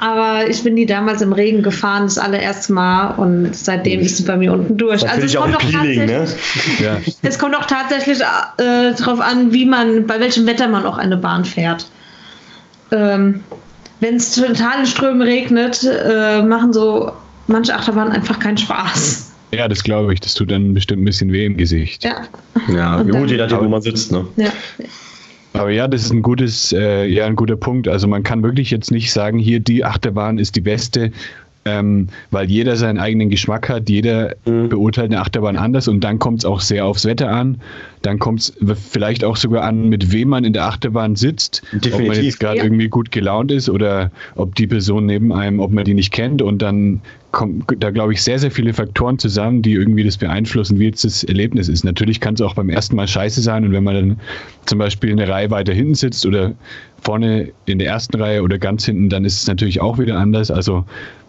aber 0.00 0.48
ich 0.48 0.62
bin 0.62 0.76
die 0.76 0.86
damals 0.86 1.22
im 1.22 1.32
Regen 1.32 1.62
gefahren, 1.62 2.04
das 2.04 2.18
allererste 2.18 2.72
Mal 2.72 3.14
und 3.14 3.54
seitdem 3.54 4.00
ist 4.00 4.16
sie 4.18 4.22
bei 4.22 4.36
mir 4.36 4.52
unten 4.52 4.76
durch. 4.76 5.08
also 5.08 5.26
es 5.26 5.34
kommt, 5.34 5.56
auch 5.56 5.60
Peeling, 5.60 6.06
ne? 6.06 6.26
ja. 6.80 6.98
es 7.22 7.38
kommt 7.38 7.56
auch 7.56 7.66
tatsächlich 7.66 8.20
äh, 8.20 8.94
darauf 8.96 9.20
an, 9.20 9.52
wie 9.52 9.64
man, 9.64 10.06
bei 10.06 10.20
welchem 10.20 10.46
Wetter 10.46 10.68
man 10.68 10.86
auch 10.86 10.98
eine 10.98 11.16
Bahn 11.16 11.44
fährt. 11.44 11.88
Ähm, 12.90 13.40
Wenn 14.00 14.16
es 14.16 14.34
total 14.34 14.80
in 14.80 14.86
Strömen 14.86 15.22
regnet, 15.22 15.84
äh, 15.84 16.42
machen 16.42 16.72
so 16.72 17.12
manche 17.48 17.74
Achterbahnen 17.74 18.12
einfach 18.12 18.38
keinen 18.38 18.58
Spaß. 18.58 19.32
Ja, 19.50 19.66
das 19.66 19.82
glaube 19.82 20.12
ich. 20.12 20.20
Das 20.20 20.34
tut 20.34 20.50
dann 20.50 20.74
bestimmt 20.74 21.02
ein 21.02 21.04
bisschen 21.04 21.32
weh 21.32 21.46
im 21.46 21.56
Gesicht. 21.56 22.04
Ja. 22.04 22.26
Ja, 22.68 23.02
gut, 23.02 23.30
je 23.30 23.38
nachdem, 23.38 23.60
wo 23.60 23.68
man 23.68 23.82
sitzt, 23.82 24.12
ne? 24.12 24.26
Ja. 24.36 24.50
Aber 25.58 25.70
ja, 25.70 25.88
das 25.88 26.04
ist 26.04 26.12
ein 26.12 26.22
gutes, 26.22 26.72
äh, 26.72 27.06
ja, 27.06 27.26
ein 27.26 27.34
guter 27.34 27.56
Punkt. 27.56 27.88
Also 27.88 28.06
man 28.06 28.22
kann 28.22 28.42
wirklich 28.42 28.70
jetzt 28.70 28.90
nicht 28.90 29.12
sagen, 29.12 29.38
hier 29.38 29.60
die 29.60 29.84
Achterbahn 29.84 30.38
ist 30.38 30.54
die 30.54 30.60
beste, 30.60 31.10
ähm, 31.68 32.08
weil 32.30 32.50
jeder 32.50 32.76
seinen 32.76 32.98
eigenen 32.98 33.28
Geschmack 33.28 33.68
hat, 33.68 33.88
jeder 33.88 34.36
mhm. 34.46 34.68
beurteilt 34.68 35.12
eine 35.12 35.20
Achterbahn 35.20 35.56
anders 35.56 35.88
und 35.88 36.00
dann 36.00 36.18
kommt 36.18 36.40
es 36.40 36.44
auch 36.44 36.60
sehr 36.60 36.86
aufs 36.86 37.04
Wetter 37.04 37.30
an. 37.30 37.60
Dann 38.02 38.18
kommt 38.18 38.40
es 38.40 38.52
vielleicht 38.90 39.24
auch 39.24 39.36
sogar 39.36 39.64
an, 39.64 39.88
mit 39.88 40.12
wem 40.12 40.28
man 40.28 40.44
in 40.44 40.52
der 40.52 40.66
Achterbahn 40.66 41.16
sitzt, 41.16 41.62
Definitiv. 41.72 41.94
ob 41.94 42.06
man 42.06 42.24
jetzt 42.24 42.40
gerade 42.40 42.58
ja. 42.58 42.64
irgendwie 42.64 42.88
gut 42.88 43.10
gelaunt 43.10 43.50
ist 43.50 43.68
oder 43.68 44.10
ob 44.36 44.54
die 44.54 44.66
Person 44.66 45.06
neben 45.06 45.32
einem, 45.32 45.60
ob 45.60 45.72
man 45.72 45.84
die 45.84 45.94
nicht 45.94 46.12
kennt 46.12 46.40
und 46.40 46.62
dann 46.62 47.00
kommen 47.30 47.64
da, 47.78 47.90
glaube 47.90 48.14
ich, 48.14 48.22
sehr, 48.22 48.38
sehr 48.38 48.50
viele 48.50 48.72
Faktoren 48.72 49.18
zusammen, 49.18 49.60
die 49.60 49.72
irgendwie 49.72 50.02
das 50.02 50.16
beeinflussen, 50.16 50.78
wie 50.78 50.86
jetzt 50.86 51.04
das 51.04 51.24
Erlebnis 51.24 51.68
ist. 51.68 51.84
Natürlich 51.84 52.20
kann 52.20 52.34
es 52.34 52.40
auch 52.40 52.54
beim 52.54 52.70
ersten 52.70 52.96
Mal 52.96 53.06
scheiße 53.06 53.42
sein 53.42 53.64
und 53.64 53.72
wenn 53.72 53.84
man 53.84 53.94
dann 53.94 54.20
zum 54.64 54.78
Beispiel 54.78 55.12
eine 55.12 55.28
Reihe 55.28 55.50
weiter 55.50 55.74
hinten 55.74 55.94
sitzt 55.94 56.24
oder 56.24 56.54
vorne 57.02 57.50
in 57.66 57.78
der 57.78 57.88
ersten 57.88 58.16
Reihe 58.16 58.42
oder 58.42 58.58
ganz 58.58 58.86
hinten, 58.86 59.08
dann 59.08 59.24
ist 59.24 59.42
es 59.42 59.46
natürlich 59.46 59.80
auch 59.80 59.98
wieder 59.98 60.18
anders. 60.18 60.50
Also 60.50 60.84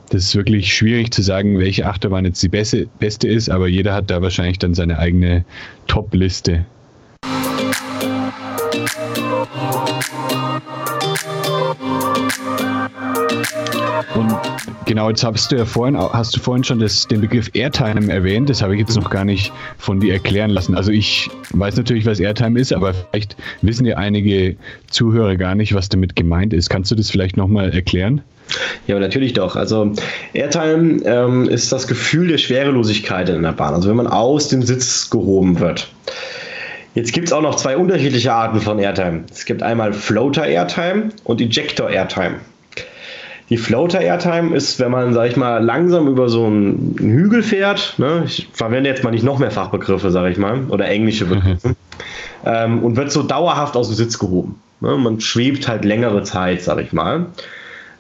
das 0.10 0.24
ist 0.24 0.36
wirklich 0.36 0.74
schwierig 0.74 1.13
zu 1.13 1.22
sagen, 1.22 1.60
welche 1.60 1.86
Achterbahn 1.86 2.26
jetzt 2.26 2.41
die 2.41 2.50
beste, 2.50 2.88
beste 3.00 3.28
ist, 3.28 3.50
aber 3.50 3.67
jeder 3.67 3.93
hat 3.93 4.10
da 4.10 4.22
wahrscheinlich 4.22 4.58
dann 4.58 4.74
seine 4.74 4.98
eigene 4.98 5.45
Top-Liste. 5.88 6.65
Und 14.15 14.36
genau, 14.86 15.10
jetzt 15.10 15.24
hast 15.24 15.52
du 15.52 15.58
ja 15.58 15.65
vorhin, 15.65 15.95
hast 15.95 16.36
du 16.36 16.39
vorhin 16.39 16.63
schon 16.63 16.80
das, 16.80 17.08
den 17.08 17.22
Begriff 17.22 17.52
Airtime 17.54 18.12
erwähnt. 18.12 18.50
Das 18.50 18.63
habe 18.63 18.74
ich 18.74 18.80
jetzt 18.80 18.95
noch 18.95 19.12
gar 19.12 19.26
nicht 19.26 19.54
von 19.78 20.00
dir 20.00 20.13
erklären 20.13 20.50
lassen. 20.50 20.76
Also 20.76 20.91
ich 20.91 21.30
weiß 21.54 21.76
natürlich, 21.76 22.08
was 22.08 22.19
Airtime 22.19 22.60
ist, 22.60 22.74
aber 22.74 22.95
vielleicht 22.95 23.38
wissen 23.62 23.86
ja 23.86 23.98
einige 23.98 24.56
Zuhörer 24.89 25.36
gar 25.36 25.54
nicht, 25.54 25.76
was 25.76 25.88
damit 25.88 26.15
gemeint 26.15 26.54
ist. 26.54 26.69
Kannst 26.69 26.89
du 26.89 26.95
das 26.95 27.12
vielleicht 27.12 27.38
nochmal 27.38 27.69
erklären? 27.69 28.24
Ja, 28.88 28.99
natürlich 28.99 29.33
doch. 29.33 29.55
Also 29.55 29.93
Airtime 30.33 31.03
ähm, 31.05 31.47
ist 31.47 31.71
das 31.71 31.88
Gefühl 31.88 32.29
der 32.29 32.38
Schwerelosigkeit 32.38 33.29
in 33.29 33.43
der 33.43 33.51
Bahn. 33.51 33.73
Also 33.73 33.89
wenn 33.89 33.95
man 33.95 34.07
aus 34.07 34.49
dem 34.49 34.63
Sitz 34.63 35.09
gehoben 35.09 35.59
wird. 35.59 35.91
Jetzt 36.95 37.13
gibt 37.13 37.27
es 37.27 37.33
auch 37.33 37.41
noch 37.41 37.55
zwei 37.55 37.77
unterschiedliche 37.77 38.33
Arten 38.33 38.62
von 38.62 38.79
Airtime. 38.79 39.23
Es 39.31 39.45
gibt 39.45 39.62
einmal 39.62 39.93
Floater 39.93 40.47
Airtime 40.47 41.09
und 41.23 41.39
Ejector 41.39 41.89
Airtime. 41.89 42.35
Die 43.49 43.57
Floater 43.57 44.01
Airtime 44.01 44.55
ist, 44.55 44.79
wenn 44.79 44.91
man, 44.91 45.13
sag 45.13 45.29
ich 45.29 45.35
mal, 45.35 45.63
langsam 45.63 46.07
über 46.07 46.29
so 46.29 46.45
einen 46.45 46.95
Hügel 46.99 47.41
fährt. 47.41 47.95
Ne? 47.97 48.23
Ich 48.25 48.47
verwende 48.53 48.89
jetzt 48.89 49.03
mal 49.03 49.12
nicht 49.12 49.23
noch 49.23 49.39
mehr 49.39 49.49
Fachbegriffe, 49.49 50.12
sag 50.12 50.31
ich 50.31 50.38
mal, 50.38 50.65
oder 50.69 50.88
englische 50.88 51.25
Begriffe. 51.25 51.75
ähm, 52.45 52.83
und 52.83 52.95
wird 52.95 53.12
so 53.12 53.23
dauerhaft 53.23 53.75
aus 53.75 53.88
dem 53.88 53.95
Sitz 53.95 54.19
gehoben. 54.19 54.62
Ne? 54.81 54.95
Man 54.97 55.19
schwebt 55.19 55.67
halt 55.67 55.83
längere 55.83 56.23
Zeit, 56.23 56.62
sag 56.62 56.79
ich 56.79 56.93
mal. 56.93 57.27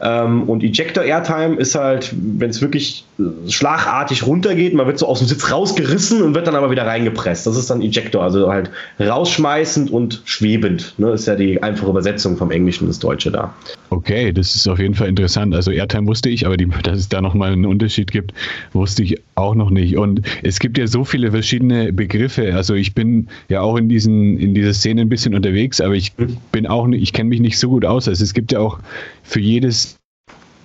Ähm, 0.01 0.43
und 0.43 0.63
Ejector 0.63 1.03
Airtime 1.03 1.55
ist 1.55 1.75
halt, 1.75 2.13
wenn 2.13 2.49
es 2.49 2.61
wirklich 2.61 3.05
schlagartig 3.47 4.25
runtergeht, 4.25 4.73
man 4.73 4.87
wird 4.87 4.97
so 4.97 5.07
aus 5.07 5.19
dem 5.19 5.27
Sitz 5.27 5.51
rausgerissen 5.51 6.21
und 6.21 6.35
wird 6.35 6.47
dann 6.47 6.55
aber 6.55 6.71
wieder 6.71 6.85
reingepresst. 6.85 7.45
Das 7.45 7.57
ist 7.57 7.69
dann 7.69 7.81
Ejector, 7.81 8.23
also 8.23 8.49
halt 8.49 8.69
rausschmeißend 8.99 9.91
und 9.91 10.21
schwebend. 10.25 10.93
Ne? 10.97 11.11
Ist 11.11 11.27
ja 11.27 11.35
die 11.35 11.61
einfache 11.61 11.89
Übersetzung 11.89 12.37
vom 12.37 12.51
Englischen 12.51 12.87
ins 12.87 12.99
Deutsche 12.99 13.31
da. 13.31 13.53
Okay, 13.89 14.31
das 14.31 14.55
ist 14.55 14.67
auf 14.67 14.79
jeden 14.79 14.93
Fall 14.93 15.07
interessant. 15.07 15.53
Also 15.53 15.71
Airtime 15.71 16.07
wusste 16.07 16.29
ich, 16.29 16.45
aber 16.45 16.55
die, 16.55 16.67
dass 16.83 16.99
es 16.99 17.09
da 17.09 17.21
nochmal 17.21 17.51
einen 17.51 17.65
Unterschied 17.65 18.11
gibt, 18.11 18.33
wusste 18.71 19.03
ich 19.03 19.21
auch 19.35 19.55
noch 19.55 19.69
nicht. 19.69 19.97
Und 19.97 20.21
es 20.43 20.59
gibt 20.59 20.77
ja 20.77 20.87
so 20.87 21.03
viele 21.03 21.31
verschiedene 21.31 21.91
Begriffe. 21.91 22.55
Also 22.55 22.73
ich 22.73 22.93
bin 22.93 23.27
ja 23.49 23.61
auch 23.61 23.75
in 23.75 23.89
diesen, 23.89 24.37
in 24.39 24.53
dieser 24.53 24.73
Szene 24.73 25.01
ein 25.01 25.09
bisschen 25.09 25.35
unterwegs, 25.35 25.81
aber 25.81 25.95
ich 25.95 26.13
hm. 26.17 26.37
bin 26.51 26.67
auch, 26.67 26.87
ich 26.89 27.11
kenne 27.11 27.29
mich 27.29 27.41
nicht 27.41 27.59
so 27.59 27.69
gut 27.69 27.83
aus. 27.83 28.07
Also 28.07 28.23
es 28.23 28.33
gibt 28.33 28.53
ja 28.53 28.59
auch 28.59 28.79
für 29.23 29.41
jedes 29.41 29.98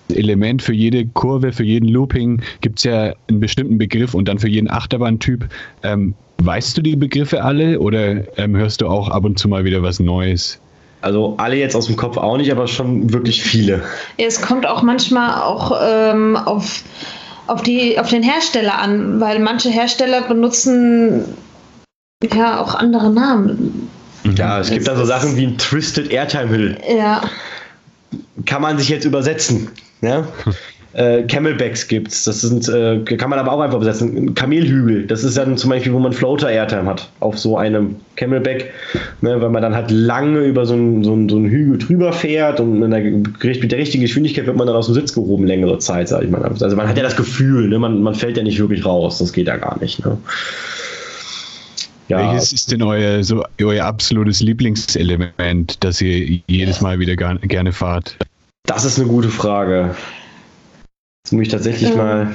Element, 0.08 0.62
für 0.62 0.74
jede 0.74 1.06
Kurve, 1.06 1.52
für 1.52 1.64
jeden 1.64 1.88
Looping 1.88 2.42
gibt 2.60 2.78
es 2.78 2.84
ja 2.84 3.14
einen 3.28 3.40
bestimmten 3.40 3.78
Begriff 3.78 4.14
und 4.14 4.28
dann 4.28 4.38
für 4.38 4.48
jeden 4.48 4.70
Achterbahntyp. 4.70 5.48
Ähm, 5.82 6.14
weißt 6.38 6.76
du 6.76 6.82
die 6.82 6.96
Begriffe 6.96 7.42
alle 7.42 7.80
oder 7.80 8.38
ähm, 8.38 8.56
hörst 8.56 8.80
du 8.80 8.88
auch 8.88 9.08
ab 9.08 9.24
und 9.24 9.38
zu 9.38 9.48
mal 9.48 9.64
wieder 9.64 9.82
was 9.82 10.00
Neues? 10.00 10.60
Also 11.00 11.34
alle 11.36 11.56
jetzt 11.56 11.76
aus 11.76 11.86
dem 11.86 11.96
Kopf 11.96 12.16
auch 12.16 12.36
nicht, 12.38 12.50
aber 12.50 12.66
schon 12.66 13.12
wirklich 13.12 13.42
viele. 13.42 13.82
Es 14.16 14.40
kommt 14.40 14.66
auch 14.66 14.82
manchmal 14.82 15.42
auch 15.42 15.78
ähm, 15.82 16.36
auf, 16.36 16.82
auf, 17.46 17.62
die, 17.62 17.98
auf 17.98 18.08
den 18.08 18.22
Hersteller 18.22 18.78
an, 18.78 19.20
weil 19.20 19.38
manche 19.38 19.68
Hersteller 19.68 20.22
benutzen 20.22 21.24
ja 22.32 22.58
auch 22.58 22.74
andere 22.74 23.10
Namen. 23.10 23.90
Ja, 24.36 24.60
es 24.60 24.70
gibt 24.70 24.88
da 24.88 24.96
so 24.96 25.04
Sachen 25.04 25.36
wie 25.36 25.46
ein 25.46 25.58
Twisted 25.58 26.10
Airtime 26.10 26.48
Hill. 26.48 26.78
Ja. 26.96 27.22
Kann 28.46 28.62
man 28.62 28.78
sich 28.78 28.88
jetzt 28.88 29.04
übersetzen. 29.04 29.68
Ja? 30.04 30.26
Äh, 30.94 31.24
Camelbacks 31.24 31.88
gibt's. 31.88 32.22
Das 32.22 32.40
sind, 32.42 32.68
äh, 32.68 33.00
kann 33.16 33.28
man 33.28 33.40
aber 33.40 33.50
auch 33.50 33.60
einfach 33.60 33.80
besetzen. 33.80 34.32
Kamelhügel. 34.34 35.08
Das 35.08 35.24
ist 35.24 35.36
dann 35.36 35.56
zum 35.56 35.70
Beispiel, 35.70 35.92
wo 35.92 35.98
man 35.98 36.12
Floater 36.12 36.48
Airtime 36.48 36.86
hat 36.86 37.10
auf 37.18 37.36
so 37.36 37.58
einem 37.58 37.96
Camelback, 38.14 38.72
ne, 39.20 39.40
weil 39.40 39.50
man 39.50 39.60
dann 39.60 39.74
halt 39.74 39.90
lange 39.90 40.44
über 40.44 40.64
so 40.66 40.74
einen, 40.74 41.02
so 41.02 41.12
einen, 41.12 41.28
so 41.28 41.36
einen 41.36 41.46
Hügel 41.46 41.78
drüber 41.78 42.12
fährt 42.12 42.60
und 42.60 42.78
mit 42.78 42.92
der, 42.92 43.00
mit 43.00 43.72
der 43.72 43.78
richtigen 43.78 44.02
Geschwindigkeit 44.02 44.46
wird 44.46 44.56
man 44.56 44.68
dann 44.68 44.76
aus 44.76 44.86
dem 44.86 44.94
Sitz 44.94 45.12
gehoben 45.12 45.48
längere 45.48 45.78
Zeit, 45.78 46.06
sag 46.08 46.22
ich 46.22 46.30
mal. 46.30 46.44
Also 46.44 46.76
man 46.76 46.86
hat 46.86 46.96
ja 46.96 47.02
das 47.02 47.16
Gefühl, 47.16 47.68
ne, 47.68 47.78
man, 47.80 48.00
man 48.00 48.14
fällt 48.14 48.36
ja 48.36 48.44
nicht 48.44 48.60
wirklich 48.60 48.84
raus. 48.86 49.18
Das 49.18 49.32
geht 49.32 49.48
ja 49.48 49.56
gar 49.56 49.76
nicht. 49.80 50.04
Ne. 50.04 50.16
Ja. 52.08 52.18
Welches 52.18 52.52
ist 52.52 52.70
denn 52.70 52.82
euer, 52.82 53.24
so, 53.24 53.42
euer 53.60 53.84
absolutes 53.84 54.40
Lieblingselement, 54.40 55.82
das 55.82 56.00
ihr 56.00 56.40
jedes 56.46 56.80
Mal 56.80 57.00
wieder 57.00 57.16
gar, 57.16 57.36
gerne 57.38 57.72
fahrt? 57.72 58.16
Das 58.66 58.84
ist 58.86 58.98
eine 58.98 59.08
gute 59.08 59.28
Frage. 59.28 59.94
Das 61.22 61.32
muss 61.32 61.42
ich 61.42 61.48
tatsächlich 61.48 61.90
ähm, 61.90 61.96
mal. 61.98 62.34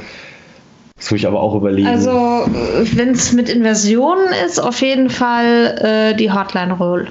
Das 0.95 1.09
muss 1.09 1.21
ich 1.21 1.27
aber 1.27 1.39
auch 1.39 1.55
überlegen. 1.55 1.87
Also, 1.87 2.45
wenn 2.93 3.09
es 3.09 3.33
mit 3.33 3.49
Inversionen 3.49 4.27
ist, 4.45 4.59
auf 4.59 4.81
jeden 4.81 5.09
Fall 5.09 6.11
äh, 6.11 6.15
die 6.15 6.31
Hotline 6.31 6.73
Roll. 6.73 7.07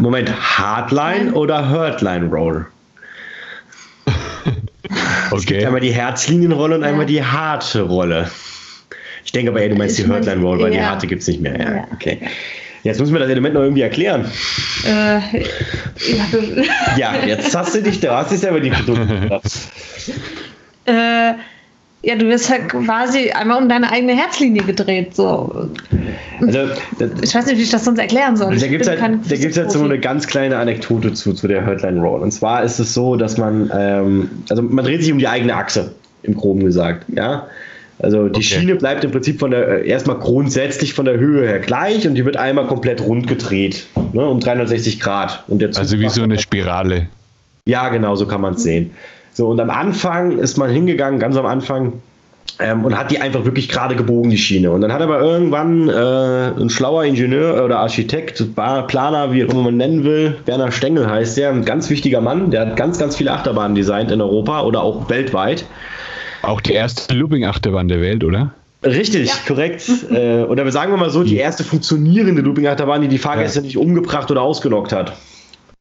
Moment, 0.00 0.30
Hardline 0.30 1.32
oder 1.34 1.70
Hurtline 1.70 2.26
Roll? 2.28 2.66
okay. 4.06 4.14
Es 5.36 5.44
gibt 5.44 5.64
einmal 5.64 5.80
die 5.80 5.92
Herzlinienrolle 5.92 6.76
und 6.76 6.82
ja. 6.82 6.88
einmal 6.88 7.06
die 7.06 7.22
harte 7.22 7.82
Rolle. 7.82 8.30
Ich 9.24 9.32
denke 9.32 9.50
aber, 9.50 9.60
ey, 9.60 9.68
du 9.68 9.74
meinst 9.74 9.98
ich 9.98 10.04
die 10.04 10.10
Hurtline 10.10 10.40
Roll, 10.40 10.60
weil 10.60 10.72
ja. 10.72 10.80
die 10.80 10.86
harte 10.86 11.06
gibt 11.06 11.22
es 11.22 11.28
nicht 11.28 11.40
mehr. 11.40 11.58
Ja, 11.58 11.84
okay. 11.92 12.20
Jetzt 12.86 13.00
müssen 13.00 13.12
wir 13.12 13.20
das 13.20 13.28
Element 13.28 13.54
noch 13.54 13.62
irgendwie 13.62 13.82
erklären. 13.82 14.26
Äh, 14.84 15.18
ja. 16.96 17.14
jetzt 17.26 17.54
hast 17.54 17.74
du 17.74 17.82
dich, 17.82 18.00
da 18.00 18.18
hast 18.18 18.30
du 18.30 18.36
selber 18.36 18.60
die 18.60 18.70
Produkte. 18.70 19.40
äh, 20.86 21.32
ja, 22.02 22.14
du 22.14 22.28
wirst 22.28 22.48
halt 22.48 22.68
quasi 22.68 23.30
einmal 23.30 23.60
um 23.60 23.68
deine 23.68 23.90
eigene 23.90 24.16
Herzlinie 24.16 24.62
gedreht. 24.62 25.16
So. 25.16 25.70
Also, 26.40 26.58
das, 27.00 27.10
ich 27.20 27.34
weiß 27.34 27.46
nicht, 27.46 27.58
wie 27.58 27.62
ich 27.62 27.70
das 27.70 27.84
sonst 27.84 27.98
erklären 27.98 28.36
soll. 28.36 28.56
Da 28.56 28.66
gibt 28.68 28.82
es 28.82 28.88
halt, 28.88 29.00
da 29.00 29.36
gibt's 29.36 29.58
halt 29.58 29.72
so 29.72 29.82
eine 29.82 29.98
ganz 29.98 30.28
kleine 30.28 30.56
Anekdote 30.58 31.14
zu, 31.14 31.32
zu 31.32 31.48
der 31.48 31.66
Hurtline 31.66 32.00
Roll. 32.00 32.20
Und 32.20 32.30
zwar 32.30 32.62
ist 32.62 32.78
es 32.78 32.94
so, 32.94 33.16
dass 33.16 33.38
man, 33.38 33.72
ähm, 33.76 34.30
also 34.48 34.62
man 34.62 34.84
dreht 34.84 35.02
sich 35.02 35.10
um 35.10 35.18
die 35.18 35.26
eigene 35.26 35.56
Achse, 35.56 35.96
im 36.22 36.36
Groben 36.36 36.64
gesagt. 36.64 37.06
Ja. 37.08 37.48
Also 37.98 38.28
die 38.28 38.36
okay. 38.36 38.42
Schiene 38.42 38.74
bleibt 38.74 39.04
im 39.04 39.10
Prinzip 39.10 39.40
von 39.40 39.50
der 39.50 39.84
äh, 39.84 39.88
erstmal 39.88 40.18
grundsätzlich 40.18 40.92
von 40.92 41.06
der 41.06 41.18
Höhe 41.18 41.46
her 41.46 41.60
gleich 41.60 42.06
und 42.06 42.14
die 42.14 42.24
wird 42.24 42.36
einmal 42.36 42.66
komplett 42.66 43.00
rund 43.00 43.26
gedreht, 43.26 43.86
ne, 44.12 44.26
um 44.26 44.40
360 44.40 45.00
Grad. 45.00 45.44
Und 45.48 45.62
also 45.76 45.98
wie 45.98 46.08
so 46.08 46.22
eine 46.22 46.38
Spirale. 46.38 47.06
Ja, 47.64 47.88
genau, 47.88 48.14
so 48.14 48.26
kann 48.26 48.40
man 48.40 48.54
es 48.54 48.62
sehen. 48.62 48.90
So, 49.32 49.48
und 49.48 49.60
am 49.60 49.70
Anfang 49.70 50.38
ist 50.38 50.56
man 50.56 50.70
hingegangen, 50.70 51.18
ganz 51.18 51.36
am 51.36 51.46
Anfang, 51.46 51.94
ähm, 52.58 52.84
und 52.84 52.96
hat 52.96 53.10
die 53.10 53.20
einfach 53.20 53.44
wirklich 53.44 53.68
gerade 53.68 53.96
gebogen, 53.96 54.30
die 54.30 54.38
Schiene. 54.38 54.70
Und 54.70 54.80
dann 54.80 54.92
hat 54.92 55.02
aber 55.02 55.20
irgendwann 55.20 55.88
äh, 55.88 56.58
ein 56.58 56.70
schlauer 56.70 57.04
Ingenieur 57.04 57.62
oder 57.64 57.80
Architekt, 57.80 58.54
Planer, 58.54 59.32
wie 59.32 59.44
auch 59.44 59.50
immer 59.50 59.64
man 59.64 59.76
nennen 59.76 60.04
will, 60.04 60.36
Werner 60.46 60.72
Stengel 60.72 61.08
heißt 61.08 61.36
der, 61.36 61.50
ein 61.50 61.64
ganz 61.64 61.90
wichtiger 61.90 62.20
Mann, 62.20 62.50
der 62.50 62.62
hat 62.62 62.76
ganz, 62.76 62.98
ganz 62.98 63.16
viele 63.16 63.32
Achterbahnen 63.32 63.74
designt 63.74 64.10
in 64.10 64.20
Europa 64.20 64.62
oder 64.62 64.82
auch 64.82 65.10
weltweit. 65.10 65.66
Auch 66.46 66.60
die 66.60 66.74
erste 66.74 67.12
Looping-Achterbahn 67.12 67.88
der 67.88 68.00
Welt, 68.00 68.22
oder? 68.22 68.54
Richtig, 68.84 69.28
ja. 69.28 69.34
korrekt. 69.48 69.90
äh, 70.12 70.42
oder 70.42 70.70
sagen 70.70 70.92
wir 70.92 70.96
mal 70.96 71.10
so, 71.10 71.24
die 71.24 71.38
erste 71.38 71.64
funktionierende 71.64 72.40
Looping-Achterbahn, 72.42 73.02
die 73.02 73.08
die 73.08 73.18
Fahrgäste 73.18 73.58
ja. 73.58 73.64
nicht 73.64 73.76
umgebracht 73.76 74.30
oder 74.30 74.42
ausgelockt 74.42 74.92
hat. 74.92 75.16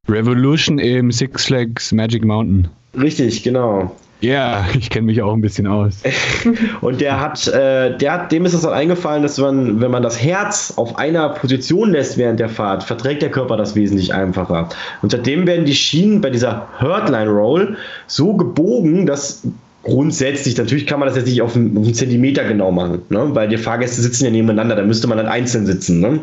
Revolution 0.10 0.80
im 0.80 1.12
Six 1.12 1.46
Flags 1.46 1.92
Magic 1.92 2.26
Mountain. 2.26 2.68
Richtig, 3.00 3.44
genau. 3.44 3.96
Ja, 4.22 4.66
ich 4.74 4.90
kenne 4.90 5.06
mich 5.06 5.22
auch 5.22 5.34
ein 5.34 5.42
bisschen 5.42 5.68
aus. 5.68 6.02
und 6.82 7.00
der 7.00 7.20
hat, 7.20 7.48
äh, 7.48 7.96
der 7.96 8.14
hat, 8.14 8.32
dem 8.32 8.46
ist 8.46 8.54
es 8.54 8.62
dann 8.62 8.74
eingefallen, 8.74 9.22
dass 9.22 9.38
man, 9.38 9.82
wenn 9.82 9.92
man 9.92 10.02
das 10.02 10.20
Herz 10.20 10.74
auf 10.78 10.98
einer 10.98 11.30
Position 11.30 11.92
lässt 11.92 12.18
während 12.18 12.40
der 12.40 12.50
Fahrt, 12.50 12.84
verträgt 12.84 13.22
der 13.22 13.30
Körper 13.30 13.56
das 13.56 13.76
wesentlich 13.76 14.16
einfacher. 14.16 14.70
Und 15.04 15.12
seitdem 15.12 15.46
werden 15.46 15.66
die 15.66 15.76
Schienen 15.76 16.22
bei 16.22 16.32
dieser 16.32 16.68
Hurtline 16.80 17.30
Roll 17.30 17.78
so 18.08 18.34
gebogen, 18.34 19.06
dass 19.06 19.44
grundsätzlich, 19.86 20.58
natürlich 20.58 20.88
kann 20.88 21.00
man 21.00 21.08
das 21.08 21.16
jetzt 21.16 21.28
nicht 21.28 21.42
auf 21.42 21.56
einen, 21.56 21.78
auf 21.78 21.86
einen 21.86 21.94
Zentimeter 21.94 22.44
genau 22.44 22.72
machen, 22.72 23.04
ne? 23.10 23.30
weil 23.34 23.48
die 23.48 23.58
Fahrgäste 23.58 24.02
sitzen 24.02 24.26
ja 24.26 24.32
nebeneinander, 24.32 24.76
da 24.76 24.82
müsste 24.82 25.08
man 25.08 25.18
dann 25.18 25.28
einzeln 25.28 25.66
sitzen. 25.66 26.02
Ne? 26.02 26.20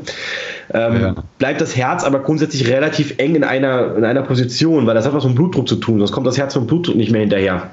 Ähm, 0.74 1.00
ja. 1.00 1.14
Bleibt 1.38 1.60
das 1.60 1.76
Herz 1.76 2.04
aber 2.04 2.18
grundsätzlich 2.18 2.68
relativ 2.68 3.14
eng 3.18 3.36
in 3.36 3.44
einer, 3.44 3.96
in 3.96 4.04
einer 4.04 4.22
Position, 4.22 4.86
weil 4.86 4.94
das 4.94 5.06
hat 5.06 5.14
was 5.14 5.24
mit 5.24 5.36
Blutdruck 5.36 5.68
zu 5.68 5.76
tun, 5.76 6.00
sonst 6.00 6.12
kommt 6.12 6.26
das 6.26 6.36
Herz 6.36 6.54
vom 6.54 6.66
Blutdruck 6.66 6.96
nicht 6.96 7.12
mehr 7.12 7.20
hinterher. 7.20 7.70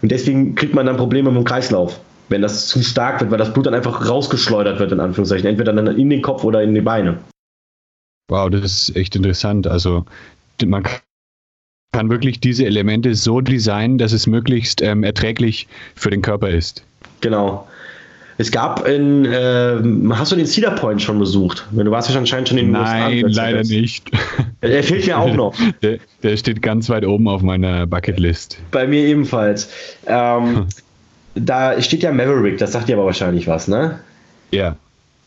Und 0.00 0.12
deswegen 0.12 0.54
kriegt 0.54 0.74
man 0.74 0.86
dann 0.86 0.96
Probleme 0.96 1.30
mit 1.30 1.38
dem 1.38 1.44
Kreislauf, 1.44 1.98
wenn 2.28 2.42
das 2.42 2.68
zu 2.68 2.80
stark 2.82 3.20
wird, 3.20 3.30
weil 3.32 3.38
das 3.38 3.52
Blut 3.52 3.66
dann 3.66 3.74
einfach 3.74 4.08
rausgeschleudert 4.08 4.78
wird, 4.78 4.92
in 4.92 5.00
Anführungszeichen, 5.00 5.48
entweder 5.48 5.72
dann 5.72 5.88
in 5.88 6.08
den 6.08 6.22
Kopf 6.22 6.44
oder 6.44 6.62
in 6.62 6.74
die 6.74 6.80
Beine. 6.80 7.18
Wow, 8.28 8.48
das 8.50 8.62
ist 8.62 8.96
echt 8.96 9.16
interessant. 9.16 9.66
Also 9.66 10.04
man 10.64 10.84
kann 10.84 11.00
kann 11.96 12.10
wirklich 12.10 12.40
diese 12.40 12.66
Elemente 12.66 13.14
so 13.14 13.40
designen, 13.40 13.96
dass 13.96 14.12
es 14.12 14.26
möglichst 14.26 14.82
ähm, 14.82 15.02
erträglich 15.02 15.66
für 15.94 16.10
den 16.10 16.20
Körper 16.20 16.50
ist. 16.50 16.84
Genau. 17.22 17.66
Es 18.36 18.50
gab 18.50 18.86
in, 18.86 19.24
äh, 19.24 19.78
hast 20.10 20.30
du 20.30 20.36
den 20.36 20.44
Cedar 20.44 20.74
Point 20.74 21.00
schon 21.00 21.18
besucht? 21.18 21.66
Du 21.72 21.90
warst 21.90 22.10
ja 22.10 22.18
anscheinend 22.18 22.50
schon 22.50 22.58
in 22.58 22.66
den 22.66 22.72
Nein, 22.72 23.24
USA 23.24 23.42
leider 23.42 23.62
nicht. 23.62 24.10
Der 24.62 24.82
fehlt 24.82 25.06
mir 25.06 25.18
auch 25.18 25.32
noch. 25.32 25.54
Der, 25.82 25.98
der, 26.22 26.36
steht 26.36 26.60
ganz 26.60 26.90
weit 26.90 27.06
oben 27.06 27.28
auf 27.28 27.40
meiner 27.40 27.86
Bucketlist. 27.86 28.58
Bei 28.72 28.86
mir 28.86 29.00
ebenfalls. 29.00 29.70
Ähm, 30.06 30.66
da 31.34 31.80
steht 31.80 32.02
ja 32.02 32.12
Maverick, 32.12 32.58
das 32.58 32.72
sagt 32.72 32.90
dir 32.90 32.96
aber 32.96 33.06
wahrscheinlich 33.06 33.46
was, 33.46 33.68
ne? 33.68 34.00
Ja. 34.50 34.76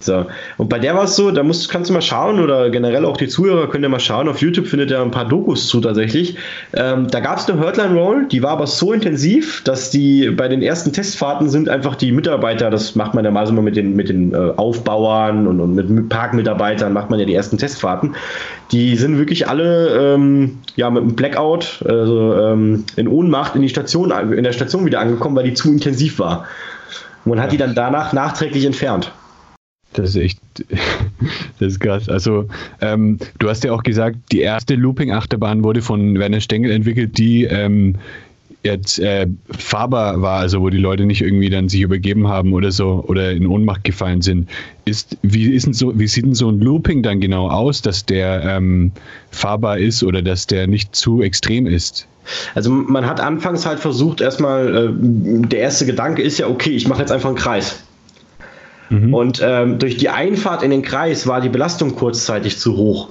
So. 0.02 0.26
Und 0.58 0.70
bei 0.70 0.80
der 0.80 0.96
war 0.96 1.04
es 1.04 1.18
so, 1.18 1.30
da 1.30 1.44
musst, 1.44 1.68
kannst 1.68 1.90
du 1.90 1.94
mal 1.94 2.02
schauen 2.02 2.40
oder 2.40 2.70
generell 2.70 3.04
auch 3.04 3.18
die 3.18 3.28
Zuhörer 3.28 3.68
können 3.68 3.84
ja 3.84 3.90
mal 3.90 4.00
schauen. 4.00 4.30
Auf 4.30 4.40
YouTube 4.40 4.66
findet 4.66 4.92
ihr 4.92 5.02
ein 5.02 5.12
paar 5.12 5.28
Dokus 5.28 5.68
zu 5.68 5.82
tatsächlich. 5.82 6.38
Ähm, 6.74 7.08
da 7.10 7.20
gab 7.20 7.38
es 7.38 7.50
eine 7.50 7.62
Hurtline 7.62 7.94
Roll, 8.00 8.26
die 8.32 8.42
war 8.42 8.52
aber 8.52 8.66
so 8.66 8.94
intensiv, 8.94 9.62
dass 9.66 9.90
die 9.90 10.30
bei 10.30 10.48
den 10.48 10.62
ersten 10.62 10.94
Testfahrten 10.94 11.50
sind 11.50 11.68
einfach 11.68 11.96
die 11.96 12.14
Mitarbeiter, 12.14 12.70
das 12.70 12.96
macht 12.96 13.14
man 13.14 13.26
ja 13.26 13.32
mal 13.32 13.46
so 13.46 13.52
mit 13.52 13.76
den, 13.76 13.98
mit 13.98 14.08
den 14.08 14.34
äh, 14.34 14.54
Aufbauern 14.56 15.48
und, 15.48 15.60
und 15.60 15.76
mit 15.76 16.08
Parkmitarbeitern 16.08 16.94
macht 16.94 17.10
man 17.10 17.20
ja 17.20 17.26
die 17.26 17.36
ersten 17.36 17.58
Testfahrten. 17.58 18.16
Die 18.72 18.96
sind 18.96 19.18
wirklich 19.18 19.50
alle 19.50 20.14
ähm, 20.14 20.60
ja, 20.78 20.90
mit 20.90 21.04
einem 21.04 21.16
Blackout, 21.16 21.84
also 21.86 22.36
ähm, 22.36 22.86
in 22.96 23.10
Ohnmacht 23.10 23.54
in 23.54 23.64
die 23.64 23.70
Station, 23.70 24.12
in 24.12 24.46
der 24.46 24.54
Station 24.54 24.86
wieder 24.86 25.02
angekommen, 25.02 25.36
weil 25.36 25.44
die 25.44 25.56
zu 25.56 25.70
intensiv 25.70 26.20
war. 26.20 26.46
Und 27.26 27.32
man 27.32 27.42
hat 27.42 27.52
die 27.52 27.58
dann 27.58 27.76
danach 27.76 28.14
nachträglich 28.14 28.64
entfernt. 28.64 29.12
Das 30.00 30.12
ist 30.12 30.16
echt, 30.16 30.40
das 31.60 31.74
ist 31.74 31.80
krass. 31.80 32.08
Also, 32.08 32.46
ähm, 32.80 33.18
du 33.40 33.50
hast 33.50 33.66
ja 33.66 33.74
auch 33.74 33.84
gesagt, 33.84 34.18
die 34.32 34.40
erste 34.40 34.76
Looping-Achterbahn 34.76 35.64
wurde 35.64 35.82
von 35.82 36.18
Werner 36.18 36.40
Stengel 36.40 36.72
entwickelt, 36.72 37.18
die 37.18 37.44
ähm, 37.44 37.96
jetzt 38.64 39.00
äh, 39.00 39.28
fahrbar 39.50 40.22
war, 40.22 40.40
also 40.40 40.62
wo 40.62 40.70
die 40.70 40.78
Leute 40.78 41.06
nicht 41.06 41.22
irgendwie 41.22 41.50
dann 41.50 41.68
sich 41.68 41.82
übergeben 41.82 42.30
haben 42.30 42.54
oder 42.54 42.72
so 42.72 43.04
oder 43.08 43.32
in 43.32 43.46
Ohnmacht 43.46 43.84
gefallen 43.84 44.22
sind. 44.22 44.50
Ist, 44.86 45.18
wie, 45.22 45.52
ist 45.52 45.66
denn 45.66 45.74
so, 45.74 45.98
wie 46.00 46.08
sieht 46.08 46.26
denn 46.26 46.34
so 46.34 46.50
ein 46.50 46.60
Looping 46.60 47.04
dann 47.04 47.20
genau 47.20 47.50
aus, 47.50 47.82
dass 47.82 48.06
der 48.06 48.44
ähm, 48.46 48.94
fahrbar 49.32 49.80
ist 49.80 50.02
oder 50.04 50.22
dass 50.22 50.48
der 50.48 50.68
nicht 50.68 50.96
zu 50.96 51.22
extrem 51.22 51.68
ist? 51.68 52.08
Also 52.56 52.70
man 52.70 53.06
hat 53.06 53.20
anfangs 53.20 53.66
halt 53.66 53.80
versucht, 53.80 54.22
erstmal, 54.22 54.76
äh, 54.76 55.48
der 55.48 55.60
erste 55.60 55.86
Gedanke 55.86 56.22
ist 56.22 56.38
ja, 56.38 56.48
okay, 56.48 56.72
ich 56.72 56.88
mache 56.88 57.02
jetzt 57.02 57.12
einfach 57.12 57.30
einen 57.30 57.38
Kreis. 57.38 57.84
Mhm. 58.90 59.14
Und 59.14 59.42
ähm, 59.44 59.80
durch 59.80 59.98
die 59.98 60.10
Einfahrt 60.10 60.64
in 60.64 60.72
den 60.72 60.82
Kreis 60.82 61.28
war 61.28 61.42
die 61.42 61.50
Belastung 61.50 61.96
kurzzeitig 61.96 62.60
zu 62.60 62.76
hoch. 62.76 63.10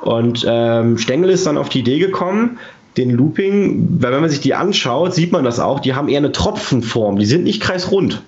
Und 0.00 0.46
ähm, 0.48 0.98
Stengel 0.98 1.30
ist 1.30 1.46
dann 1.46 1.58
auf 1.58 1.68
die 1.68 1.80
Idee 1.80 1.98
gekommen, 1.98 2.58
den 2.96 3.10
Looping, 3.10 4.00
weil 4.00 4.12
wenn 4.12 4.20
man 4.20 4.30
sich 4.30 4.40
die 4.40 4.54
anschaut, 4.54 5.14
sieht 5.14 5.32
man 5.32 5.44
das 5.44 5.60
auch, 5.60 5.80
die 5.80 5.94
haben 5.94 6.08
eher 6.08 6.18
eine 6.18 6.32
Tropfenform, 6.32 7.18
die 7.18 7.26
sind 7.26 7.44
nicht 7.44 7.62
kreisrund. 7.62 8.22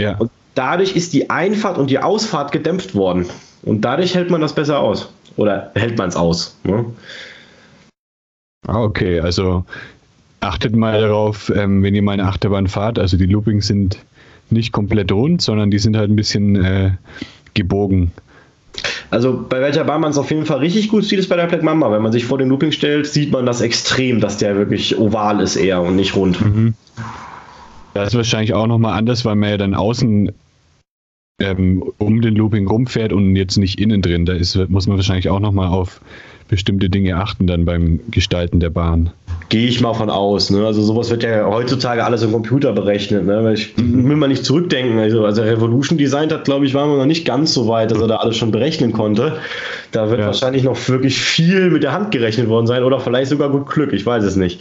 Ja. 0.00 0.16
Und 0.16 0.30
dadurch 0.54 0.94
ist 0.96 1.12
die 1.12 1.30
Einfahrt 1.30 1.78
und 1.78 1.90
die 1.90 1.98
Ausfahrt 1.98 2.52
gedämpft 2.52 2.94
worden. 2.94 3.26
Und 3.62 3.82
dadurch 3.82 4.14
hält 4.14 4.30
man 4.30 4.40
das 4.40 4.54
besser 4.54 4.78
aus. 4.78 5.12
Oder 5.36 5.70
hält 5.74 5.98
man 5.98 6.08
es 6.08 6.16
aus. 6.16 6.56
Ne? 6.64 6.84
Ah, 8.66 8.82
okay, 8.82 9.20
also 9.20 9.64
achtet 10.40 10.74
mal 10.74 11.00
darauf, 11.00 11.50
ähm, 11.54 11.82
wenn 11.82 11.94
ihr 11.94 12.02
mal 12.02 12.12
eine 12.12 12.24
Achterbahn 12.24 12.68
fahrt, 12.68 12.98
also 12.98 13.16
die 13.16 13.26
Loopings 13.26 13.66
sind 13.66 13.98
nicht 14.52 14.72
komplett 14.72 15.12
rund, 15.12 15.42
sondern 15.42 15.70
die 15.70 15.78
sind 15.78 15.96
halt 15.96 16.10
ein 16.10 16.16
bisschen 16.16 16.56
äh, 16.56 16.90
gebogen. 17.54 18.12
Also 19.10 19.44
bei 19.48 19.60
welcher 19.60 19.84
Bahn 19.84 20.00
man 20.00 20.10
es 20.10 20.18
auf 20.18 20.30
jeden 20.30 20.46
Fall 20.46 20.58
richtig 20.58 20.88
gut 20.88 21.04
sieht, 21.04 21.18
ist 21.18 21.28
bei 21.28 21.36
der 21.36 21.46
Black 21.46 21.62
Mamba. 21.62 21.90
Wenn 21.90 22.02
man 22.02 22.12
sich 22.12 22.24
vor 22.24 22.38
den 22.38 22.48
Looping 22.48 22.72
stellt, 22.72 23.06
sieht 23.06 23.32
man 23.32 23.46
das 23.46 23.60
extrem, 23.60 24.20
dass 24.20 24.38
der 24.38 24.56
wirklich 24.56 24.98
oval 24.98 25.40
ist 25.40 25.56
eher 25.56 25.80
und 25.82 25.96
nicht 25.96 26.14
rund. 26.14 26.40
Mhm. 26.40 26.74
Das 27.94 28.08
ist 28.08 28.14
wahrscheinlich 28.14 28.54
auch 28.54 28.66
nochmal 28.66 28.96
anders, 28.96 29.24
weil 29.24 29.34
man 29.34 29.50
ja 29.50 29.56
dann 29.56 29.74
außen 29.74 30.30
ähm, 31.40 31.82
um 31.98 32.20
den 32.20 32.36
Looping 32.36 32.66
rumfährt 32.68 33.12
und 33.12 33.34
jetzt 33.36 33.56
nicht 33.56 33.80
innen 33.80 34.02
drin. 34.02 34.26
Da 34.26 34.34
ist, 34.34 34.56
muss 34.68 34.86
man 34.86 34.96
wahrscheinlich 34.96 35.28
auch 35.28 35.40
nochmal 35.40 35.68
auf 35.68 36.00
bestimmte 36.48 36.90
Dinge 36.90 37.16
achten 37.16 37.46
dann 37.46 37.64
beim 37.64 38.00
Gestalten 38.10 38.60
der 38.60 38.70
Bahn. 38.70 39.10
Gehe 39.50 39.68
ich 39.68 39.80
mal 39.80 39.94
von 39.94 40.10
aus. 40.10 40.50
Ne? 40.50 40.66
Also 40.66 40.82
sowas 40.82 41.10
wird 41.10 41.22
ja 41.22 41.46
heutzutage 41.46 42.04
alles 42.04 42.22
im 42.22 42.32
Computer 42.32 42.72
berechnet. 42.72 43.24
Ne? 43.24 43.44
Weil 43.44 43.54
ich 43.54 43.76
will 43.76 44.16
mal 44.16 44.28
nicht 44.28 44.44
zurückdenken. 44.44 44.98
Also, 44.98 45.24
als 45.24 45.38
er 45.38 45.46
Revolution 45.46 45.96
designt 45.96 46.32
hat, 46.32 46.44
glaube 46.44 46.66
ich, 46.66 46.74
waren 46.74 46.90
wir 46.90 46.98
noch 46.98 47.06
nicht 47.06 47.24
ganz 47.24 47.54
so 47.54 47.68
weit, 47.68 47.90
dass 47.90 48.00
er 48.00 48.08
da 48.08 48.16
alles 48.16 48.36
schon 48.36 48.50
berechnen 48.50 48.92
konnte. 48.92 49.38
Da 49.92 50.10
wird 50.10 50.20
ja. 50.20 50.26
wahrscheinlich 50.26 50.64
noch 50.64 50.88
wirklich 50.88 51.18
viel 51.18 51.70
mit 51.70 51.82
der 51.82 51.92
Hand 51.92 52.10
gerechnet 52.10 52.48
worden 52.48 52.66
sein 52.66 52.82
oder 52.82 53.00
vielleicht 53.00 53.30
sogar 53.30 53.50
gut 53.50 53.70
Glück. 53.70 53.92
Ich 53.92 54.04
weiß 54.04 54.24
es 54.24 54.36
nicht. 54.36 54.60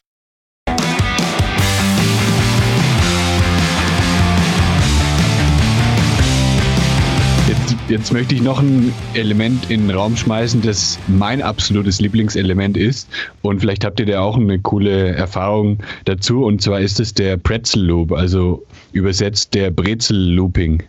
Jetzt 7.90 8.12
möchte 8.12 8.36
ich 8.36 8.42
noch 8.42 8.60
ein 8.62 8.94
Element 9.14 9.72
in 9.72 9.88
den 9.88 9.96
Raum 9.96 10.18
schmeißen, 10.18 10.62
das 10.62 11.00
mein 11.08 11.42
absolutes 11.42 12.02
Lieblingselement 12.02 12.76
ist. 12.76 13.08
Und 13.44 13.62
vielleicht 13.62 13.86
habt 13.86 14.02
ihr 14.02 14.06
da 14.06 14.20
auch 14.20 14.36
eine 14.36 14.60
coole 14.60 15.16
Erfahrung 15.16 15.78
dazu. 16.04 16.44
Und 16.44 16.62
zwar 16.62 16.82
ist 16.82 17.00
es 17.00 17.14
der 17.14 17.38
Pretzel 17.38 17.86
Loop, 17.86 18.12
also 18.12 18.66
übersetzt 18.92 19.54
der 19.54 19.72
Brezel 19.72 20.18
Looping. 20.18 20.84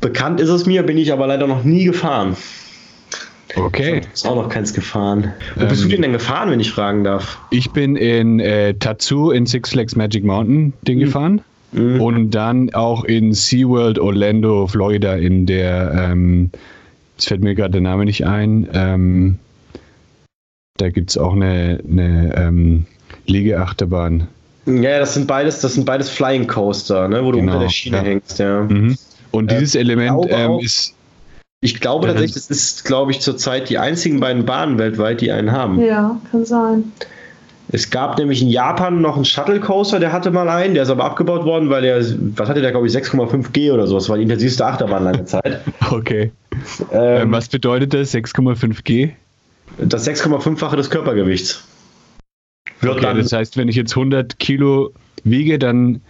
Bekannt 0.00 0.38
ist 0.38 0.50
es 0.50 0.66
mir, 0.66 0.82
bin 0.82 0.98
ich 0.98 1.14
aber 1.14 1.26
leider 1.26 1.46
noch 1.46 1.64
nie 1.64 1.84
gefahren. 1.84 2.36
Okay. 3.56 4.02
Ist 4.12 4.26
auch 4.26 4.36
noch 4.36 4.50
keins 4.50 4.74
gefahren. 4.74 5.32
Wo 5.54 5.62
ähm, 5.62 5.68
bist 5.68 5.80
du 5.80 5.86
ähm, 5.86 5.92
denn 5.92 6.02
denn 6.02 6.12
gefahren, 6.12 6.50
wenn 6.50 6.60
ich 6.60 6.70
fragen 6.70 7.04
darf? 7.04 7.38
Ich 7.50 7.70
bin 7.70 7.96
in 7.96 8.38
äh, 8.38 8.74
Tatsu 8.74 9.30
in 9.30 9.46
Six 9.46 9.70
Flags 9.70 9.96
Magic 9.96 10.24
Mountain 10.24 10.74
Ding 10.86 10.98
mhm. 10.98 11.04
gefahren. 11.04 11.40
Mhm. 11.72 12.00
Und 12.00 12.30
dann 12.30 12.74
auch 12.74 13.04
in 13.04 13.32
SeaWorld 13.32 13.98
Orlando, 13.98 14.66
Florida, 14.66 15.14
in 15.14 15.46
der, 15.46 15.92
ähm, 15.94 16.50
jetzt 17.16 17.28
fällt 17.28 17.42
mir 17.42 17.54
gerade 17.54 17.72
der 17.72 17.80
Name 17.80 18.04
nicht 18.04 18.26
ein, 18.26 18.68
ähm, 18.72 19.38
da 20.76 20.88
gibt 20.88 21.10
es 21.10 21.18
auch 21.18 21.34
eine, 21.34 21.80
eine 21.88 22.34
ähm, 22.36 22.86
Liegeachterbahn. 23.26 24.26
Ja, 24.66 24.98
das 24.98 25.14
sind 25.14 25.26
beides, 25.26 25.60
das 25.60 25.74
sind 25.74 25.84
beides 25.84 26.08
Flying 26.08 26.46
Coaster, 26.46 27.08
ne, 27.08 27.24
wo 27.24 27.32
du 27.32 27.38
genau, 27.38 27.52
unter 27.52 27.64
der 27.64 27.70
Schiene 27.70 27.98
ja. 27.98 28.02
hängst, 28.02 28.38
ja. 28.38 28.62
Mhm. 28.62 28.96
Und 29.30 29.50
dieses 29.50 29.74
ähm, 29.74 29.82
Element 29.82 30.26
ähm, 30.30 30.58
ist. 30.60 30.94
Ich 31.62 31.78
glaube 31.80 32.06
tatsächlich, 32.06 32.34
das 32.34 32.50
ist, 32.50 32.84
glaube 32.86 33.10
ich, 33.10 33.20
zurzeit 33.20 33.68
die 33.68 33.78
einzigen 33.78 34.18
beiden 34.18 34.46
Bahnen 34.46 34.78
weltweit, 34.78 35.20
die 35.20 35.30
einen 35.30 35.52
haben. 35.52 35.78
Ja, 35.80 36.18
kann 36.30 36.46
sein. 36.46 36.84
Es 37.72 37.90
gab 37.90 38.18
nämlich 38.18 38.42
in 38.42 38.48
Japan 38.48 39.00
noch 39.00 39.16
einen 39.16 39.24
Shuttle 39.24 39.60
Coaster, 39.60 40.00
der 40.00 40.12
hatte 40.12 40.30
mal 40.30 40.48
einen, 40.48 40.74
der 40.74 40.82
ist 40.82 40.90
aber 40.90 41.04
abgebaut 41.04 41.44
worden, 41.44 41.70
weil 41.70 41.82
der, 41.82 42.04
was 42.36 42.48
hatte 42.48 42.60
der, 42.60 42.72
glaube 42.72 42.86
ich, 42.86 42.92
6,5 42.92 43.52
G 43.52 43.70
oder 43.70 43.86
so. 43.86 43.94
Das 43.94 44.08
war 44.08 44.16
die 44.16 44.24
intensivste 44.24 44.66
Achterbahn 44.66 45.04
lange 45.04 45.24
Zeit. 45.24 45.60
Okay. 45.90 46.30
Ähm, 46.92 47.32
was 47.32 47.48
bedeutet 47.48 47.94
das, 47.94 48.14
6,5 48.14 48.84
G? 48.84 49.10
Das 49.78 50.06
6,5-fache 50.06 50.76
des 50.76 50.90
Körpergewichts. 50.90 51.64
Wird 52.80 52.96
okay, 52.96 53.14
das 53.16 53.32
heißt, 53.32 53.56
wenn 53.56 53.68
ich 53.68 53.76
jetzt 53.76 53.96
100 53.96 54.38
Kilo 54.38 54.92
wiege, 55.24 55.58
dann 55.58 56.00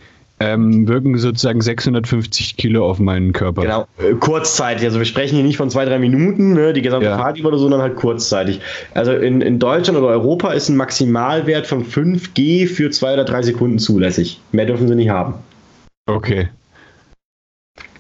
ähm, 0.41 0.88
wirken 0.88 1.16
sozusagen 1.18 1.61
650 1.61 2.57
Kilo 2.57 2.88
auf 2.88 2.99
meinen 2.99 3.32
Körper. 3.32 3.62
Genau, 3.62 3.86
äh, 3.99 4.14
kurzzeitig. 4.14 4.84
Also 4.84 4.99
wir 4.99 5.05
sprechen 5.05 5.36
hier 5.36 5.45
nicht 5.45 5.59
von 5.59 5.68
zwei, 5.68 5.84
drei 5.84 5.99
Minuten, 5.99 6.55
ne, 6.55 6.72
die 6.72 6.80
gesamte 6.80 7.07
ja. 7.07 7.18
Fahrt 7.18 7.38
über, 7.38 7.57
sondern 7.59 7.82
halt 7.82 7.97
kurzzeitig. 7.97 8.61
Also 8.95 9.12
in, 9.12 9.43
in 9.43 9.59
Deutschland 9.59 9.99
oder 9.99 10.09
Europa 10.09 10.53
ist 10.53 10.70
ein 10.70 10.76
Maximalwert 10.76 11.66
von 11.66 11.84
5G 11.84 12.66
für 12.66 12.91
zwei 12.91 13.12
oder 13.12 13.24
drei 13.24 13.43
Sekunden 13.43 13.78
zulässig. 13.78 14.41
Mehr 14.53 14.64
dürfen 14.64 14.88
sie 14.88 14.95
nicht 14.95 15.11
haben. 15.11 15.34
Okay. 16.07 16.49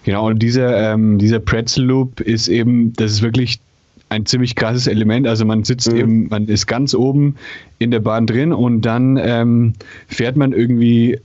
Genau, 0.04 0.28
und 0.28 0.38
dieser, 0.38 0.94
ähm, 0.94 1.18
dieser 1.18 1.40
Pretzel 1.40 1.84
Loop 1.84 2.22
ist 2.22 2.48
eben, 2.48 2.94
das 2.94 3.12
ist 3.12 3.22
wirklich 3.22 3.60
ein 4.08 4.24
ziemlich 4.24 4.56
krasses 4.56 4.86
Element. 4.86 5.26
Also 5.26 5.44
man 5.44 5.64
sitzt 5.64 5.92
mhm. 5.92 5.98
eben, 5.98 6.28
man 6.28 6.46
ist 6.48 6.66
ganz 6.66 6.94
oben 6.94 7.36
in 7.78 7.90
der 7.90 8.00
Bahn 8.00 8.26
drin 8.26 8.54
und 8.54 8.80
dann 8.80 9.18
ähm, 9.22 9.74
fährt 10.08 10.36
man 10.36 10.52
irgendwie 10.52 11.20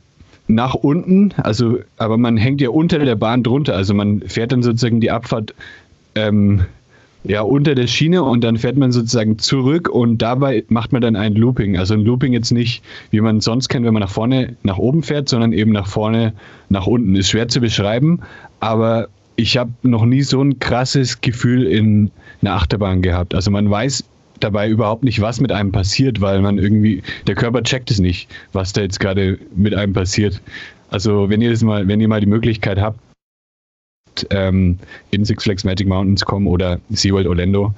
nach 0.47 0.75
unten, 0.75 1.33
also 1.37 1.79
aber 1.97 2.17
man 2.17 2.37
hängt 2.37 2.61
ja 2.61 2.69
unter 2.69 2.99
der 2.99 3.15
Bahn 3.15 3.43
drunter, 3.43 3.75
also 3.75 3.93
man 3.93 4.21
fährt 4.21 4.51
dann 4.51 4.61
sozusagen 4.63 5.01
die 5.01 5.11
Abfahrt 5.11 5.53
ähm, 6.13 6.65
ja 7.23 7.41
unter 7.41 7.73
der 7.73 7.87
Schiene 7.87 8.23
und 8.23 8.43
dann 8.43 8.57
fährt 8.57 8.77
man 8.77 8.91
sozusagen 8.91 9.39
zurück 9.39 9.89
und 9.89 10.19
dabei 10.19 10.63
macht 10.67 10.93
man 10.93 11.01
dann 11.01 11.15
ein 11.15 11.33
Looping. 11.33 11.77
Also 11.77 11.95
ein 11.95 12.01
Looping 12.01 12.33
jetzt 12.33 12.51
nicht, 12.51 12.83
wie 13.09 13.21
man 13.21 13.41
sonst 13.41 13.69
kennt, 13.69 13.85
wenn 13.85 13.93
man 13.93 14.01
nach 14.01 14.11
vorne 14.11 14.55
nach 14.63 14.77
oben 14.77 15.01
fährt, 15.01 15.29
sondern 15.29 15.51
eben 15.51 15.71
nach 15.71 15.87
vorne 15.87 16.33
nach 16.69 16.85
unten. 16.85 17.15
Ist 17.15 17.29
schwer 17.29 17.47
zu 17.47 17.59
beschreiben, 17.59 18.19
aber 18.59 19.07
ich 19.35 19.57
habe 19.57 19.71
noch 19.81 20.05
nie 20.05 20.21
so 20.21 20.41
ein 20.41 20.59
krasses 20.59 21.21
Gefühl 21.21 21.63
in 21.63 22.11
einer 22.41 22.53
Achterbahn 22.53 23.01
gehabt. 23.01 23.33
Also 23.33 23.51
man 23.51 23.69
weiß 23.69 24.03
dabei 24.39 24.69
überhaupt 24.69 25.03
nicht, 25.03 25.21
was 25.21 25.39
mit 25.39 25.51
einem 25.51 25.71
passiert, 25.71 26.21
weil 26.21 26.41
man 26.41 26.57
irgendwie, 26.57 27.03
der 27.27 27.35
Körper 27.35 27.63
checkt 27.63 27.91
es 27.91 27.99
nicht, 27.99 28.29
was 28.53 28.73
da 28.73 28.81
jetzt 28.81 28.99
gerade 28.99 29.39
mit 29.55 29.73
einem 29.73 29.93
passiert. 29.93 30.41
Also 30.89 31.29
wenn 31.29 31.41
ihr 31.41 31.51
das 31.51 31.63
mal, 31.63 31.87
wenn 31.87 32.01
ihr 32.01 32.07
mal 32.07 32.21
die 32.21 32.27
Möglichkeit 32.27 32.79
habt, 32.79 32.99
ähm, 34.29 34.79
in 35.11 35.25
Six 35.25 35.43
Flags 35.43 35.63
Magic 35.63 35.87
Mountains 35.87 36.23
kommen 36.23 36.47
oder 36.47 36.79
SeaWorld 36.89 37.27
Orlando, 37.27 37.73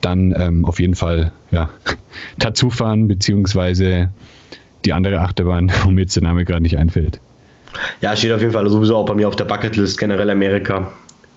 dann 0.00 0.34
ähm, 0.38 0.64
auf 0.64 0.80
jeden 0.80 0.94
Fall 0.94 1.32
ja, 1.50 1.70
dazu 2.38 2.70
fahren, 2.70 3.08
beziehungsweise 3.08 4.10
die 4.84 4.92
andere 4.92 5.20
Achterbahn, 5.20 5.70
wo 5.84 5.90
mir 5.90 6.02
jetzt 6.02 6.16
der 6.16 6.22
Name 6.22 6.44
gerade 6.44 6.62
nicht 6.62 6.78
einfällt. 6.78 7.20
Ja, 8.00 8.16
steht 8.16 8.32
auf 8.32 8.40
jeden 8.40 8.52
Fall 8.52 8.68
sowieso 8.68 8.96
auch 8.96 9.06
bei 9.06 9.14
mir 9.14 9.28
auf 9.28 9.36
der 9.36 9.44
Bucketlist, 9.44 9.98
generell 9.98 10.30
Amerika. 10.30 10.92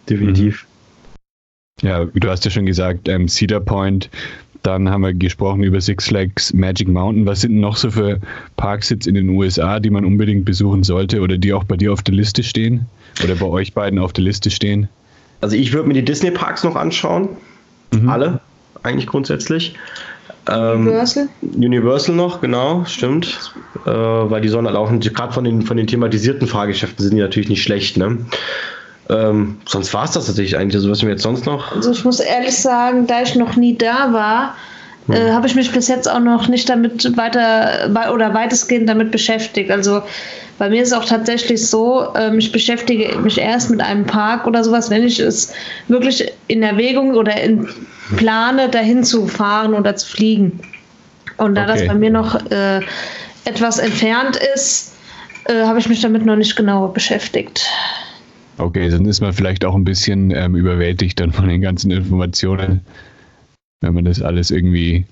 Definitiv. 0.09 0.65
Mhm. 0.65 1.87
Ja, 1.87 2.05
du 2.05 2.29
hast 2.29 2.45
ja 2.45 2.51
schon 2.51 2.65
gesagt, 2.65 3.07
ähm, 3.07 3.27
Cedar 3.27 3.59
Point 3.59 4.09
dann 4.63 4.89
haben 4.89 5.01
wir 5.01 5.13
gesprochen 5.13 5.63
über 5.63 5.79
Six 5.79 6.07
Flags 6.07 6.53
Magic 6.53 6.87
Mountain. 6.87 7.25
Was 7.25 7.41
sind 7.41 7.59
noch 7.59 7.75
so 7.75 7.91
für 7.91 8.19
Parks 8.57 8.89
jetzt 8.89 9.07
in 9.07 9.15
den 9.15 9.29
USA, 9.29 9.79
die 9.79 9.89
man 9.89 10.05
unbedingt 10.05 10.45
besuchen 10.45 10.83
sollte 10.83 11.21
oder 11.21 11.37
die 11.37 11.53
auch 11.53 11.65
bei 11.65 11.77
dir 11.77 11.93
auf 11.93 12.01
der 12.01 12.15
Liste 12.15 12.43
stehen? 12.43 12.85
Oder 13.23 13.35
bei 13.35 13.45
euch 13.45 13.73
beiden 13.73 13.99
auf 13.99 14.13
der 14.13 14.23
Liste 14.23 14.49
stehen? 14.49 14.89
Also 15.41 15.55
ich 15.55 15.73
würde 15.73 15.87
mir 15.87 15.93
die 15.93 16.05
Disney 16.05 16.31
Parks 16.31 16.63
noch 16.63 16.75
anschauen. 16.75 17.29
Mhm. 17.91 18.09
Alle, 18.09 18.39
eigentlich 18.81 19.07
grundsätzlich. 19.07 19.75
Ähm, 20.49 20.87
Universal? 20.87 21.29
Universal 21.41 22.15
noch, 22.15 22.41
genau, 22.41 22.85
stimmt. 22.85 23.53
Äh, 23.85 23.89
weil 23.89 24.41
die 24.41 24.49
sollen 24.49 24.65
halt 24.65 24.75
auch, 24.75 24.91
gerade 24.91 25.33
von 25.33 25.43
den, 25.43 25.61
von 25.61 25.77
den 25.77 25.87
thematisierten 25.87 26.47
Fahrgeschäften 26.47 27.03
sind 27.03 27.15
die 27.15 27.21
natürlich 27.21 27.49
nicht 27.49 27.63
schlecht, 27.63 27.97
ne? 27.97 28.17
Ähm, 29.09 29.57
sonst 29.65 29.93
war 29.93 30.05
es 30.05 30.11
das 30.11 30.25
tatsächlich 30.27 30.57
eigentlich. 30.57 30.75
Also, 30.75 30.89
was 30.89 31.01
wir 31.01 31.09
jetzt 31.09 31.23
sonst 31.23 31.45
noch? 31.45 31.75
Also, 31.75 31.91
ich 31.91 32.05
muss 32.05 32.19
ehrlich 32.19 32.57
sagen, 32.57 33.07
da 33.07 33.21
ich 33.21 33.35
noch 33.35 33.55
nie 33.55 33.77
da 33.77 34.13
war, 34.13 34.55
hm. 35.07 35.15
äh, 35.15 35.31
habe 35.31 35.47
ich 35.47 35.55
mich 35.55 35.71
bis 35.71 35.87
jetzt 35.87 36.09
auch 36.09 36.19
noch 36.19 36.47
nicht 36.47 36.69
damit 36.69 37.17
weiter 37.17 37.89
oder 38.13 38.33
weitestgehend 38.33 38.87
damit 38.87 39.11
beschäftigt. 39.11 39.71
Also, 39.71 40.01
bei 40.57 40.69
mir 40.69 40.83
ist 40.83 40.89
es 40.89 40.93
auch 40.93 41.05
tatsächlich 41.05 41.67
so, 41.67 42.07
ähm, 42.15 42.39
ich 42.39 42.51
beschäftige 42.51 43.17
mich 43.17 43.37
erst 43.37 43.69
mit 43.69 43.81
einem 43.81 44.05
Park 44.05 44.47
oder 44.47 44.63
sowas, 44.63 44.89
wenn 44.89 45.03
ich 45.03 45.19
es 45.19 45.51
wirklich 45.87 46.31
in 46.47 46.63
Erwägung 46.63 47.15
oder 47.15 47.39
in 47.41 47.67
plane, 48.17 48.69
dahin 48.69 49.03
zu 49.03 49.27
fahren 49.27 49.73
oder 49.73 49.95
zu 49.95 50.07
fliegen. 50.07 50.59
Und 51.37 51.55
da 51.55 51.63
okay. 51.63 51.79
das 51.79 51.87
bei 51.87 51.95
mir 51.95 52.11
noch 52.11 52.35
äh, 52.51 52.81
etwas 53.45 53.79
entfernt 53.79 54.39
ist, 54.53 54.93
äh, 55.45 55.63
habe 55.63 55.79
ich 55.79 55.89
mich 55.89 56.01
damit 56.01 56.25
noch 56.25 56.35
nicht 56.35 56.55
genauer 56.55 56.93
beschäftigt. 56.93 57.65
Okay, 58.63 58.89
dann 58.89 59.05
ist 59.05 59.19
man 59.19 59.33
vielleicht 59.33 59.65
auch 59.65 59.75
ein 59.75 59.83
bisschen 59.83 60.31
ähm, 60.31 60.55
überwältigt 60.55 61.19
dann 61.19 61.33
von 61.33 61.49
den 61.49 61.59
ganzen 61.59 61.91
Informationen, 61.91 62.79
wenn 63.81 63.93
man 63.93 64.05
das 64.05 64.21
alles 64.21 64.51
irgendwie 64.51 65.05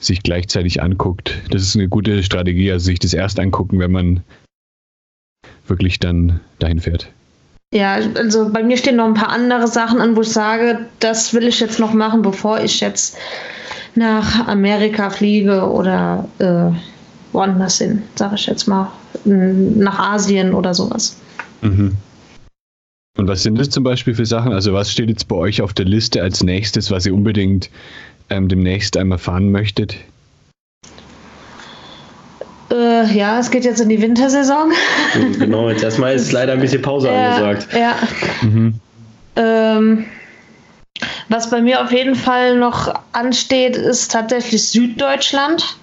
sich 0.00 0.24
gleichzeitig 0.24 0.82
anguckt. 0.82 1.32
Das 1.50 1.62
ist 1.62 1.76
eine 1.76 1.88
gute 1.88 2.24
Strategie, 2.24 2.72
also 2.72 2.86
sich 2.86 2.98
das 2.98 3.14
erst 3.14 3.38
angucken, 3.38 3.78
wenn 3.78 3.92
man 3.92 4.24
wirklich 5.68 6.00
dann 6.00 6.40
dahin 6.58 6.80
fährt. 6.80 7.08
Ja, 7.72 7.94
also 8.16 8.50
bei 8.50 8.64
mir 8.64 8.76
stehen 8.76 8.96
noch 8.96 9.06
ein 9.06 9.14
paar 9.14 9.30
andere 9.30 9.68
Sachen 9.68 10.00
an, 10.00 10.16
wo 10.16 10.22
ich 10.22 10.30
sage, 10.30 10.86
das 10.98 11.32
will 11.32 11.46
ich 11.46 11.60
jetzt 11.60 11.78
noch 11.78 11.92
machen, 11.92 12.22
bevor 12.22 12.60
ich 12.60 12.80
jetzt 12.80 13.16
nach 13.94 14.48
Amerika 14.48 15.10
fliege 15.10 15.70
oder 15.70 16.28
äh, 16.38 16.70
woanders 17.32 17.78
hin, 17.78 18.02
sage 18.16 18.34
ich 18.34 18.46
jetzt 18.46 18.66
mal, 18.66 18.90
nach 19.24 19.98
Asien 19.98 20.54
oder 20.54 20.74
sowas. 20.74 21.16
Mhm. 21.62 21.96
Und 23.16 23.28
was 23.28 23.42
sind 23.42 23.58
das 23.58 23.70
zum 23.70 23.82
Beispiel 23.82 24.14
für 24.14 24.26
Sachen? 24.26 24.52
Also 24.52 24.72
was 24.72 24.92
steht 24.92 25.08
jetzt 25.08 25.28
bei 25.28 25.36
euch 25.36 25.62
auf 25.62 25.72
der 25.72 25.86
Liste 25.86 26.22
als 26.22 26.42
nächstes, 26.42 26.90
was 26.90 27.06
ihr 27.06 27.14
unbedingt 27.14 27.70
ähm, 28.28 28.48
demnächst 28.48 28.96
einmal 28.96 29.18
fahren 29.18 29.50
möchtet? 29.50 29.96
Äh, 32.70 33.16
ja, 33.16 33.38
es 33.38 33.50
geht 33.50 33.64
jetzt 33.64 33.80
in 33.80 33.88
die 33.88 34.00
Wintersaison. 34.02 34.72
genau, 35.38 35.70
jetzt 35.70 35.82
erstmal 35.82 36.14
ist 36.14 36.32
leider 36.32 36.52
ein 36.52 36.60
bisschen 36.60 36.82
Pause 36.82 37.08
ja, 37.08 37.36
angesagt. 37.36 37.68
Ja. 37.72 37.96
Mhm. 38.42 38.74
Ähm, 39.36 40.04
was 41.28 41.50
bei 41.50 41.60
mir 41.60 41.82
auf 41.82 41.92
jeden 41.92 42.14
Fall 42.14 42.58
noch 42.58 42.92
ansteht, 43.12 43.76
ist 43.76 44.10
tatsächlich 44.10 44.68
Süddeutschland 44.68 45.76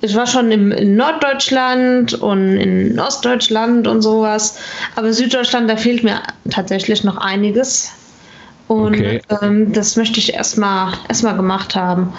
ich 0.00 0.14
war 0.14 0.26
schon 0.26 0.50
im, 0.50 0.72
in 0.72 0.96
Norddeutschland 0.96 2.14
und 2.14 2.56
in 2.56 2.98
Ostdeutschland 2.98 3.86
und 3.88 4.02
sowas, 4.02 4.58
aber 4.94 5.12
Süddeutschland, 5.12 5.70
da 5.70 5.76
fehlt 5.76 6.04
mir 6.04 6.22
tatsächlich 6.50 7.02
noch 7.04 7.16
einiges. 7.16 7.92
Und 8.68 8.94
okay. 8.94 9.22
ähm, 9.42 9.72
das 9.72 9.96
möchte 9.96 10.18
ich 10.18 10.34
erstmal 10.34 10.92
erstmal 11.08 11.36
gemacht 11.36 11.76
haben. 11.76 12.12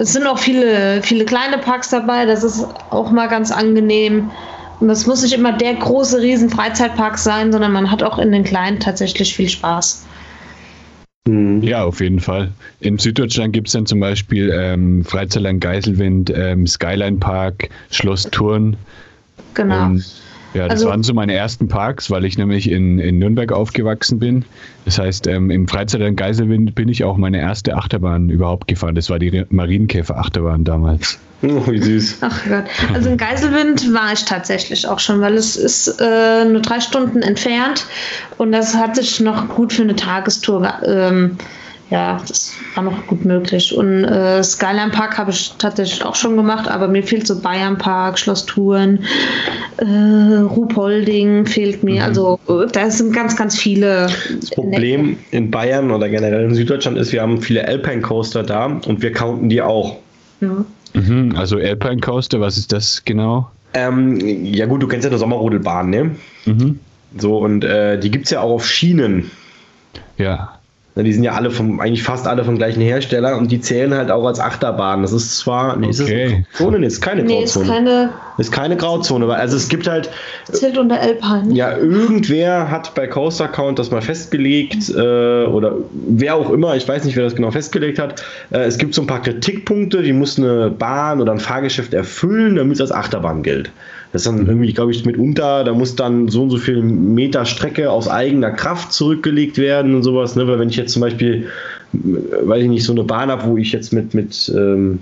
Es 0.00 0.12
sind 0.12 0.26
auch 0.26 0.38
viele, 0.38 1.00
viele 1.02 1.24
kleine 1.24 1.58
Parks 1.58 1.90
dabei, 1.90 2.26
das 2.26 2.42
ist 2.42 2.66
auch 2.90 3.10
mal 3.10 3.28
ganz 3.28 3.52
angenehm. 3.52 4.30
Und 4.80 4.88
das 4.88 5.06
muss 5.06 5.22
nicht 5.22 5.34
immer 5.34 5.52
der 5.52 5.74
große 5.74 6.20
riesen 6.20 6.50
Freizeitpark 6.50 7.16
sein, 7.16 7.52
sondern 7.52 7.72
man 7.72 7.90
hat 7.90 8.02
auch 8.02 8.18
in 8.18 8.32
den 8.32 8.42
kleinen 8.42 8.80
tatsächlich 8.80 9.34
viel 9.34 9.48
Spaß. 9.48 10.04
Mhm. 11.26 11.62
Ja, 11.62 11.84
auf 11.84 12.00
jeden 12.00 12.20
Fall. 12.20 12.52
In 12.80 12.98
Süddeutschland 12.98 13.52
gibt 13.52 13.68
es 13.68 13.72
dann 13.72 13.86
zum 13.86 14.00
Beispiel 14.00 14.50
ähm, 14.54 15.04
Freizeitland 15.04 15.60
Geiselwind, 15.60 16.30
ähm, 16.34 16.66
Skyline 16.66 17.18
Park, 17.18 17.70
Schloss 17.90 18.24
Thurn. 18.30 18.76
Genau. 19.54 19.86
Und 19.86 20.04
ja, 20.54 20.64
das 20.64 20.80
also, 20.80 20.88
waren 20.88 21.02
so 21.02 21.12
meine 21.14 21.34
ersten 21.34 21.68
Parks, 21.68 22.10
weil 22.10 22.24
ich 22.24 22.38
nämlich 22.38 22.70
in, 22.70 22.98
in 22.98 23.18
Nürnberg 23.18 23.52
aufgewachsen 23.52 24.18
bin. 24.18 24.44
Das 24.84 24.98
heißt, 24.98 25.26
ähm, 25.26 25.50
im 25.50 25.66
Freizeitland 25.66 26.16
Geiselwind 26.16 26.74
bin 26.74 26.88
ich 26.88 27.04
auch 27.04 27.16
meine 27.16 27.38
erste 27.38 27.76
Achterbahn 27.76 28.30
überhaupt 28.30 28.68
gefahren. 28.68 28.94
Das 28.94 29.10
war 29.10 29.18
die 29.18 29.44
Marienkäfer-Achterbahn 29.50 30.64
damals. 30.64 31.18
Oh, 31.42 31.62
wie 31.70 31.80
süß. 31.80 32.18
Ach 32.20 32.40
Gott. 32.48 32.64
Also 32.94 33.10
in 33.10 33.16
Geiselwind 33.16 33.92
war 33.92 34.12
ich 34.12 34.24
tatsächlich 34.24 34.86
auch 34.86 34.98
schon, 34.98 35.20
weil 35.20 35.34
es 35.34 35.56
ist 35.56 36.00
äh, 36.00 36.44
nur 36.44 36.62
drei 36.62 36.80
Stunden 36.80 37.22
entfernt 37.22 37.86
und 38.38 38.52
das 38.52 38.74
hat 38.74 38.96
sich 38.96 39.20
noch 39.20 39.48
gut 39.48 39.72
für 39.72 39.82
eine 39.82 39.96
Tagestour 39.96 40.72
ähm, 40.86 41.36
ja, 41.90 42.20
das 42.26 42.52
war 42.74 42.84
noch 42.84 43.06
gut 43.06 43.24
möglich. 43.24 43.76
Und 43.76 44.04
äh, 44.04 44.42
Skyline 44.42 44.90
Park 44.90 45.18
habe 45.18 45.30
ich 45.30 45.54
tatsächlich 45.58 46.04
auch 46.04 46.14
schon 46.14 46.36
gemacht, 46.36 46.68
aber 46.68 46.88
mir 46.88 47.02
fehlt 47.02 47.26
so 47.26 47.40
Bayern 47.40 47.76
Park, 47.76 48.18
Schloss 48.18 48.46
Touren, 48.46 49.04
äh, 49.76 50.36
Ruhpolding 50.36 51.46
fehlt 51.46 51.84
mir. 51.84 52.00
Mhm. 52.00 52.06
Also 52.06 52.38
da 52.72 52.90
sind 52.90 53.12
ganz, 53.12 53.36
ganz 53.36 53.58
viele. 53.58 54.08
Das 54.40 54.50
Problem 54.50 55.18
in 55.30 55.50
Bayern 55.50 55.90
oder 55.90 56.08
generell 56.08 56.44
in 56.44 56.54
Süddeutschland 56.54 56.96
ist, 56.96 57.12
wir 57.12 57.20
haben 57.20 57.42
viele 57.42 57.66
Alpine 57.66 58.00
Coaster 58.00 58.42
da 58.42 58.66
und 58.66 59.02
wir 59.02 59.12
counten 59.12 59.48
die 59.48 59.60
auch. 59.60 59.98
Ja. 60.40 60.64
Mhm, 60.94 61.34
also 61.36 61.58
Alpine 61.58 62.00
Coaster, 62.00 62.40
was 62.40 62.56
ist 62.56 62.72
das 62.72 63.04
genau? 63.04 63.50
Ähm, 63.74 64.44
ja 64.44 64.66
gut, 64.66 64.82
du 64.82 64.86
kennst 64.86 65.04
ja 65.04 65.10
eine 65.10 65.18
Sommerrodelbahn, 65.18 65.90
ne? 65.90 66.10
Mhm. 66.46 66.78
So, 67.18 67.38
und 67.38 67.64
äh, 67.64 67.98
die 67.98 68.10
gibt 68.10 68.26
es 68.26 68.30
ja 68.30 68.40
auch 68.40 68.52
auf 68.52 68.66
Schienen. 68.66 69.30
Ja. 70.16 70.53
Die 70.96 71.12
sind 71.12 71.24
ja 71.24 71.32
alle 71.32 71.50
vom, 71.50 71.80
eigentlich 71.80 72.04
fast 72.04 72.28
alle 72.28 72.44
vom 72.44 72.56
gleichen 72.56 72.80
Hersteller 72.80 73.36
und 73.36 73.50
die 73.50 73.60
zählen 73.60 73.92
halt 73.92 74.12
auch 74.12 74.24
als 74.26 74.38
Achterbahn. 74.38 75.02
Das 75.02 75.12
ist 75.12 75.38
zwar, 75.38 75.76
nee, 75.76 75.88
ist 75.88 75.98
das 75.98 76.08
eine 76.08 76.44
Grauzone? 76.52 76.78
Nee, 76.78 76.86
ist 76.86 77.00
keine 77.00 77.24
nee, 77.24 77.40
Grauzone. 77.40 77.64
Ist 77.64 77.72
keine, 77.72 78.10
ist 78.38 78.52
keine 78.52 78.76
Grauzone, 78.76 79.26
weil 79.26 79.40
also 79.40 79.56
es 79.56 79.68
gibt 79.68 79.88
halt. 79.88 80.08
Zählt 80.52 80.78
unter 80.78 81.00
Alpine. 81.00 81.52
Ja, 81.52 81.76
irgendwer 81.76 82.70
hat 82.70 82.94
bei 82.94 83.08
Coaster 83.08 83.48
Count 83.48 83.80
das 83.80 83.90
mal 83.90 84.02
festgelegt 84.02 84.88
äh, 84.90 85.46
oder 85.46 85.74
wer 85.92 86.36
auch 86.36 86.50
immer, 86.50 86.76
ich 86.76 86.86
weiß 86.86 87.04
nicht, 87.04 87.16
wer 87.16 87.24
das 87.24 87.34
genau 87.34 87.50
festgelegt 87.50 87.98
hat. 87.98 88.22
Äh, 88.50 88.58
es 88.58 88.78
gibt 88.78 88.94
so 88.94 89.02
ein 89.02 89.08
paar 89.08 89.22
Kritikpunkte, 89.22 90.00
die 90.00 90.12
muss 90.12 90.38
eine 90.38 90.70
Bahn 90.70 91.20
oder 91.20 91.32
ein 91.32 91.40
Fahrgeschäft 91.40 91.92
erfüllen, 91.92 92.54
damit 92.54 92.76
es 92.76 92.80
als 92.80 92.92
Achterbahn 92.92 93.42
gilt. 93.42 93.72
Das 94.14 94.24
ist 94.24 94.28
dann 94.28 94.46
irgendwie, 94.46 94.72
glaube 94.72 94.92
ich, 94.92 95.04
mitunter, 95.04 95.64
da 95.64 95.74
muss 95.74 95.96
dann 95.96 96.28
so 96.28 96.44
und 96.44 96.50
so 96.50 96.56
viel 96.56 96.80
Meter 96.80 97.44
Strecke 97.44 97.90
aus 97.90 98.06
eigener 98.06 98.52
Kraft 98.52 98.92
zurückgelegt 98.92 99.58
werden 99.58 99.92
und 99.92 100.04
sowas. 100.04 100.36
Ne? 100.36 100.46
Weil 100.46 100.60
wenn 100.60 100.68
ich 100.68 100.76
jetzt 100.76 100.92
zum 100.92 101.02
Beispiel, 101.02 101.48
weiß 101.92 102.62
ich 102.62 102.68
nicht, 102.68 102.84
so 102.84 102.92
eine 102.92 103.02
Bahn 103.02 103.28
habe, 103.28 103.44
wo 103.44 103.56
ich 103.56 103.72
jetzt 103.72 103.92
mit, 103.92 104.14
mit 104.14 104.52
ähm, 104.54 105.00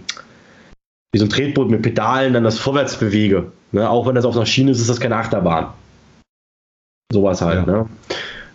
wie 1.12 1.18
so 1.18 1.26
ein 1.26 1.28
Tretboot 1.28 1.68
mit 1.68 1.82
Pedalen 1.82 2.32
dann 2.32 2.44
das 2.44 2.58
vorwärts 2.58 2.96
bewege. 2.96 3.52
Ne? 3.72 3.86
Auch 3.90 4.06
wenn 4.06 4.14
das 4.14 4.24
auf 4.24 4.34
einer 4.34 4.46
Schiene 4.46 4.70
ist, 4.70 4.80
ist 4.80 4.88
das 4.88 4.98
keine 4.98 5.16
Achterbahn. 5.16 5.66
Sowas 7.12 7.42
halt. 7.42 7.66
Ja. 7.66 7.70
Ne? 7.70 7.86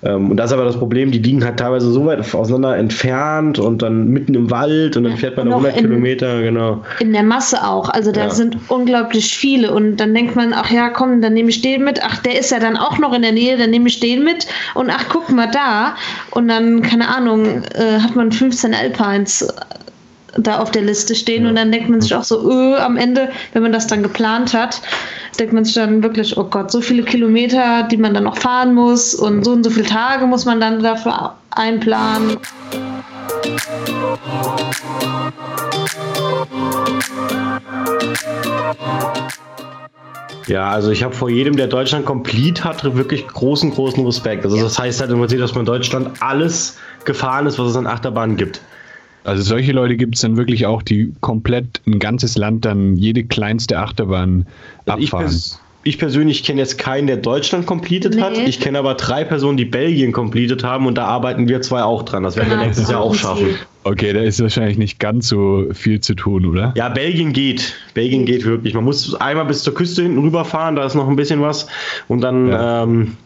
Ähm, 0.04 0.30
und 0.32 0.38
das 0.38 0.48
ist 0.48 0.54
aber 0.54 0.66
das 0.66 0.78
Problem, 0.78 1.12
die 1.12 1.18
liegen 1.18 1.43
halt 1.43 1.58
teilweise 1.58 1.91
so 1.91 2.06
weit 2.06 2.34
auseinander 2.34 2.78
entfernt 2.78 3.58
und 3.58 3.82
dann 3.82 4.10
mitten 4.10 4.36
im 4.36 4.52
Wald 4.52 4.95
und 4.95 5.06
dann 5.06 5.18
fährt 5.18 5.38
man 5.38 5.48
100 5.48 5.76
in, 5.78 5.82
Kilometer, 5.82 6.41
genau. 6.41 6.84
In 7.00 7.14
der 7.14 7.24
Masse 7.24 7.66
auch, 7.66 7.89
also 7.89 8.12
da 8.12 8.26
ja. 8.26 8.30
sind 8.30 8.58
unglaublich 8.68 9.36
viele 9.36 9.74
und 9.74 9.98
dann 9.98 10.14
denkt 10.14 10.36
man, 10.36 10.54
ach 10.54 10.70
ja, 10.70 10.89
komm, 10.89 11.22
dann 11.22 11.34
nehme 11.34 11.50
ich 11.50 11.62
den 11.62 11.84
mit, 11.84 12.04
ach, 12.04 12.22
der 12.22 12.39
ist 12.39 12.52
ja 12.52 12.60
dann 12.60 12.78
auch 12.78 13.00
noch 13.00 13.14
in 13.14 13.24
der 13.24 13.32
Nähe, 13.32 13.58
dann 13.58 13.72
nehme 13.72 13.88
ich 13.88 14.00
den 14.00 14.24
mit 14.24 14.48
und 14.76 14.91
ach, 14.91 15.06
guck 15.10 15.30
mal 15.32 15.50
da 15.50 15.95
und 16.32 16.48
dann, 16.48 16.84
keine 16.84 17.08
Ahnung, 17.08 17.64
äh, 17.74 18.00
hat 18.00 18.16
man 18.16 18.32
15 18.32 18.76
Alpines 18.76 19.48
da 20.38 20.60
auf 20.60 20.72
der 20.72 20.84
Liste 20.84 21.16
stehen 21.16 21.43
ja. 21.43 21.50
und 21.50 21.56
dann 21.56 21.72
denkt 21.72 21.89
man 21.89 22.02
sich 22.02 22.14
auch 22.14 22.24
so, 22.24 22.52
öh, 22.52 22.76
am 22.76 22.98
Ende, 22.98 23.30
wenn 23.54 23.64
man 23.64 23.72
das 23.72 23.88
dann 23.88 24.04
geplant 24.04 24.54
hat, 24.54 24.82
denkt 25.40 25.54
man 25.54 25.64
sich 25.66 25.76
dann 25.76 26.04
wirklich, 26.04 26.38
oh 26.38 26.46
Gott, 26.46 26.72
so 26.72 26.82
viele 26.82 27.04
Kilometer, 27.04 27.84
die 27.84 27.98
man 27.98 28.14
dann 28.14 28.24
noch 28.24 28.38
fahren 28.38 28.74
muss 28.74 29.14
und 29.14 29.44
so 29.44 29.52
und 29.52 29.64
so 29.64 29.70
viele 29.70 29.86
Tage 29.86 30.26
muss 30.26 30.46
man 30.46 30.60
dann 30.60 30.82
dafür 30.82 31.36
einplanen. 31.52 32.38
Ja, 40.48 40.70
also 40.70 40.92
ich 40.92 41.04
habe 41.04 41.14
vor 41.14 41.30
jedem, 41.30 41.58
der 41.58 41.68
Deutschland 41.68 42.06
komplett 42.06 42.64
hat, 42.64 42.84
wirklich 42.96 43.28
großen, 43.28 43.72
großen 43.72 44.06
Respekt. 44.06 44.46
Also 44.46 44.58
das 44.62 44.80
heißt 44.80 45.02
halt 45.02 45.12
im 45.12 45.20
Prinzip, 45.20 45.40
dass 45.40 45.54
man 45.54 45.62
in 45.62 45.66
Deutschland 45.66 46.22
alles 46.22 46.78
gefahren 47.04 47.48
ist, 47.48 47.60
was 47.60 47.72
es 47.72 47.76
an 47.76 47.86
Achterbahnen 47.86 48.38
gibt. 48.38 48.62
Also 49.28 49.44
solche 49.44 49.74
Leute 49.74 49.98
gibt 49.98 50.16
es 50.16 50.22
dann 50.22 50.38
wirklich 50.38 50.66
auch, 50.66 50.82
die 50.82 51.12
komplett 51.20 51.82
ein 51.86 52.00
ganzes 52.00 52.38
Land 52.38 52.64
dann 52.64 52.96
jede 52.96 53.26
kleinste 53.26 53.78
Achterbahn 53.78 54.48
also 54.86 55.04
abfahren. 55.04 55.28
Ich, 55.28 55.58
ich 55.84 55.98
persönlich 55.98 56.44
kenne 56.46 56.62
jetzt 56.62 56.78
keinen, 56.78 57.08
der 57.08 57.18
Deutschland 57.18 57.66
completed 57.66 58.16
nee. 58.16 58.22
hat. 58.22 58.38
Ich 58.38 58.62
kenne 58.62 58.80
aber 58.80 58.94
drei 58.94 59.26
Personen, 59.26 59.58
die 59.58 59.66
Belgien 59.66 60.14
completed 60.14 60.64
haben 60.64 60.88
und 60.88 60.96
da 60.96 61.08
arbeiten 61.08 61.50
wir 61.50 61.62
zwei 61.62 61.84
auch 61.84 62.04
dran. 62.04 62.24
Das 62.24 62.38
werden 62.38 62.52
wir 62.52 62.58
nächstes 62.58 62.90
Jahr 62.90 63.02
auch 63.02 63.16
schaffen. 63.16 63.50
Okay, 63.84 64.14
da 64.14 64.22
ist 64.22 64.42
wahrscheinlich 64.42 64.78
nicht 64.78 64.98
ganz 64.98 65.28
so 65.28 65.66
viel 65.74 66.00
zu 66.00 66.16
tun, 66.16 66.46
oder? 66.46 66.74
Ja, 66.78 66.88
Belgien 66.88 67.34
geht. 67.34 67.76
Belgien 67.94 68.26
geht 68.26 68.46
wirklich. 68.46 68.74
Man 68.74 68.86
muss 68.86 69.14
einmal 69.16 69.46
bis 69.46 69.62
zur 69.62 69.74
Küste 69.74 70.04
hinten 70.04 70.20
rüberfahren, 70.20 70.78
da 70.78 70.86
ist 70.86 70.96
noch 70.96 71.10
ein 71.10 71.18
bisschen 71.18 71.42
was. 71.42 71.68
Und 72.08 72.22
dann, 72.22 72.48
ja. 72.48 72.84
ähm, 72.84 73.18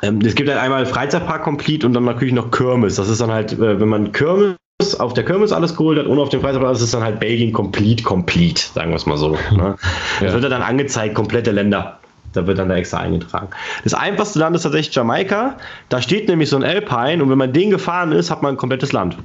ähm 0.00 0.20
es 0.22 0.34
gibt 0.34 0.48
halt 0.48 0.58
einmal 0.58 0.86
Freizeitpark 0.86 1.42
Complete 1.42 1.86
und 1.86 1.92
dann 1.92 2.04
natürlich 2.04 2.32
noch 2.32 2.50
Kirmes. 2.50 2.94
Das 2.94 3.10
ist 3.10 3.20
dann 3.20 3.30
halt, 3.30 3.52
äh, 3.52 3.78
wenn 3.78 3.88
man 3.88 4.12
Kirmes 4.12 4.56
auf 4.94 5.14
der 5.14 5.24
Kirmes 5.24 5.52
alles 5.52 5.76
geholt 5.76 5.98
hat 5.98 6.06
und 6.06 6.18
auf 6.18 6.28
dem 6.28 6.40
Freizeitplatz 6.40 6.82
ist 6.82 6.92
dann 6.92 7.02
halt 7.02 7.20
Belgien 7.20 7.52
complete, 7.52 8.02
complete, 8.02 8.60
sagen 8.60 8.90
wir 8.90 8.96
es 8.96 9.06
mal 9.06 9.16
so. 9.16 9.36
Ne? 9.52 9.76
Das 10.20 10.32
wird 10.32 10.44
dann 10.44 10.62
angezeigt, 10.62 11.14
komplette 11.14 11.50
Länder. 11.50 11.98
Da 12.32 12.46
wird 12.46 12.58
dann 12.58 12.68
da 12.68 12.76
extra 12.76 12.98
eingetragen. 12.98 13.48
Das 13.84 13.94
einfachste 13.94 14.40
Land 14.40 14.56
ist 14.56 14.62
tatsächlich 14.62 14.94
Jamaika. 14.94 15.56
Da 15.88 16.02
steht 16.02 16.28
nämlich 16.28 16.50
so 16.50 16.56
ein 16.56 16.64
Alpine 16.64 17.22
und 17.22 17.30
wenn 17.30 17.38
man 17.38 17.52
den 17.52 17.70
gefahren 17.70 18.12
ist, 18.12 18.30
hat 18.30 18.42
man 18.42 18.54
ein 18.54 18.56
komplettes 18.56 18.92
Land. 18.92 19.16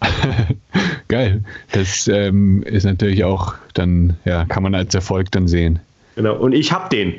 Geil. 1.08 1.42
Das 1.72 2.06
ähm, 2.08 2.62
ist 2.62 2.84
natürlich 2.84 3.24
auch 3.24 3.54
dann, 3.74 4.16
ja, 4.24 4.44
kann 4.44 4.62
man 4.62 4.74
als 4.74 4.94
Erfolg 4.94 5.30
dann 5.32 5.48
sehen. 5.48 5.80
Genau, 6.16 6.34
und 6.34 6.52
ich 6.52 6.72
hab 6.72 6.90
den. 6.90 7.14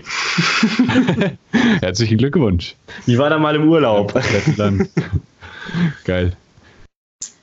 Herzlichen 1.79 2.17
Glückwunsch. 2.17 2.75
Ich 3.07 3.17
war 3.17 3.29
da 3.29 3.39
mal 3.39 3.55
im 3.55 3.69
Urlaub. 3.69 4.13
Ja, 4.57 4.71
Geil. 6.03 6.33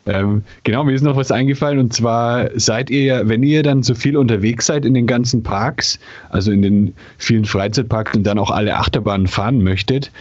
Ähm, 0.06 0.42
genau, 0.62 0.84
mir 0.84 0.94
ist 0.94 1.02
noch 1.02 1.16
was 1.16 1.32
eingefallen 1.32 1.78
und 1.78 1.92
zwar 1.92 2.48
seid 2.54 2.90
ihr, 2.90 3.28
wenn 3.28 3.42
ihr 3.42 3.62
dann 3.62 3.82
so 3.82 3.94
viel 3.94 4.16
unterwegs 4.16 4.66
seid 4.66 4.84
in 4.84 4.94
den 4.94 5.06
ganzen 5.06 5.42
Parks, 5.42 5.98
also 6.30 6.52
in 6.52 6.62
den 6.62 6.94
vielen 7.18 7.44
Freizeitparks 7.44 8.16
und 8.16 8.24
dann 8.24 8.38
auch 8.38 8.50
alle 8.50 8.76
Achterbahnen 8.76 9.26
fahren 9.26 9.64
möchtet, 9.64 10.12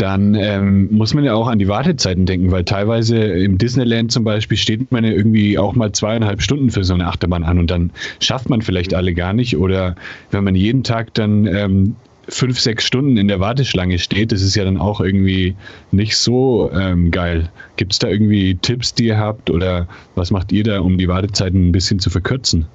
dann 0.00 0.34
ähm, 0.34 0.88
muss 0.90 1.12
man 1.12 1.24
ja 1.24 1.34
auch 1.34 1.48
an 1.48 1.58
die 1.58 1.68
Wartezeiten 1.68 2.24
denken, 2.24 2.50
weil 2.50 2.64
teilweise 2.64 3.18
im 3.18 3.58
Disneyland 3.58 4.10
zum 4.10 4.24
Beispiel 4.24 4.56
steht 4.56 4.90
man 4.90 5.04
ja 5.04 5.10
irgendwie 5.10 5.58
auch 5.58 5.74
mal 5.74 5.92
zweieinhalb 5.92 6.40
Stunden 6.40 6.70
für 6.70 6.84
so 6.84 6.94
eine 6.94 7.06
Achterbahn 7.06 7.44
an 7.44 7.58
und 7.58 7.70
dann 7.70 7.90
schafft 8.18 8.48
man 8.48 8.62
vielleicht 8.62 8.94
alle 8.94 9.12
gar 9.12 9.34
nicht. 9.34 9.58
Oder 9.58 9.96
wenn 10.30 10.44
man 10.44 10.54
jeden 10.54 10.84
Tag 10.84 11.12
dann 11.14 11.46
ähm, 11.46 11.96
fünf, 12.28 12.60
sechs 12.60 12.84
Stunden 12.84 13.16
in 13.16 13.28
der 13.28 13.40
Warteschlange 13.40 13.98
steht, 13.98 14.32
das 14.32 14.42
ist 14.42 14.54
ja 14.54 14.64
dann 14.64 14.78
auch 14.78 15.00
irgendwie 15.00 15.56
nicht 15.90 16.16
so 16.16 16.70
ähm, 16.72 17.10
geil. 17.10 17.50
Gibt 17.76 17.92
es 17.92 17.98
da 17.98 18.08
irgendwie 18.08 18.54
Tipps, 18.56 18.94
die 18.94 19.06
ihr 19.06 19.18
habt 19.18 19.50
oder 19.50 19.88
was 20.14 20.30
macht 20.30 20.52
ihr 20.52 20.64
da, 20.64 20.80
um 20.80 20.98
die 20.98 21.08
Wartezeiten 21.08 21.68
ein 21.68 21.72
bisschen 21.72 21.98
zu 21.98 22.10
verkürzen? 22.10 22.66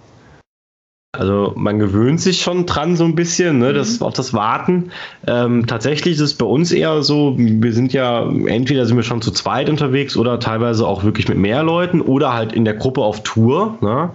Also 1.20 1.53
man 1.55 1.80
gewöhnt 1.80 2.22
sich 2.22 2.41
schon 2.41 2.66
dran 2.66 2.95
so 2.95 3.03
ein 3.03 3.16
bisschen, 3.16 3.59
ne, 3.59 3.74
das, 3.74 3.99
mhm. 3.99 4.05
auf 4.05 4.13
das 4.13 4.34
Warten. 4.34 4.91
Ähm, 5.28 5.68
tatsächlich 5.68 6.16
ist 6.16 6.22
es 6.22 6.34
bei 6.34 6.45
uns 6.45 6.72
eher 6.72 7.01
so, 7.03 7.36
wir 7.38 7.74
sind 7.74 7.93
ja, 7.93 8.30
entweder 8.45 8.86
sind 8.86 8.95
wir 8.95 9.03
schon 9.03 9.22
zu 9.22 9.32
zweit 9.32 9.70
unterwegs 9.70 10.18
oder 10.18 10.39
teilweise 10.39 10.88
auch 10.88 11.03
wirklich 11.03 11.28
mit 11.28 11.38
mehr 11.38 11.63
Leuten 11.63 12.01
oder 12.01 12.34
halt 12.34 12.53
in 12.53 12.66
der 12.66 12.76
Gruppe 12.76 13.01
auf 13.01 13.24
Tour. 13.24 13.78
Ne? 13.82 14.09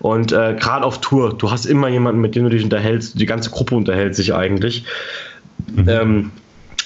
Und 0.00 0.32
äh, 0.32 0.56
gerade 0.58 0.84
auf 0.84 1.00
Tour, 1.00 1.34
du 1.36 1.50
hast 1.50 1.66
immer 1.66 1.88
jemanden, 1.88 2.20
mit 2.20 2.34
dem 2.34 2.44
du 2.44 2.50
dich 2.50 2.64
unterhältst, 2.64 3.20
die 3.20 3.26
ganze 3.26 3.50
Gruppe 3.50 3.74
unterhält 3.74 4.14
sich 4.14 4.34
eigentlich. 4.34 4.84
Mhm. 5.74 5.88
Ähm, 5.88 6.30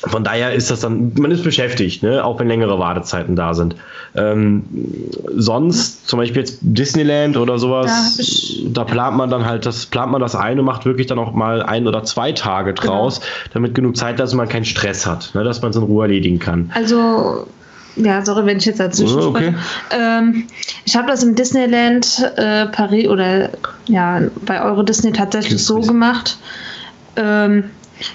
von 0.06 0.22
daher 0.22 0.52
ist 0.54 0.70
das 0.70 0.80
dann, 0.80 1.12
man 1.18 1.30
ist 1.30 1.42
beschäftigt, 1.42 2.02
ne? 2.02 2.24
auch 2.24 2.38
wenn 2.38 2.48
längere 2.48 2.78
Wartezeiten 2.78 3.34
da 3.34 3.54
sind. 3.54 3.74
Ähm, 4.14 4.64
sonst, 5.34 6.08
zum 6.08 6.18
Beispiel 6.18 6.42
jetzt 6.42 6.58
Disneyland 6.60 7.36
oder 7.36 7.58
sowas, 7.58 8.16
da, 8.66 8.84
da, 8.84 8.84
plant 8.84 9.16
man 9.16 9.28
dann 9.28 9.44
halt, 9.44 9.66
das 9.66 9.86
plant 9.86 10.12
man 10.12 10.20
das 10.20 10.36
eine, 10.36 10.62
macht 10.62 10.84
wirklich 10.84 11.08
dann 11.08 11.18
auch 11.18 11.32
mal 11.32 11.62
ein 11.62 11.86
oder 11.86 12.04
zwei 12.04 12.32
Tage 12.32 12.74
draus, 12.74 13.20
genau. 13.20 13.30
damit 13.54 13.74
genug 13.74 13.96
Zeit, 13.96 14.20
dass 14.20 14.34
man 14.34 14.48
keinen 14.48 14.64
Stress 14.64 15.04
hat, 15.04 15.30
ne? 15.34 15.42
dass 15.42 15.62
man 15.62 15.70
es 15.70 15.76
in 15.76 15.82
Ruhe 15.82 16.04
erledigen 16.04 16.38
kann. 16.38 16.70
Also 16.74 17.46
ja, 17.96 18.24
sorry, 18.24 18.46
wenn 18.46 18.58
ich 18.58 18.66
jetzt 18.66 18.78
dazwischen 18.80 19.18
Oh, 19.18 19.28
okay. 19.28 19.52
spreche. 19.52 20.02
Ähm, 20.02 20.46
ich 20.84 20.96
habe 20.96 21.08
das 21.08 21.22
im 21.22 21.34
Disneyland 21.34 22.32
äh, 22.36 22.66
Paris 22.66 23.08
oder 23.08 23.50
ja, 23.86 24.20
bei 24.46 24.62
Euro 24.62 24.82
Disney 24.84 25.12
tatsächlich 25.12 25.64
so 25.64 25.80
gemacht. 25.80 26.38
Ähm, 27.16 27.64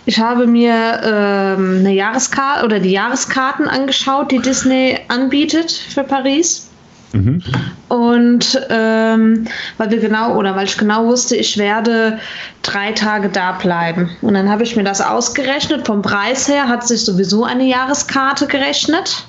ich 0.05 0.19
habe 0.19 0.47
mir 0.47 1.01
ähm, 1.03 1.77
eine 1.79 1.93
Jahreskarte 1.93 2.65
oder 2.65 2.79
die 2.79 2.91
Jahreskarten 2.91 3.67
angeschaut, 3.67 4.31
die 4.31 4.39
Disney 4.39 4.99
anbietet 5.07 5.71
für 5.71 6.03
Paris. 6.03 6.69
Mhm. 7.13 7.43
Und 7.89 8.59
ähm, 8.69 9.45
weil 9.77 9.91
wir 9.91 9.99
genau 9.99 10.35
oder 10.35 10.55
weil 10.55 10.65
ich 10.65 10.77
genau 10.77 11.05
wusste, 11.05 11.35
ich 11.35 11.57
werde 11.57 12.19
drei 12.63 12.91
Tage 12.91 13.29
da 13.29 13.51
bleiben. 13.53 14.09
Und 14.21 14.33
dann 14.33 14.49
habe 14.49 14.63
ich 14.63 14.75
mir 14.75 14.83
das 14.83 14.99
ausgerechnet. 14.99 15.85
Vom 15.85 16.01
Preis 16.01 16.47
her 16.47 16.67
hat 16.67 16.87
sich 16.87 17.05
sowieso 17.05 17.43
eine 17.43 17.65
Jahreskarte 17.65 18.47
gerechnet. 18.47 19.27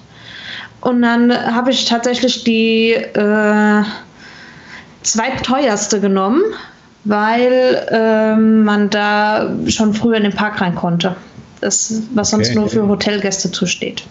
Und 0.81 1.03
dann 1.03 1.33
habe 1.33 1.71
ich 1.71 1.85
tatsächlich 1.85 2.45
die 2.45 2.93
äh, 2.93 3.83
zweitteuerste 5.03 6.01
genommen, 6.01 6.43
weil 7.05 7.87
ähm, 7.91 8.65
man 8.65 8.91
da 8.91 9.51
schon 9.69 9.95
früher 9.95 10.17
in 10.17 10.23
den 10.25 10.33
Park 10.33 10.61
rein 10.61 10.75
konnte. 10.75 11.17
Das, 11.61 12.03
was 12.15 12.31
sonst 12.31 12.51
Okay. 12.51 12.59
nur 12.59 12.69
für 12.69 12.89
Hotelgäste 12.89 13.51
zusteht. 13.51 14.05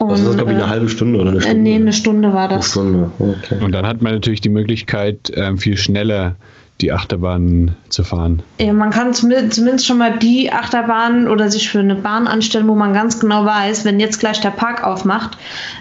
Was 0.00 0.20
ist 0.20 0.28
das, 0.28 0.36
glaube 0.36 0.52
ich, 0.52 0.58
äh, 0.58 0.62
eine 0.62 0.70
halbe 0.70 0.88
Stunde 0.88 1.18
oder 1.20 1.30
eine 1.30 1.38
äh, 1.38 1.42
Stunde? 1.42 1.60
nee, 1.60 1.74
eine 1.74 1.92
Stunde 1.92 2.32
war 2.32 2.48
Eine 2.48 2.58
das. 2.58 2.70
Stunde, 2.70 3.10
okay. 3.18 3.58
Und 3.60 3.72
dann 3.72 3.86
hat 3.86 4.00
man 4.00 4.14
natürlich 4.14 4.40
die 4.40 4.48
Möglichkeit, 4.48 5.32
ähm, 5.34 5.58
viel 5.58 5.76
schneller 5.76 6.36
die 6.80 6.92
Achterbahn 6.92 7.74
zu 7.88 8.04
fahren. 8.04 8.42
Ja, 8.60 8.72
man 8.72 8.90
kann 8.90 9.12
zumindest, 9.12 9.84
schon 9.86 9.98
mal 9.98 10.16
die 10.18 10.52
Achterbahn 10.52 11.26
oder 11.26 11.50
sich 11.50 11.68
für 11.68 11.80
eine 11.80 11.96
Bahn 11.96 12.28
anstellen, 12.28 12.68
wo 12.68 12.74
man 12.76 12.92
ganz 12.92 13.18
genau 13.18 13.44
weiß, 13.44 13.84
wenn 13.84 13.98
jetzt 13.98 14.20
gleich 14.20 14.40
der 14.40 14.50
Park 14.50 14.84
aufmacht, 14.84 15.36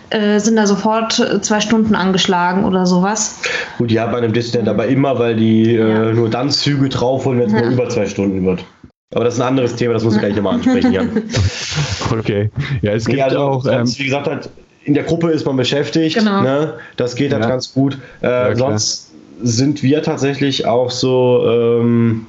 äh, 0.09 0.39
sind 0.39 0.55
da 0.55 0.65
sofort 0.65 1.19
äh, 1.19 1.39
zwei 1.41 1.59
Stunden 1.61 1.93
angeschlagen 1.93 2.65
oder 2.65 2.85
sowas. 2.87 3.39
Gut, 3.77 3.91
die 3.91 3.99
hat 3.99 4.11
man 4.11 4.23
im 4.23 4.33
Disneyland 4.33 4.69
aber 4.69 4.87
immer, 4.87 5.19
weil 5.19 5.35
die 5.35 5.73
Ja. 5.73 6.09
äh, 6.09 6.13
nur 6.13 6.29
dann 6.29 6.49
Züge 6.49 6.89
draufholen, 6.89 7.39
wenn 7.39 7.47
es 7.47 7.53
Ja. 7.53 7.61
nur 7.61 7.71
über 7.71 7.89
zwei 7.89 8.07
Stunden 8.07 8.43
wird. 8.45 8.65
Aber 9.13 9.23
das 9.23 9.35
ist 9.35 9.41
ein 9.41 9.47
anderes 9.47 9.75
Thema, 9.75 9.93
das 9.93 10.03
muss 10.03 10.15
ich 10.15 10.19
gleich 10.19 10.35
nochmal 10.35 10.55
ansprechen, 10.55 10.91
Jan. 10.91 11.09
Okay. 12.11 12.49
Ja, 12.81 12.93
es 12.93 13.05
gibt 13.05 13.17
Nee, 13.17 13.23
also 13.23 13.39
auch. 13.39 13.65
Ähm, 13.65 13.85
sonst, 13.85 13.99
wie 13.99 14.05
gesagt, 14.05 14.27
halt, 14.27 14.49
in 14.85 14.93
der 14.93 15.03
Gruppe 15.03 15.29
ist 15.31 15.45
man 15.45 15.57
beschäftigt. 15.57 16.17
Genau. 16.17 16.41
Ne? 16.41 16.73
Das 16.95 17.15
geht 17.15 17.33
halt 17.33 17.43
Ja. 17.43 17.49
ganz 17.49 17.73
gut. 17.73 17.97
Äh, 18.21 18.55
sonst 18.55 19.06
sind 19.41 19.83
wir 19.83 20.01
tatsächlich 20.03 20.65
auch 20.65 20.91
so. 20.91 21.45
Ähm, 21.47 22.25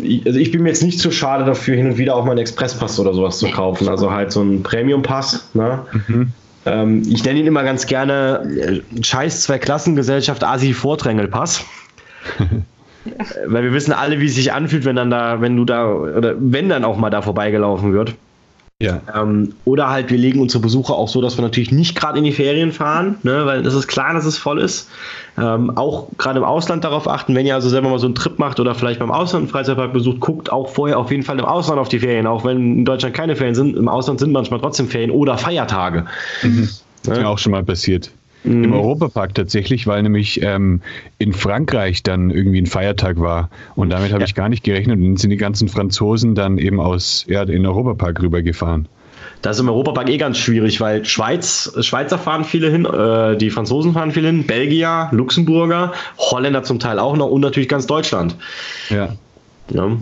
ich- 0.00 0.24
also 0.26 0.38
ich 0.38 0.50
bin 0.52 0.62
mir 0.62 0.68
jetzt 0.68 0.82
nicht 0.82 1.00
zu 1.00 1.10
schade 1.10 1.44
dafür, 1.44 1.76
hin 1.76 1.86
und 1.86 1.98
wieder 1.98 2.14
auch 2.14 2.24
mal 2.24 2.32
einen 2.32 2.40
Expresspass 2.40 2.98
oder 3.00 3.12
sowas 3.14 3.38
zu 3.38 3.50
kaufen. 3.50 3.88
Also 3.88 4.10
halt 4.10 4.32
so 4.32 4.40
einen 4.40 4.62
Premium-Pass. 4.62 5.50
Ne? 5.54 5.80
mhm. 6.08 6.32
Ähm, 6.66 7.02
ich 7.08 7.24
nenne 7.24 7.38
ihn 7.40 7.46
immer 7.46 7.62
ganz 7.62 7.86
gerne 7.86 8.82
äh, 8.96 9.02
Scheiß 9.04 9.42
Zwei-Klassengesellschaft 9.42 10.42
Asi-Vordrängelpass. 10.42 11.64
Weil 13.46 13.62
wir 13.62 13.72
wissen 13.72 13.92
alle, 13.92 14.18
wie 14.20 14.26
es 14.26 14.34
sich 14.34 14.52
anfühlt, 14.52 14.84
wenn 14.84 14.96
dann 14.96 15.10
da, 15.10 15.40
wenn 15.40 15.56
du 15.56 15.64
da, 15.64 15.88
oder 15.92 16.34
wenn 16.38 16.68
dann 16.68 16.84
auch 16.84 16.96
mal 16.96 17.10
da 17.10 17.22
vorbeigelaufen 17.22 17.92
wird. 17.92 18.14
Ja. 18.82 19.00
Ähm, 19.14 19.54
oder 19.64 19.88
halt, 19.88 20.10
wir 20.10 20.18
legen 20.18 20.40
unsere 20.40 20.62
Besucher 20.62 20.94
auch 20.94 21.08
so, 21.08 21.22
dass 21.22 21.38
wir 21.38 21.42
natürlich 21.42 21.72
nicht 21.72 21.98
gerade 21.98 22.18
in 22.18 22.24
die 22.24 22.32
Ferien 22.32 22.72
fahren, 22.72 23.16
ne, 23.22 23.46
weil 23.46 23.64
es 23.66 23.72
ist 23.72 23.86
klar, 23.86 24.12
dass 24.12 24.26
es 24.26 24.36
voll 24.36 24.60
ist. 24.60 24.90
Ähm, 25.38 25.76
auch 25.76 26.08
gerade 26.18 26.38
im 26.38 26.44
Ausland 26.44 26.84
darauf 26.84 27.08
achten, 27.08 27.34
wenn 27.34 27.46
ihr 27.46 27.54
also 27.54 27.70
selber 27.70 27.88
mal 27.88 27.98
so 27.98 28.06
einen 28.06 28.14
Trip 28.14 28.38
macht 28.38 28.60
oder 28.60 28.74
vielleicht 28.74 29.00
beim 29.00 29.10
Ausland 29.10 29.44
einen 29.44 29.50
Freizeitpark 29.50 29.94
besucht, 29.94 30.20
guckt 30.20 30.52
auch 30.52 30.68
vorher 30.68 30.98
auf 30.98 31.10
jeden 31.10 31.22
Fall 31.22 31.38
im 31.38 31.46
Ausland 31.46 31.80
auf 31.80 31.88
die 31.88 32.00
Ferien, 32.00 32.26
auch 32.26 32.44
wenn 32.44 32.78
in 32.78 32.84
Deutschland 32.84 33.14
keine 33.14 33.34
Ferien 33.34 33.54
sind. 33.54 33.76
Im 33.76 33.88
Ausland 33.88 34.20
sind 34.20 34.32
manchmal 34.32 34.60
trotzdem 34.60 34.88
Ferien 34.88 35.10
oder 35.10 35.38
Feiertage. 35.38 36.04
Das 36.42 37.14
ist 37.14 37.20
mir 37.20 37.28
auch 37.28 37.38
schon 37.38 37.52
mal 37.52 37.64
passiert. 37.64 38.10
Im 38.46 38.72
Europapark 38.72 39.34
tatsächlich, 39.34 39.86
weil 39.86 40.02
nämlich 40.02 40.40
ähm, 40.42 40.80
in 41.18 41.32
Frankreich 41.32 42.02
dann 42.02 42.30
irgendwie 42.30 42.60
ein 42.60 42.66
Feiertag 42.66 43.18
war. 43.18 43.50
Und 43.74 43.90
damit 43.90 44.12
habe 44.12 44.22
Ja. 44.22 44.26
ich 44.26 44.34
gar 44.34 44.48
nicht 44.48 44.62
gerechnet. 44.62 44.98
Und 44.98 45.04
dann 45.04 45.16
sind 45.16 45.30
die 45.30 45.36
ganzen 45.36 45.68
Franzosen 45.68 46.34
dann 46.34 46.56
eben 46.58 46.80
aus 46.80 47.26
ja, 47.28 47.42
in 47.42 47.48
den 47.48 47.66
Europapark 47.66 48.22
rübergefahren. 48.22 48.88
Das 49.42 49.56
ist 49.56 49.60
im 49.60 49.68
Europapark 49.68 50.08
eh 50.08 50.16
ganz 50.16 50.38
schwierig, 50.38 50.80
weil 50.80 51.04
Schweiz, 51.04 51.72
Schweizer 51.80 52.18
fahren 52.18 52.44
viele 52.44 52.70
hin, 52.70 52.84
äh, 52.86 53.36
die 53.36 53.50
Franzosen 53.50 53.92
fahren 53.92 54.12
viele 54.12 54.28
hin, 54.28 54.46
Belgier, 54.46 55.08
Luxemburger, 55.12 55.92
Holländer 56.18 56.62
zum 56.62 56.78
Teil 56.78 56.98
auch 56.98 57.16
noch 57.16 57.28
und 57.28 57.40
natürlich 57.42 57.68
ganz 57.68 57.86
Deutschland. 57.86 58.36
Ja. 58.90 59.10
Ja. 59.70 59.96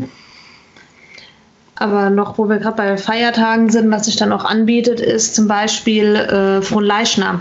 Aber 1.76 2.10
noch, 2.10 2.38
wo 2.38 2.48
wir 2.48 2.58
gerade 2.58 2.76
bei 2.76 2.96
Feiertagen 2.96 3.70
sind, 3.70 3.90
was 3.90 4.04
sich 4.04 4.16
dann 4.16 4.32
auch 4.32 4.44
anbietet, 4.44 5.00
ist 5.00 5.34
zum 5.34 5.48
Beispiel 5.48 6.14
äh, 6.14 6.62
Fronleichnam. 6.62 7.40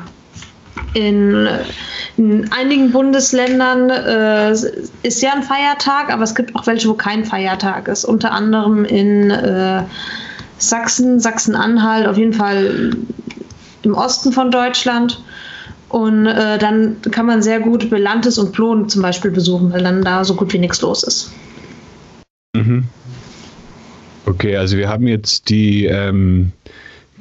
In, 0.93 1.47
in 2.17 2.51
einigen 2.51 2.91
Bundesländern 2.91 3.89
äh, 3.89 4.51
ist 4.51 5.21
ja 5.21 5.33
ein 5.33 5.43
Feiertag, 5.43 6.11
aber 6.11 6.23
es 6.23 6.35
gibt 6.35 6.55
auch 6.55 6.67
welche, 6.67 6.87
wo 6.87 6.93
kein 6.93 7.25
Feiertag 7.25 7.87
ist. 7.87 8.05
Unter 8.05 8.31
anderem 8.31 8.85
in 8.85 9.31
äh, 9.31 9.83
Sachsen, 10.59 11.19
Sachsen-Anhalt, 11.19 12.07
auf 12.07 12.17
jeden 12.17 12.33
Fall 12.33 12.91
im 13.81 13.95
Osten 13.95 14.31
von 14.31 14.51
Deutschland. 14.51 15.23
Und 15.89 16.25
äh, 16.25 16.57
dann 16.57 16.97
kann 17.11 17.27
man 17.27 17.43
sehr 17.43 17.59
gut 17.59 17.89
Belantes 17.89 18.37
und 18.37 18.51
Plon 18.51 18.89
zum 18.89 19.01
Beispiel 19.01 19.29
besuchen, 19.29 19.71
weil 19.71 19.83
dann 19.83 20.03
da 20.03 20.23
so 20.23 20.35
gut 20.35 20.51
wie 20.53 20.57
nichts 20.57 20.81
los 20.81 21.03
ist. 21.03 21.31
Mhm. 22.55 22.85
Okay, 24.25 24.57
also 24.57 24.77
wir 24.77 24.89
haben 24.89 25.07
jetzt 25.07 25.49
die, 25.49 25.85
ähm, 25.85 26.51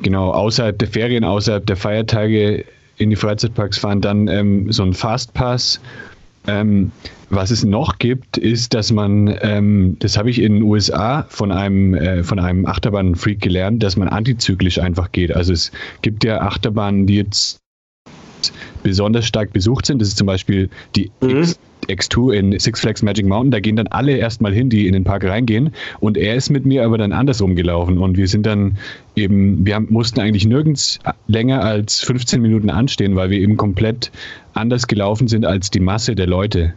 genau, 0.01 0.31
außerhalb 0.31 0.79
der 0.79 0.89
Ferien, 0.89 1.25
außerhalb 1.25 1.67
der 1.67 1.77
Feiertage 1.77 2.65
in 3.03 3.11
die 3.11 3.17
Freizeitparks 3.17 3.79
fahren, 3.79 4.01
dann 4.01 4.29
ähm, 4.29 4.71
so 4.73 4.83
ein 4.83 4.93
Fastpass. 4.95 5.81
Ähm, 6.47 6.91
was 7.31 7.51
es 7.51 7.65
noch 7.65 7.99
gibt, 7.99 8.37
ist, 8.37 8.75
dass 8.75 8.93
man, 8.93 9.35
ähm, 9.43 9.97
das 10.01 10.19
habe 10.19 10.29
ich 10.29 10.41
in 10.41 10.55
den 10.55 10.63
USA 10.63 11.25
von 11.29 11.53
einem, 11.53 11.95
äh, 11.95 12.25
von 12.25 12.39
einem 12.39 12.67
Achterbahnfreak 12.67 13.41
gelernt, 13.41 13.83
dass 13.83 13.97
man 13.97 14.09
antizyklisch 14.09 14.79
einfach 14.79 15.13
geht. 15.13 15.35
Also 15.35 15.53
es 15.53 15.73
gibt 16.03 16.25
ja 16.25 16.41
Achterbahnen, 16.41 17.07
die 17.07 17.17
jetzt 17.17 17.61
besonders 18.83 19.27
stark 19.27 19.53
besucht 19.53 19.87
sind. 19.87 20.01
Das 20.03 20.09
ist 20.09 20.19
zum 20.19 20.27
Beispiel 20.27 20.69
die 20.97 21.11
Mhm. 21.21 21.39
X, 21.39 21.59
X2 21.89 22.33
in 22.33 22.59
Six 22.59 22.81
Flags 22.81 23.03
Magic 23.03 23.27
Mountain. 23.27 23.51
Da 23.51 23.61
gehen 23.61 23.77
dann 23.77 23.89
alle 23.89 24.17
erstmal 24.17 24.53
hin, 24.53 24.71
die 24.71 24.87
in 24.87 24.93
den 24.93 25.05
Park 25.05 25.25
reingehen. 25.25 25.73
Und 26.01 26.17
er 26.17 26.35
ist 26.35 26.51
mit 26.51 26.65
mir 26.65 26.85
aber 26.85 26.99
dann 26.99 27.13
andersrum 27.13 27.57
gelaufen. 27.57 27.99
Und 27.99 28.17
wir 28.17 28.29
sind 28.29 28.47
dann 28.47 28.79
eben, 29.17 29.65
wir 29.67 29.75
haben, 29.75 29.89
mussten 29.91 30.21
eigentlich 30.21 30.47
nirgends 30.47 30.99
länger 31.27 31.63
als 31.63 32.01
15 32.01 32.41
Minuten 32.41 32.71
anstehen, 32.71 33.17
weil 33.17 33.31
wir 33.31 33.39
eben 33.39 33.57
komplett 33.57 34.11
anders 34.55 34.87
gelaufen 34.87 35.29
sind 35.29 35.45
als 35.45 35.71
die 35.71 35.81
Masse 35.81 36.15
der 36.15 36.27
Leute. 36.27 36.75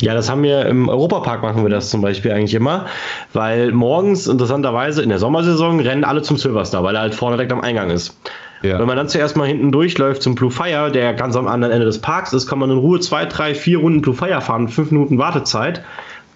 Ja, 0.00 0.14
das 0.14 0.30
haben 0.30 0.42
wir 0.42 0.64
im 0.66 0.88
Europapark 0.88 1.42
machen 1.42 1.62
wir 1.62 1.68
das 1.68 1.90
zum 1.90 2.00
Beispiel 2.00 2.32
eigentlich 2.32 2.54
immer, 2.54 2.86
weil 3.34 3.70
morgens 3.70 4.26
interessanterweise 4.26 5.02
in 5.02 5.10
der 5.10 5.18
Sommersaison 5.18 5.78
rennen 5.80 6.04
alle 6.04 6.22
zum 6.22 6.38
Silverstar, 6.38 6.82
weil 6.82 6.94
er 6.94 7.02
halt 7.02 7.14
vorne 7.14 7.36
direkt 7.36 7.52
am 7.52 7.60
Eingang 7.60 7.90
ist. 7.90 8.16
Ja. 8.62 8.78
Wenn 8.78 8.86
man 8.86 8.96
dann 8.96 9.08
zuerst 9.08 9.36
mal 9.36 9.46
hinten 9.46 9.72
durchläuft 9.72 10.22
zum 10.22 10.34
Blue 10.34 10.50
Fire, 10.50 10.90
der 10.90 11.14
ganz 11.14 11.34
am 11.36 11.46
anderen 11.46 11.72
Ende 11.72 11.86
des 11.86 11.98
Parks 11.98 12.32
ist, 12.32 12.46
kann 12.46 12.58
man 12.58 12.70
in 12.70 12.78
Ruhe 12.78 13.00
zwei, 13.00 13.24
drei, 13.24 13.54
vier 13.54 13.78
Runden 13.78 14.02
Blue 14.02 14.14
Fire 14.14 14.40
fahren, 14.40 14.68
fünf 14.68 14.90
Minuten 14.90 15.18
Wartezeit, 15.18 15.82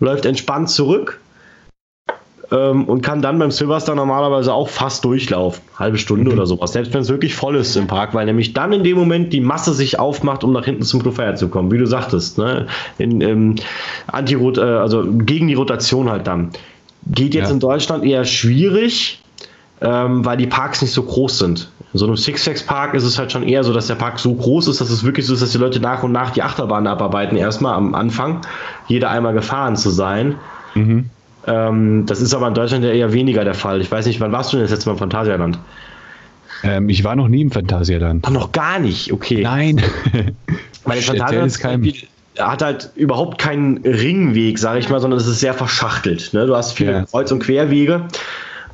läuft 0.01 0.25
entspannt 0.25 0.71
zurück 0.71 1.21
ähm, 2.51 2.85
und 2.85 3.03
kann 3.03 3.23
dann 3.23 3.39
beim 3.39 3.51
Silverstar 3.51 3.95
normalerweise 3.95 4.53
auch 4.53 4.69
fast 4.69 5.05
durchlaufen. 5.05 5.63
Halbe 5.79 5.99
Stunde 5.99 6.33
oder 6.33 6.47
sowas. 6.47 6.73
Selbst 6.73 6.95
wenn 6.95 7.03
es 7.03 7.09
wirklich 7.09 7.35
voll 7.35 7.57
ist 7.57 7.77
im 7.77 7.87
Park, 7.87 8.15
weil 8.15 8.27
nämlich 8.27 8.53
dann 8.53 8.73
in 8.73 8.85
dem 8.85 8.97
Moment 8.97 9.33
die 9.33 9.41
Masse 9.41 9.73
sich 9.75 9.99
aufmacht, 9.99 10.45
um 10.45 10.53
nach 10.53 10.65
hinten 10.65 10.83
zum 10.83 11.01
Blue 11.01 11.13
Fire 11.13 11.35
zu 11.35 11.49
kommen, 11.49 11.71
wie 11.73 11.79
du 11.79 11.87
sagtest. 11.87 12.39
Ne? 12.39 12.67
In, 12.99 13.21
ähm, 13.21 13.57
Anti 14.07 14.35
äh, 14.35 14.61
also 14.61 15.05
gegen 15.05 15.49
die 15.49 15.55
Rotation 15.55 16.09
halt 16.11 16.27
dann. 16.27 16.51
Geht 17.07 17.35
jetzt 17.35 17.49
Ja. 17.49 17.55
in 17.55 17.61
Deutschland 17.61 18.05
eher 18.05 18.25
schwierig, 18.25 19.21
ähm, 19.85 20.25
weil 20.25 20.37
die 20.39 20.47
Parks 20.47 20.81
nicht 20.83 20.93
so 20.93 21.03
groß 21.03 21.39
sind. 21.39 21.69
In 21.93 21.99
so 21.99 22.07
einem 22.07 22.17
Six 22.17 22.43
Flags 22.43 22.63
Park 22.63 22.95
ist 22.95 23.05
es 23.05 23.19
halt 23.19 23.31
schon 23.31 23.43
eher 23.43 23.63
so, 23.63 23.73
dass 23.73 23.87
der 23.87 23.95
Park 23.95 24.19
so 24.19 24.35
groß 24.35 24.69
ist, 24.69 24.81
dass 24.81 24.91
es 24.91 25.05
wirklich 25.05 25.27
so 25.27 25.35
ist, 25.35 25.43
dass 25.43 25.53
die 25.53 25.59
Leute 25.59 25.79
nach 25.79 26.03
und 26.03 26.11
nach 26.11 26.31
die 26.31 26.43
Achterbahn 26.43 26.87
abarbeiten, 26.87 27.37
erstmal 27.37 27.75
am 27.75 27.95
Anfang, 27.95 28.41
jeder 28.89 29.11
einmal 29.11 29.35
gefahren 29.35 29.77
zu 29.77 29.91
sein. 29.91 30.37
Mhm. 30.75 31.11
Ähm, 31.47 32.07
das 32.07 32.21
ist 32.23 32.35
aber 32.35 32.49
in 32.49 32.55
Deutschland 32.55 32.85
ja 32.85 32.91
eher 32.91 33.13
weniger 33.13 33.45
der 33.45 33.55
Fall. 33.55 33.81
Ich 33.83 33.93
weiß 33.93 34.07
nicht, 34.07 34.19
wann 34.21 34.33
warst 34.33 34.53
du 34.53 34.57
denn 34.57 34.65
das 34.65 34.73
letzte 34.73 34.89
Mal 34.89 34.95
im 34.95 34.99
Phantasialand? 34.99 35.59
Ähm, 36.63 36.89
ich 36.89 37.05
war 37.05 37.15
noch 37.15 37.29
nie 37.29 37.43
im 37.43 37.51
Phantasialand. 37.51 38.25
Ach, 38.27 38.31
noch 38.31 38.53
gar 38.53 38.79
nicht, 38.79 39.13
okay. 39.13 39.43
Nein. 39.43 39.83
Weil 40.85 40.99
Erzähl 40.99 41.19
Phantasialand 41.19 42.09
hat 42.39 42.63
halt 42.63 42.91
überhaupt 42.97 43.39
keinen 43.39 43.79
Ringweg, 43.79 44.59
sage 44.59 44.81
ich 44.81 44.89
mal, 44.89 45.01
sondern 45.01 45.21
es 45.21 45.27
ist 45.27 45.39
sehr 45.41 45.55
verschachtelt. 45.55 46.33
Ne? 46.33 46.47
Du 46.47 46.57
hast 46.57 46.73
viele 46.73 46.93
Ja. 46.93 47.05
Kreuz- 47.05 47.31
und 47.31 47.41
Querwege. 47.41 48.07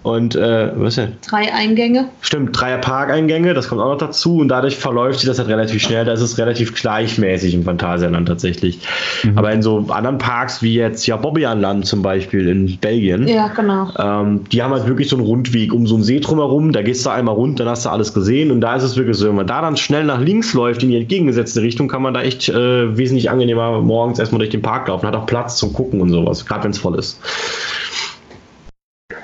Und 0.03 0.35
äh, 0.35 0.73
was 0.77 0.95
denn? 0.95 1.13
Drei 1.29 1.53
Eingänge. 1.53 2.07
Stimmt, 2.23 2.59
drei 2.59 2.79
Parkeingänge, 2.79 3.53
das 3.53 3.69
kommt 3.69 3.83
auch 3.83 3.91
noch 3.91 3.99
dazu 3.99 4.39
und 4.39 4.49
dadurch 4.49 4.77
verläuft 4.77 5.21
sich 5.21 5.29
das 5.29 5.39
halt 5.39 5.49
relativ 5.49 5.83
schnell. 5.83 6.07
Da 6.07 6.13
ist 6.13 6.23
es 6.23 6.39
relativ 6.39 6.75
gleichmäßig 6.75 7.53
im 7.53 7.65
Phantasialand 7.65 8.27
tatsächlich. 8.27 8.81
Mhm. 9.25 9.37
Aber 9.37 9.53
in 9.53 9.61
so 9.61 9.87
anderen 9.91 10.17
Parks 10.17 10.63
wie 10.63 10.75
jetzt 10.75 11.07
ja 11.07 11.17
Bobbejaanland 11.17 11.85
zum 11.85 12.01
Beispiel 12.01 12.49
in 12.49 12.79
Belgien, 12.79 13.29
ja, 13.29 13.49
genau. 13.49 13.91
Ähm, 13.99 14.45
die 14.51 14.63
haben 14.63 14.73
halt 14.73 14.87
wirklich 14.87 15.11
so 15.11 15.17
einen 15.17 15.27
Rundweg 15.27 15.75
um 15.75 15.87
so 15.87 15.97
einen 15.97 16.05
See 16.05 16.21
drumherum. 16.21 16.73
Da 16.73 16.81
gehst 16.81 17.05
du 17.05 17.11
einmal 17.11 17.35
rund, 17.35 17.61
dann 17.61 17.69
hast 17.69 17.85
du 17.85 17.91
alles 17.91 18.15
gesehen 18.15 18.51
und 18.51 18.63
da 18.63 18.77
ist 18.77 18.85
es 18.85 18.97
wirklich 18.97 19.19
so, 19.19 19.29
wenn 19.29 19.37
man 19.37 19.47
da 19.47 19.61
dann 19.61 19.77
schnell 19.77 20.05
nach 20.05 20.21
links 20.21 20.55
läuft 20.55 20.83
in 20.83 20.89
die 20.89 20.97
entgegengesetzte 20.97 21.61
Richtung, 21.61 21.89
kann 21.89 22.01
man 22.01 22.15
da 22.15 22.23
echt 22.23 22.49
äh, 22.49 22.97
wesentlich 22.97 23.29
angenehmer 23.29 23.83
morgens 23.83 24.19
erstmal 24.19 24.39
durch 24.39 24.51
den 24.51 24.63
Park 24.63 24.89
laufen. 24.89 25.07
Hat 25.07 25.15
auch 25.15 25.27
Platz 25.27 25.59
zum 25.59 25.75
Gucken 25.75 26.01
und 26.01 26.09
sowas, 26.09 26.47
gerade 26.47 26.65
wenn 26.65 26.71
es 26.71 26.79
voll 26.79 26.99
ist. 26.99 27.21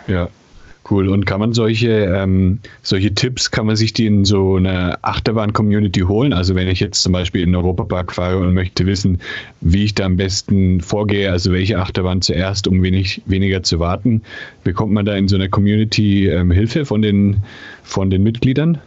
Ja, 0.06 0.28
Cool. 0.88 1.08
Und 1.08 1.26
kann 1.26 1.40
man 1.40 1.52
solche, 1.52 1.88
ähm, 1.88 2.60
solche 2.82 3.12
Tipps, 3.12 3.50
kann 3.50 3.66
man 3.66 3.74
sich 3.74 3.92
die 3.92 4.06
in 4.06 4.24
so 4.24 4.56
einer 4.56 4.98
Achterbahn-Community 5.02 6.00
holen? 6.00 6.32
Also 6.32 6.54
wenn 6.54 6.68
ich 6.68 6.78
jetzt 6.78 7.02
zum 7.02 7.12
Beispiel 7.12 7.42
in 7.42 7.48
den 7.50 7.56
Europapark 7.56 8.12
fahre 8.12 8.38
und 8.38 8.54
möchte 8.54 8.86
wissen, 8.86 9.18
wie 9.60 9.84
ich 9.84 9.94
da 9.94 10.04
am 10.04 10.16
besten 10.16 10.80
vorgehe, 10.80 11.32
also 11.32 11.52
welche 11.52 11.78
Achterbahn 11.78 12.22
zuerst, 12.22 12.68
um 12.68 12.82
wenig, 12.84 13.20
weniger 13.26 13.64
zu 13.64 13.80
warten, 13.80 14.22
bekommt 14.62 14.92
man 14.92 15.04
da 15.04 15.16
in 15.16 15.26
so 15.26 15.34
einer 15.34 15.48
Community 15.48 16.28
ähm, 16.28 16.52
Hilfe 16.52 16.84
von 16.84 17.02
den, 17.02 17.42
von 17.82 18.08
den 18.10 18.22
Mitgliedern? 18.22 18.78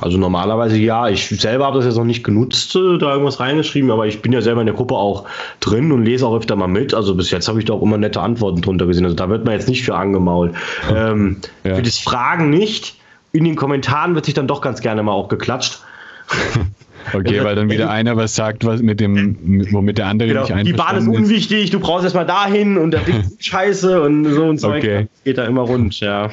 Also 0.00 0.18
normalerweise 0.18 0.76
ja. 0.76 1.08
Ich 1.08 1.28
selber 1.28 1.66
habe 1.66 1.76
das 1.76 1.86
jetzt 1.86 1.96
noch 1.96 2.04
nicht 2.04 2.24
genutzt, 2.24 2.74
äh, 2.76 2.98
da 2.98 3.12
irgendwas 3.12 3.40
reingeschrieben, 3.40 3.90
aber 3.90 4.06
ich 4.06 4.22
bin 4.22 4.32
ja 4.32 4.40
selber 4.40 4.60
in 4.60 4.66
der 4.66 4.74
Gruppe 4.74 4.94
auch 4.94 5.24
drin 5.60 5.92
und 5.92 6.04
lese 6.04 6.26
auch 6.26 6.36
öfter 6.36 6.56
mal 6.56 6.68
mit. 6.68 6.94
Also 6.94 7.14
bis 7.14 7.30
jetzt 7.30 7.48
habe 7.48 7.58
ich 7.58 7.64
da 7.64 7.74
auch 7.74 7.82
immer 7.82 7.98
nette 7.98 8.20
Antworten 8.20 8.62
drunter 8.62 8.86
gesehen. 8.86 9.04
Also 9.04 9.16
da 9.16 9.28
wird 9.28 9.44
man 9.44 9.54
jetzt 9.54 9.68
nicht 9.68 9.84
für 9.84 9.94
angemault. 9.94 10.54
Ähm, 10.94 11.38
ja. 11.64 11.76
Für 11.76 11.82
das 11.82 11.98
Fragen 11.98 12.50
nicht. 12.50 12.96
In 13.32 13.44
den 13.44 13.56
Kommentaren 13.56 14.14
wird 14.14 14.24
sich 14.24 14.34
dann 14.34 14.46
doch 14.46 14.60
ganz 14.60 14.80
gerne 14.80 15.02
mal 15.02 15.12
auch 15.12 15.28
geklatscht. 15.28 15.80
Okay, 17.12 17.44
weil 17.44 17.54
dann 17.54 17.70
wieder 17.70 17.90
einer 17.90 18.16
was 18.16 18.34
sagt, 18.34 18.64
was 18.64 18.82
mit 18.82 19.00
dem, 19.00 19.66
womit 19.72 19.98
der 19.98 20.06
andere 20.06 20.28
genau, 20.28 20.42
nicht 20.42 20.52
einverstanden 20.52 20.72
Die 20.72 21.06
Bahn 21.06 21.16
ist 21.16 21.20
unwichtig, 21.22 21.70
du 21.70 21.80
brauchst 21.80 22.04
erstmal 22.04 22.26
dahin 22.26 22.76
und 22.76 22.92
der 22.92 23.06
Weg 23.06 23.16
ist 23.20 23.44
scheiße 23.44 24.00
und 24.02 24.24
so 24.24 24.44
und 24.44 24.60
so. 24.60 24.68
Okay. 24.68 25.08
Geht 25.24 25.38
da 25.38 25.46
immer 25.46 25.62
rund, 25.62 25.98
ja. 26.00 26.30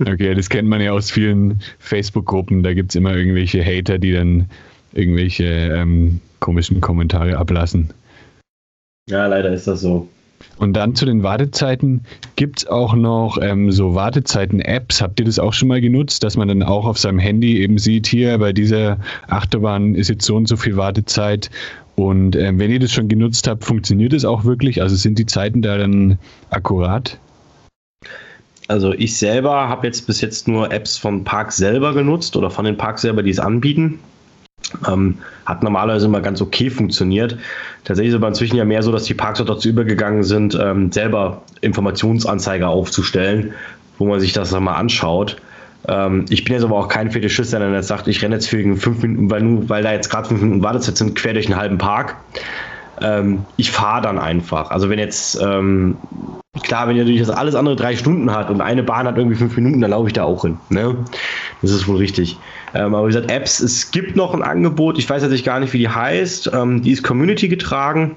Okay, 0.00 0.34
das 0.34 0.48
kennt 0.48 0.68
man 0.68 0.80
ja 0.80 0.92
aus 0.92 1.10
vielen 1.10 1.60
Facebook-Gruppen. 1.78 2.62
Da 2.62 2.74
gibt 2.74 2.90
es 2.90 2.96
immer 2.96 3.14
irgendwelche 3.14 3.64
Hater, 3.64 3.98
die 3.98 4.12
dann 4.12 4.46
irgendwelche 4.92 5.44
ähm, 5.44 6.20
komischen 6.40 6.80
Kommentare 6.80 7.36
ablassen. 7.38 7.90
Ja, 9.08 9.26
leider 9.26 9.52
ist 9.52 9.66
das 9.66 9.80
so. 9.80 10.08
Und 10.58 10.74
dann 10.74 10.94
zu 10.94 11.06
den 11.06 11.22
Wartezeiten 11.22 12.02
gibt 12.36 12.60
es 12.60 12.66
auch 12.66 12.94
noch 12.94 13.38
ähm, 13.40 13.72
so 13.72 13.94
Wartezeiten-Apps. 13.94 15.00
Habt 15.00 15.20
ihr 15.20 15.26
das 15.26 15.38
auch 15.38 15.52
schon 15.52 15.68
mal 15.68 15.80
genutzt, 15.80 16.22
dass 16.22 16.36
man 16.36 16.48
dann 16.48 16.62
auch 16.62 16.86
auf 16.86 16.98
seinem 16.98 17.18
Handy 17.18 17.58
eben 17.60 17.78
sieht, 17.78 18.06
hier 18.06 18.38
bei 18.38 18.52
dieser 18.52 18.98
Achterbahn 19.28 19.94
ist 19.94 20.08
jetzt 20.08 20.24
so 20.24 20.36
und 20.36 20.46
so 20.46 20.56
viel 20.56 20.76
Wartezeit. 20.76 21.50
Und 21.94 22.36
ähm, 22.36 22.58
wenn 22.58 22.70
ihr 22.70 22.80
das 22.80 22.92
schon 22.92 23.08
genutzt 23.08 23.46
habt, 23.48 23.64
funktioniert 23.64 24.12
es 24.12 24.24
auch 24.24 24.44
wirklich? 24.44 24.80
Also 24.80 24.96
sind 24.96 25.18
die 25.18 25.26
Zeiten 25.26 25.62
da 25.62 25.76
dann 25.76 26.18
akkurat? 26.50 27.18
Also 28.68 28.92
ich 28.94 29.16
selber 29.16 29.68
habe 29.68 29.86
jetzt 29.86 30.06
bis 30.06 30.20
jetzt 30.20 30.48
nur 30.48 30.72
Apps 30.72 30.96
vom 30.96 31.24
Park 31.24 31.52
selber 31.52 31.92
genutzt 31.92 32.36
oder 32.36 32.50
von 32.50 32.64
den 32.64 32.76
Parks 32.76 33.02
selber, 33.02 33.22
die 33.22 33.30
es 33.30 33.38
anbieten. 33.38 33.98
Ähm, 34.88 35.18
hat 35.44 35.62
normalerweise 35.62 36.06
immer 36.06 36.20
ganz 36.20 36.40
okay 36.40 36.70
funktioniert. 36.70 37.36
Tatsächlich 37.84 38.12
ist 38.12 38.16
aber 38.16 38.28
inzwischen 38.28 38.56
ja 38.56 38.64
mehr 38.64 38.82
so, 38.82 38.92
dass 38.92 39.04
die 39.04 39.14
Parks 39.14 39.40
auch 39.40 39.46
dazu 39.46 39.68
übergegangen 39.68 40.22
sind, 40.22 40.58
ähm, 40.60 40.92
selber 40.92 41.42
Informationsanzeiger 41.60 42.68
aufzustellen, 42.68 43.52
wo 43.98 44.06
man 44.06 44.20
sich 44.20 44.32
das 44.32 44.50
dann 44.50 44.64
mal 44.64 44.76
anschaut. 44.76 45.36
Ähm, 45.88 46.24
ich 46.28 46.44
bin 46.44 46.54
jetzt 46.54 46.64
aber 46.64 46.76
auch 46.76 46.88
kein 46.88 47.10
Fetischist, 47.10 47.52
der 47.52 47.82
sagt, 47.82 48.06
ich 48.08 48.22
renne 48.22 48.36
jetzt 48.36 48.48
für 48.48 48.76
fünf 48.76 49.02
Minuten, 49.02 49.30
weil, 49.30 49.42
nur, 49.42 49.68
weil 49.68 49.82
da 49.82 49.92
jetzt 49.92 50.10
gerade 50.10 50.28
fünf 50.28 50.40
Minuten 50.40 50.62
Wartezeit 50.62 50.96
sind, 50.96 51.14
quer 51.16 51.34
durch 51.34 51.46
einen 51.46 51.56
halben 51.56 51.78
Park. 51.78 52.16
Ähm, 53.02 53.44
ich 53.56 53.70
fahre 53.70 54.02
dann 54.02 54.18
einfach. 54.18 54.70
Also 54.70 54.88
wenn 54.88 54.98
jetzt 54.98 55.40
ähm, 55.40 55.96
Klar, 56.60 56.86
wenn 56.86 56.96
ihr 56.96 57.02
natürlich 57.02 57.22
das 57.22 57.30
alles 57.30 57.54
andere 57.54 57.76
drei 57.76 57.96
Stunden 57.96 58.30
hat 58.30 58.50
und 58.50 58.60
eine 58.60 58.82
Bahn 58.82 59.06
hat 59.06 59.16
irgendwie 59.16 59.36
fünf 59.36 59.56
Minuten, 59.56 59.80
dann 59.80 59.92
laufe 59.92 60.08
ich 60.08 60.12
da 60.12 60.24
auch 60.24 60.42
hin. 60.42 60.58
Ne? 60.68 60.94
Das 61.62 61.70
ist 61.70 61.88
wohl 61.88 61.96
richtig. 61.96 62.36
Ähm, 62.74 62.94
aber 62.94 63.06
wie 63.06 63.12
gesagt, 63.12 63.30
Apps, 63.30 63.60
es 63.60 63.90
gibt 63.90 64.16
noch 64.16 64.34
ein 64.34 64.42
Angebot, 64.42 64.98
ich 64.98 65.08
weiß 65.08 65.22
jetzt 65.22 65.44
gar 65.44 65.60
nicht, 65.60 65.72
wie 65.72 65.78
die 65.78 65.88
heißt. 65.88 66.50
Ähm, 66.52 66.82
die 66.82 66.92
ist 66.92 67.02
Community 67.02 67.48
getragen. 67.48 68.16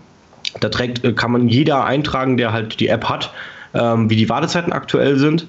Da 0.60 0.68
trägt, 0.68 1.06
äh, 1.06 1.14
kann 1.14 1.32
man 1.32 1.48
jeder 1.48 1.86
eintragen, 1.86 2.36
der 2.36 2.52
halt 2.52 2.78
die 2.82 2.90
App 2.90 3.06
hat, 3.08 3.34
ähm, 3.74 4.10
wie 4.10 4.18
die 4.18 4.28
Wartezeiten 4.28 4.74
aktuell 4.74 5.18
sind. 5.18 5.48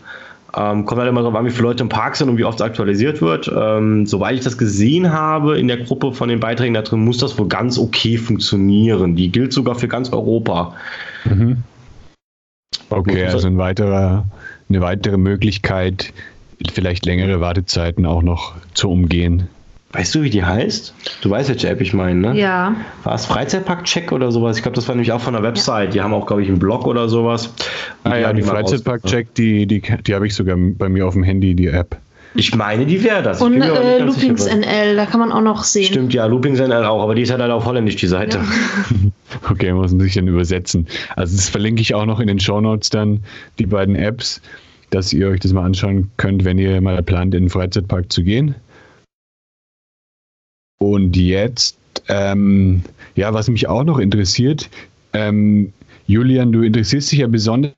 Ähm, 0.59 0.87
kommt 0.87 0.99
halt 1.01 1.11
immer 1.11 1.21
darauf 1.21 1.37
an, 1.37 1.45
wie 1.45 1.51
viele 1.51 1.65
Leute 1.65 1.83
im 1.83 1.91
Park 1.91 2.17
sind 2.17 2.31
und 2.31 2.39
wie 2.39 2.45
oft 2.45 2.61
es 2.61 2.65
aktualisiert 2.65 3.21
wird. 3.21 3.51
Ähm, 3.55 4.07
soweit 4.07 4.37
ich 4.37 4.41
das 4.41 4.57
gesehen 4.57 5.13
habe 5.13 5.59
in 5.59 5.69
der 5.69 5.77
Gruppe 5.77 6.13
von 6.13 6.31
den 6.31 6.41
Beiträgen 6.41 6.73
da 6.73 6.81
drin, 6.81 7.05
muss 7.05 7.19
das 7.19 7.39
wohl 7.39 7.49
ganz 7.49 7.79
okay 7.79 8.17
funktionieren. 8.17 9.17
Die 9.17 9.31
gilt 9.31 9.53
sogar 9.53 9.75
für 9.75 9.89
ganz 9.89 10.13
Europa. 10.13 10.75
Mhm. 11.25 11.59
Okay, 12.89 13.27
also 13.27 13.47
ein 13.47 13.59
weiterer, 13.59 14.25
eine 14.69 14.81
weitere 14.81 15.19
Möglichkeit, 15.19 16.13
vielleicht 16.73 17.05
längere 17.05 17.41
Wartezeiten 17.41 18.07
auch 18.07 18.23
noch 18.23 18.55
zu 18.73 18.91
umgehen. 18.91 19.49
Weißt 19.97 20.15
du, 20.15 20.23
wie 20.23 20.31
die 20.31 20.45
heißt? 20.45 20.93
Du 21.23 21.31
weißt, 21.31 21.49
welche 21.49 21.71
App 21.71 21.81
ich 21.81 21.95
meine, 21.95 22.21
ne? 22.21 22.39
Ja. 22.39 22.77
War 23.05 23.15
es 23.15 23.25
Freizeitpark-Check 23.25 24.13
oder 24.13 24.31
sowas? 24.31 24.59
Ich 24.59 24.63
glaube, 24.63 24.77
das 24.77 24.87
war 24.89 24.95
nämlich 24.95 25.11
auch 25.13 25.23
von 25.23 25.33
der 25.33 25.43
Website. 25.43 25.87
Ja. 25.87 25.93
Die 25.93 26.01
haben 26.03 26.13
auch, 26.13 26.27
glaube 26.27 26.43
ich, 26.43 26.49
einen 26.49 26.59
Blog 26.59 26.87
oder 26.87 27.09
sowas. 27.09 27.55
ah 28.05 28.17
ja, 28.17 28.33
die, 28.33 28.43
die 28.43 28.47
Freizeitpark-Check, 28.47 29.35
die, 29.35 29.67
die, 29.67 29.81
die 29.81 30.15
habe 30.15 30.27
ich 30.27 30.35
sogar 30.35 30.57
bei 30.59 30.91
mir 30.91 31.07
auf 31.07 31.15
dem 31.15 31.23
Handy, 31.23 31.55
die 31.55 31.69
App. 31.69 31.97
Ich 32.35 32.55
meine, 32.55 32.85
die 32.85 33.03
wäre 33.03 33.23
das. 33.23 33.41
Und 33.41 33.63
äh, 33.63 33.99
Loopings 34.01 34.45
NL, 34.45 34.97
da 34.97 35.07
kann 35.07 35.21
man 35.21 35.33
auch 35.33 35.41
noch 35.41 35.65
sehen. 35.65 35.87
Stimmt, 35.87 36.13
ja, 36.13 36.27
Loopings 36.27 36.61
NL 36.61 36.85
auch, 36.85 37.03
aber 37.03 37.15
die 37.15 37.23
ist 37.23 37.31
halt 37.31 37.41
leider 37.41 37.55
auf 37.55 37.65
Holländisch, 37.65 37.97
die 37.97 38.07
Seite. 38.07 38.37
Ja. 38.37 39.11
okay, 39.51 39.73
muss 39.73 39.93
man 39.93 40.01
sich 40.01 40.15
dann 40.15 40.29
übersetzen. 40.29 40.87
Also 41.17 41.37
das 41.37 41.49
verlinke 41.49 41.81
ich 41.81 41.95
auch 41.95 42.05
noch 42.05 42.21
in 42.21 42.27
den 42.27 42.39
Show 42.39 42.61
Notes 42.61 42.91
dann, 42.91 43.21
die 43.59 43.67
beiden 43.67 43.97
Apps, 43.97 44.43
dass 44.91 45.15
ihr 45.15 45.29
euch 45.29 45.41
das 45.41 45.55
mal 45.55 45.65
anschauen 45.65 46.11
könnt, 46.19 46.45
wenn 46.45 46.59
ihr 46.59 46.81
mal 46.83 47.03
plant, 47.03 47.35
in 47.35 47.45
den 47.45 47.51
Freizeitpark 47.51 48.13
zu 48.13 48.23
gehen. 48.23 48.55
Und 50.79 51.17
jetzt, 51.17 51.79
ähm, 52.09 52.83
ja, 53.15 53.33
was 53.33 53.49
mich 53.49 53.69
auch 53.69 53.85
noch 53.85 53.99
interessiert, 53.99 54.69
ähm, 55.13 55.73
Julian, 56.07 56.53
du 56.53 56.63
interessierst 56.63 57.11
dich 57.11 57.21
ja 57.21 57.27
besonders 57.27 57.75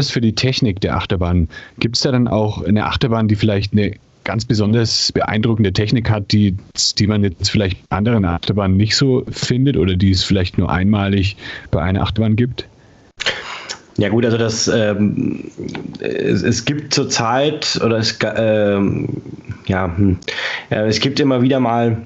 für 0.00 0.20
die 0.20 0.34
Technik 0.34 0.80
der 0.80 0.96
Achterbahn. 0.96 1.48
Gibt 1.78 1.96
es 1.96 2.02
da 2.02 2.12
dann 2.12 2.28
auch 2.28 2.62
eine 2.62 2.86
Achterbahn, 2.86 3.28
die 3.28 3.36
vielleicht 3.36 3.72
eine 3.72 3.94
ganz 4.24 4.44
besonders 4.44 5.12
beeindruckende 5.12 5.72
Technik 5.72 6.10
hat, 6.10 6.32
die, 6.32 6.56
die 6.98 7.06
man 7.06 7.22
jetzt 7.22 7.50
vielleicht 7.50 7.78
anderen 7.88 8.24
Achterbahnen 8.24 8.76
nicht 8.76 8.96
so 8.96 9.24
findet 9.30 9.76
oder 9.76 9.96
die 9.96 10.10
es 10.10 10.24
vielleicht 10.24 10.58
nur 10.58 10.70
einmalig 10.70 11.36
bei 11.70 11.82
einer 11.82 12.02
Achterbahn 12.02 12.36
gibt? 12.36 12.68
Ja 13.98 14.08
gut, 14.10 14.24
also 14.24 14.38
das 14.38 14.68
ähm, 14.68 15.50
es, 15.98 16.42
es, 16.42 16.64
gibt 16.64 16.94
zurzeit 16.94 17.80
oder 17.84 17.98
es 17.98 18.16
ähm, 18.36 19.08
ja 19.66 19.92
hm, 19.94 20.18
äh, 20.70 20.86
es 20.86 21.00
gibt 21.00 21.18
immer 21.18 21.42
wieder 21.42 21.58
mal 21.58 21.96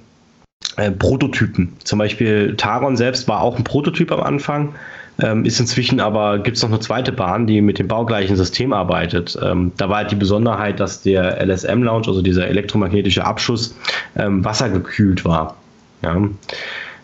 äh, 0.77 0.91
Prototypen. 0.91 1.75
Zum 1.85 1.99
Beispiel 1.99 2.57
Taron 2.57 2.97
selbst 2.97 3.29
war 3.29 3.43
auch 3.43 3.59
ein 3.59 3.65
Prototyp 3.65 4.11
am 4.11 4.21
Anfang. 4.21 4.75
Ähm, 5.21 5.45
ist 5.45 5.61
inzwischen 5.61 6.01
aber, 6.01 6.39
gibt 6.39 6.57
es 6.57 6.63
noch 6.63 6.71
eine 6.71 6.81
zweite 6.81 7.13
Bahn, 7.13 7.47
die 7.47 7.61
mit 7.61 7.79
dem 7.79 7.89
baugleichen 7.89 8.37
System 8.37 8.73
arbeitet. 8.73 9.39
Ähm, 9.43 9.73
da 9.77 9.91
war 9.91 9.99
halt 9.99 10.11
die 10.11 10.17
Besonderheit, 10.17 10.81
dass 10.81 11.03
der 11.03 11.45
LSM-Lounge, 11.47 12.09
also 12.09 12.23
dieser 12.23 12.49
elektromagnetische 12.49 13.23
Abschuss, 13.23 13.77
ähm, 14.17 14.43
wassergekühlt 14.43 15.27
war. 15.27 15.57
Ja. 16.01 16.17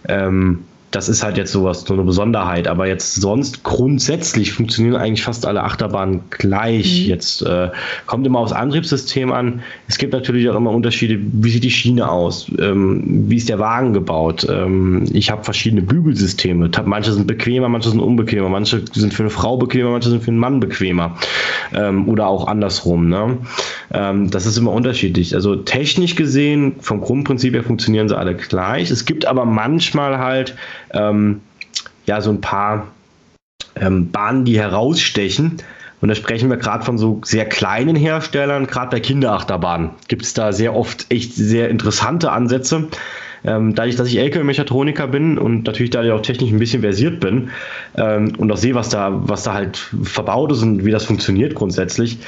Ähm, 0.08 0.64
das 0.90 1.08
ist 1.08 1.22
halt 1.22 1.36
jetzt 1.36 1.52
sowas, 1.52 1.84
so 1.86 1.92
eine 1.92 2.02
Besonderheit. 2.02 2.66
Aber 2.66 2.86
jetzt 2.86 3.16
sonst 3.16 3.62
grundsätzlich 3.62 4.52
funktionieren 4.52 4.96
eigentlich 4.96 5.22
fast 5.22 5.44
alle 5.44 5.62
Achterbahnen 5.62 6.22
gleich. 6.30 7.02
Mhm. 7.02 7.08
Jetzt 7.08 7.42
äh, 7.42 7.70
kommt 8.06 8.26
immer 8.26 8.38
aufs 8.38 8.52
Antriebssystem 8.52 9.30
an. 9.32 9.62
Es 9.86 9.98
gibt 9.98 10.12
natürlich 10.12 10.48
auch 10.48 10.56
immer 10.56 10.70
Unterschiede. 10.70 11.18
Wie 11.20 11.50
sieht 11.50 11.64
die 11.64 11.70
Schiene 11.70 12.10
aus? 12.10 12.50
Ähm, 12.58 13.28
wie 13.28 13.36
ist 13.36 13.48
der 13.48 13.58
Wagen 13.58 13.92
gebaut? 13.92 14.46
Ähm, 14.48 15.04
ich 15.12 15.30
habe 15.30 15.44
verschiedene 15.44 15.82
Bügelsysteme. 15.82 16.70
Manche 16.84 17.12
sind 17.12 17.26
bequemer, 17.26 17.68
manche 17.68 17.90
sind 17.90 18.00
unbequemer. 18.00 18.48
Manche 18.48 18.82
sind 18.92 19.12
für 19.12 19.24
eine 19.24 19.30
Frau 19.30 19.58
bequemer, 19.58 19.90
manche 19.90 20.08
sind 20.08 20.22
für 20.22 20.30
einen 20.30 20.38
Mann 20.38 20.60
bequemer. 20.60 21.16
Ähm, 21.74 22.08
oder 22.08 22.28
auch 22.28 22.46
andersrum. 22.46 23.08
Ne? 23.08 23.36
Ähm, 23.92 24.30
das 24.30 24.46
ist 24.46 24.56
immer 24.56 24.72
unterschiedlich. 24.72 25.34
Also 25.34 25.56
technisch 25.56 26.14
gesehen, 26.14 26.76
vom 26.80 27.02
Grundprinzip 27.02 27.52
her 27.52 27.62
funktionieren 27.62 28.08
sie 28.08 28.16
alle 28.16 28.34
gleich. 28.34 28.90
Es 28.90 29.04
gibt 29.04 29.26
aber 29.26 29.44
manchmal 29.44 30.18
halt 30.18 30.54
ähm, 30.92 31.40
ja, 32.06 32.20
so 32.20 32.30
ein 32.30 32.40
paar 32.40 32.88
ähm, 33.76 34.10
Bahnen, 34.10 34.44
die 34.44 34.58
herausstechen. 34.58 35.58
Und 36.00 36.08
da 36.08 36.14
sprechen 36.14 36.48
wir 36.48 36.56
gerade 36.56 36.84
von 36.84 36.96
so 36.96 37.20
sehr 37.24 37.44
kleinen 37.44 37.96
Herstellern, 37.96 38.66
gerade 38.66 38.90
bei 38.90 39.00
Kinderachterbahnen 39.00 39.90
gibt 40.06 40.22
es 40.22 40.32
da 40.32 40.52
sehr 40.52 40.76
oft 40.76 41.06
echt 41.10 41.34
sehr 41.34 41.68
interessante 41.70 42.30
Ansätze. 42.30 42.88
Ähm, 43.44 43.74
dadurch, 43.74 43.96
dass 43.96 44.08
ich 44.08 44.18
LKW-Mechatroniker 44.18 45.06
bin 45.06 45.38
und 45.38 45.66
natürlich 45.66 45.90
dadurch 45.90 46.12
auch 46.12 46.22
technisch 46.22 46.50
ein 46.50 46.58
bisschen 46.58 46.82
versiert 46.82 47.20
bin 47.20 47.50
ähm, 47.96 48.32
und 48.38 48.50
auch 48.50 48.56
sehe, 48.56 48.74
was 48.74 48.88
da, 48.88 49.10
was 49.12 49.42
da 49.44 49.54
halt 49.54 49.76
verbaut 50.02 50.52
ist 50.52 50.62
und 50.62 50.84
wie 50.84 50.90
das 50.90 51.04
funktioniert 51.04 51.54
grundsätzlich. 51.54 52.18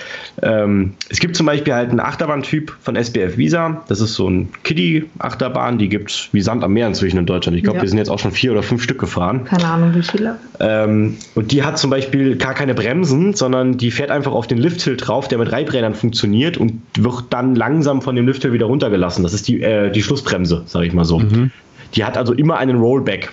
Ähm, 0.43 0.95
es 1.09 1.19
gibt 1.21 1.37
zum 1.37 1.47
Beispiel 1.47 1.75
halt 1.75 1.91
einen 1.91 2.01
Achterbahntyp 2.01 2.77
von 2.81 2.97
SBF 2.97 3.37
Visa. 3.37 3.83
Das 3.89 4.01
ist 4.01 4.15
so 4.15 4.29
ein 4.29 4.49
Kiddie-Achterbahn, 4.65 5.79
die 5.79 5.89
gibt 5.89 6.11
es 6.11 6.29
wie 6.33 6.41
Sand 6.41 6.65
am 6.65 6.73
Meer 6.73 6.87
inzwischen 6.87 7.19
in 7.19 7.27
Deutschland. 7.27 7.57
Ich 7.57 7.65
glaube, 7.65 7.79
ja. 7.79 7.83
wir 7.83 7.89
sind 7.89 7.99
jetzt 7.99 8.11
auch 8.11 8.19
schon 8.19 8.33
vier 8.33 8.53
oder 8.53 8.63
fünf 8.63 8.83
Stück 8.83 8.99
gefahren. 8.99 9.45
Keine 9.45 9.65
Ahnung, 9.65 9.95
wie 9.95 10.03
viele. 10.03 10.37
Ähm, 10.61 11.17
und 11.35 11.53
die 11.53 11.63
hat 11.63 11.79
zum 11.79 11.91
Beispiel 11.91 12.37
gar 12.37 12.55
keine 12.55 12.75
Bremsen, 12.75 13.35
sondern 13.35 13.79
die 13.79 13.91
fährt 13.91 14.11
einfach 14.11 14.33
auf 14.33 14.47
den 14.47 14.59
Lifthill 14.59 14.97
drauf, 14.97 15.29
der 15.29 15.39
mit 15.39 15.53
Reibrädern 15.53 15.95
funktioniert 15.95 16.57
und 16.57 16.81
wird 16.99 17.25
dann 17.31 17.55
langsam 17.55 18.03
von 18.03 18.17
dem 18.17 18.27
Lifthill 18.27 18.53
wieder 18.53 18.67
runtergelassen. 18.67 19.23
Das 19.23 19.33
ist 19.33 19.49
die, 19.49 19.63
äh, 19.63 19.91
die 19.91 20.03
Schlussbremse, 20.03 20.63
sage 20.67 20.87
ich 20.87 20.93
mal 20.93 21.00
so. 21.05 21.19
Mhm. 21.19 21.51
Die 21.95 22.05
hat 22.05 22.17
also 22.17 22.33
immer 22.33 22.59
einen 22.59 22.79
Rollback. 22.79 23.33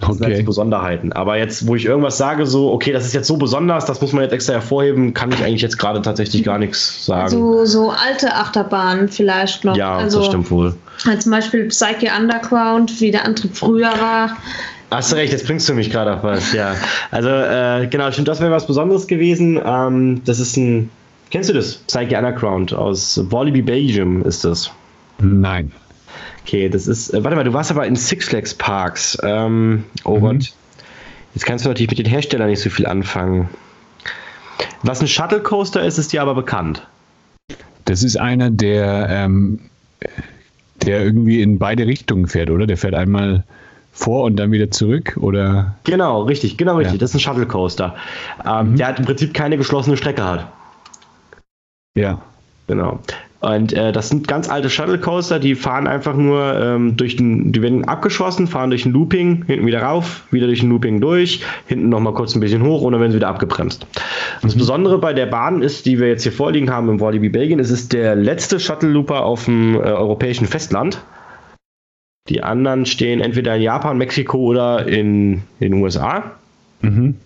Das 0.00 0.10
okay. 0.10 0.18
sind 0.18 0.34
halt 0.34 0.46
Besonderheiten. 0.46 1.12
Aber 1.12 1.38
jetzt, 1.38 1.66
wo 1.66 1.76
ich 1.76 1.84
irgendwas 1.84 2.18
sage, 2.18 2.46
so, 2.46 2.72
okay, 2.72 2.92
das 2.92 3.06
ist 3.06 3.14
jetzt 3.14 3.26
so 3.26 3.36
besonders, 3.36 3.84
das 3.84 4.00
muss 4.00 4.12
man 4.12 4.22
jetzt 4.22 4.32
extra 4.32 4.54
hervorheben, 4.54 5.14
kann 5.14 5.30
ich 5.30 5.42
eigentlich 5.42 5.62
jetzt 5.62 5.78
gerade 5.78 6.02
tatsächlich 6.02 6.42
gar 6.42 6.58
nichts 6.58 7.06
sagen. 7.06 7.30
So, 7.30 7.64
so 7.64 7.90
alte 7.90 8.34
Achterbahnen 8.34 9.08
vielleicht 9.08 9.64
noch. 9.64 9.76
Ja, 9.76 9.96
also, 9.96 10.18
das 10.18 10.28
stimmt 10.28 10.50
wohl. 10.50 10.74
Zum 11.18 11.30
Beispiel 11.30 11.66
Psyche 11.68 12.10
Underground, 12.18 13.00
wie 13.00 13.10
der 13.10 13.24
Antrieb 13.24 13.56
früher 13.56 13.92
war. 14.00 14.36
Hast 14.90 15.12
du 15.12 15.16
recht, 15.16 15.32
jetzt 15.32 15.46
bringst 15.46 15.68
du 15.68 15.74
mich 15.74 15.90
gerade 15.90 16.14
auf 16.14 16.22
was, 16.22 16.52
ja. 16.52 16.74
Also, 17.10 17.28
äh, 17.28 17.86
genau, 17.88 18.10
stimmt, 18.10 18.28
das 18.28 18.40
wäre 18.40 18.50
was 18.50 18.66
Besonderes 18.66 19.06
gewesen. 19.06 19.60
Ähm, 19.64 20.22
das 20.24 20.38
ist 20.38 20.56
ein, 20.56 20.90
kennst 21.30 21.50
du 21.50 21.54
das? 21.54 21.74
Psyche 21.74 22.16
Underground 22.16 22.74
aus 22.74 23.20
Wallaby, 23.30 23.62
Belgium 23.62 24.22
ist 24.22 24.44
das. 24.44 24.70
Nein. 25.18 25.72
Okay, 26.44 26.68
das 26.68 26.86
ist, 26.86 27.14
äh, 27.14 27.24
warte 27.24 27.36
mal, 27.36 27.44
du 27.44 27.54
warst 27.54 27.70
aber 27.70 27.86
in 27.86 27.96
Six 27.96 28.28
Flags 28.28 28.52
Parks. 28.52 29.18
Ähm, 29.22 29.84
oh 30.04 30.16
mhm. 30.16 30.20
Gott. 30.20 30.52
Jetzt 31.34 31.46
kannst 31.46 31.64
du 31.64 31.70
natürlich 31.70 31.90
mit 31.90 31.98
den 31.98 32.06
Herstellern 32.06 32.48
nicht 32.48 32.60
so 32.60 32.70
viel 32.70 32.86
anfangen. 32.86 33.48
Was 34.82 35.00
ein 35.00 35.08
Shuttle 35.08 35.40
Coaster 35.40 35.82
ist, 35.82 35.98
ist 35.98 36.12
dir 36.12 36.22
aber 36.22 36.34
bekannt. 36.34 36.86
Das 37.86 38.02
ist 38.02 38.16
einer, 38.16 38.50
der, 38.50 39.08
ähm, 39.10 39.58
der 40.82 41.02
irgendwie 41.02 41.42
in 41.42 41.58
beide 41.58 41.86
Richtungen 41.86 42.28
fährt, 42.28 42.50
oder? 42.50 42.66
Der 42.66 42.76
fährt 42.76 42.94
einmal 42.94 43.44
vor 43.92 44.24
und 44.24 44.36
dann 44.36 44.52
wieder 44.52 44.70
zurück, 44.70 45.16
oder? 45.20 45.74
Genau, 45.84 46.22
richtig, 46.22 46.58
genau 46.58 46.76
richtig. 46.76 46.94
Ja. 46.94 46.98
Das 47.00 47.10
ist 47.10 47.16
ein 47.16 47.20
Shuttle 47.20 47.46
Coaster. 47.46 47.96
Ähm, 48.46 48.72
mhm. 48.72 48.76
Der 48.76 48.88
hat 48.88 48.98
im 48.98 49.06
Prinzip 49.06 49.32
keine 49.32 49.56
geschlossene 49.56 49.96
Strecke 49.96 50.24
hat. 50.24 50.52
Ja. 51.96 52.20
Genau. 52.66 53.00
Und 53.44 53.74
äh, 53.74 53.92
das 53.92 54.08
sind 54.08 54.26
ganz 54.26 54.48
alte 54.48 54.70
Shuttle 54.70 54.98
Coaster, 54.98 55.38
die 55.38 55.54
fahren 55.54 55.86
einfach 55.86 56.16
nur 56.16 56.58
ähm, 56.58 56.96
durch 56.96 57.16
den, 57.16 57.52
die 57.52 57.60
werden 57.60 57.84
abgeschossen, 57.84 58.46
fahren 58.46 58.70
durch 58.70 58.86
ein 58.86 58.92
Looping, 58.92 59.44
hinten 59.46 59.66
wieder 59.66 59.82
rauf, 59.82 60.22
wieder 60.30 60.46
durch 60.46 60.62
ein 60.62 60.70
Looping 60.70 61.02
durch, 61.02 61.42
hinten 61.66 61.90
nochmal 61.90 62.14
kurz 62.14 62.34
ein 62.34 62.40
bisschen 62.40 62.62
hoch 62.62 62.80
und 62.80 62.92
dann 62.92 63.02
werden 63.02 63.12
sie 63.12 63.18
wieder 63.18 63.28
abgebremst. 63.28 63.84
Mhm. 63.84 64.38
Das 64.40 64.56
Besondere 64.56 64.96
bei 64.98 65.12
der 65.12 65.26
Bahn 65.26 65.60
ist, 65.60 65.84
die 65.84 66.00
wir 66.00 66.08
jetzt 66.08 66.22
hier 66.22 66.32
vorliegen 66.32 66.70
haben 66.70 66.88
im 66.88 67.00
Walibi 67.00 67.28
Belgien, 67.28 67.60
es 67.60 67.70
ist 67.70 67.92
der 67.92 68.16
letzte 68.16 68.58
Shuttle 68.58 68.88
Looper 68.88 69.22
auf 69.26 69.44
dem 69.44 69.74
äh, 69.74 69.78
europäischen 69.78 70.46
Festland. 70.46 71.02
Die 72.30 72.42
anderen 72.42 72.86
stehen 72.86 73.20
entweder 73.20 73.56
in 73.56 73.60
Japan, 73.62 73.98
Mexiko 73.98 74.38
oder 74.38 74.88
in, 74.88 75.42
in 75.60 75.72
den 75.72 75.74
USA. 75.74 76.32
Mhm. 76.80 77.16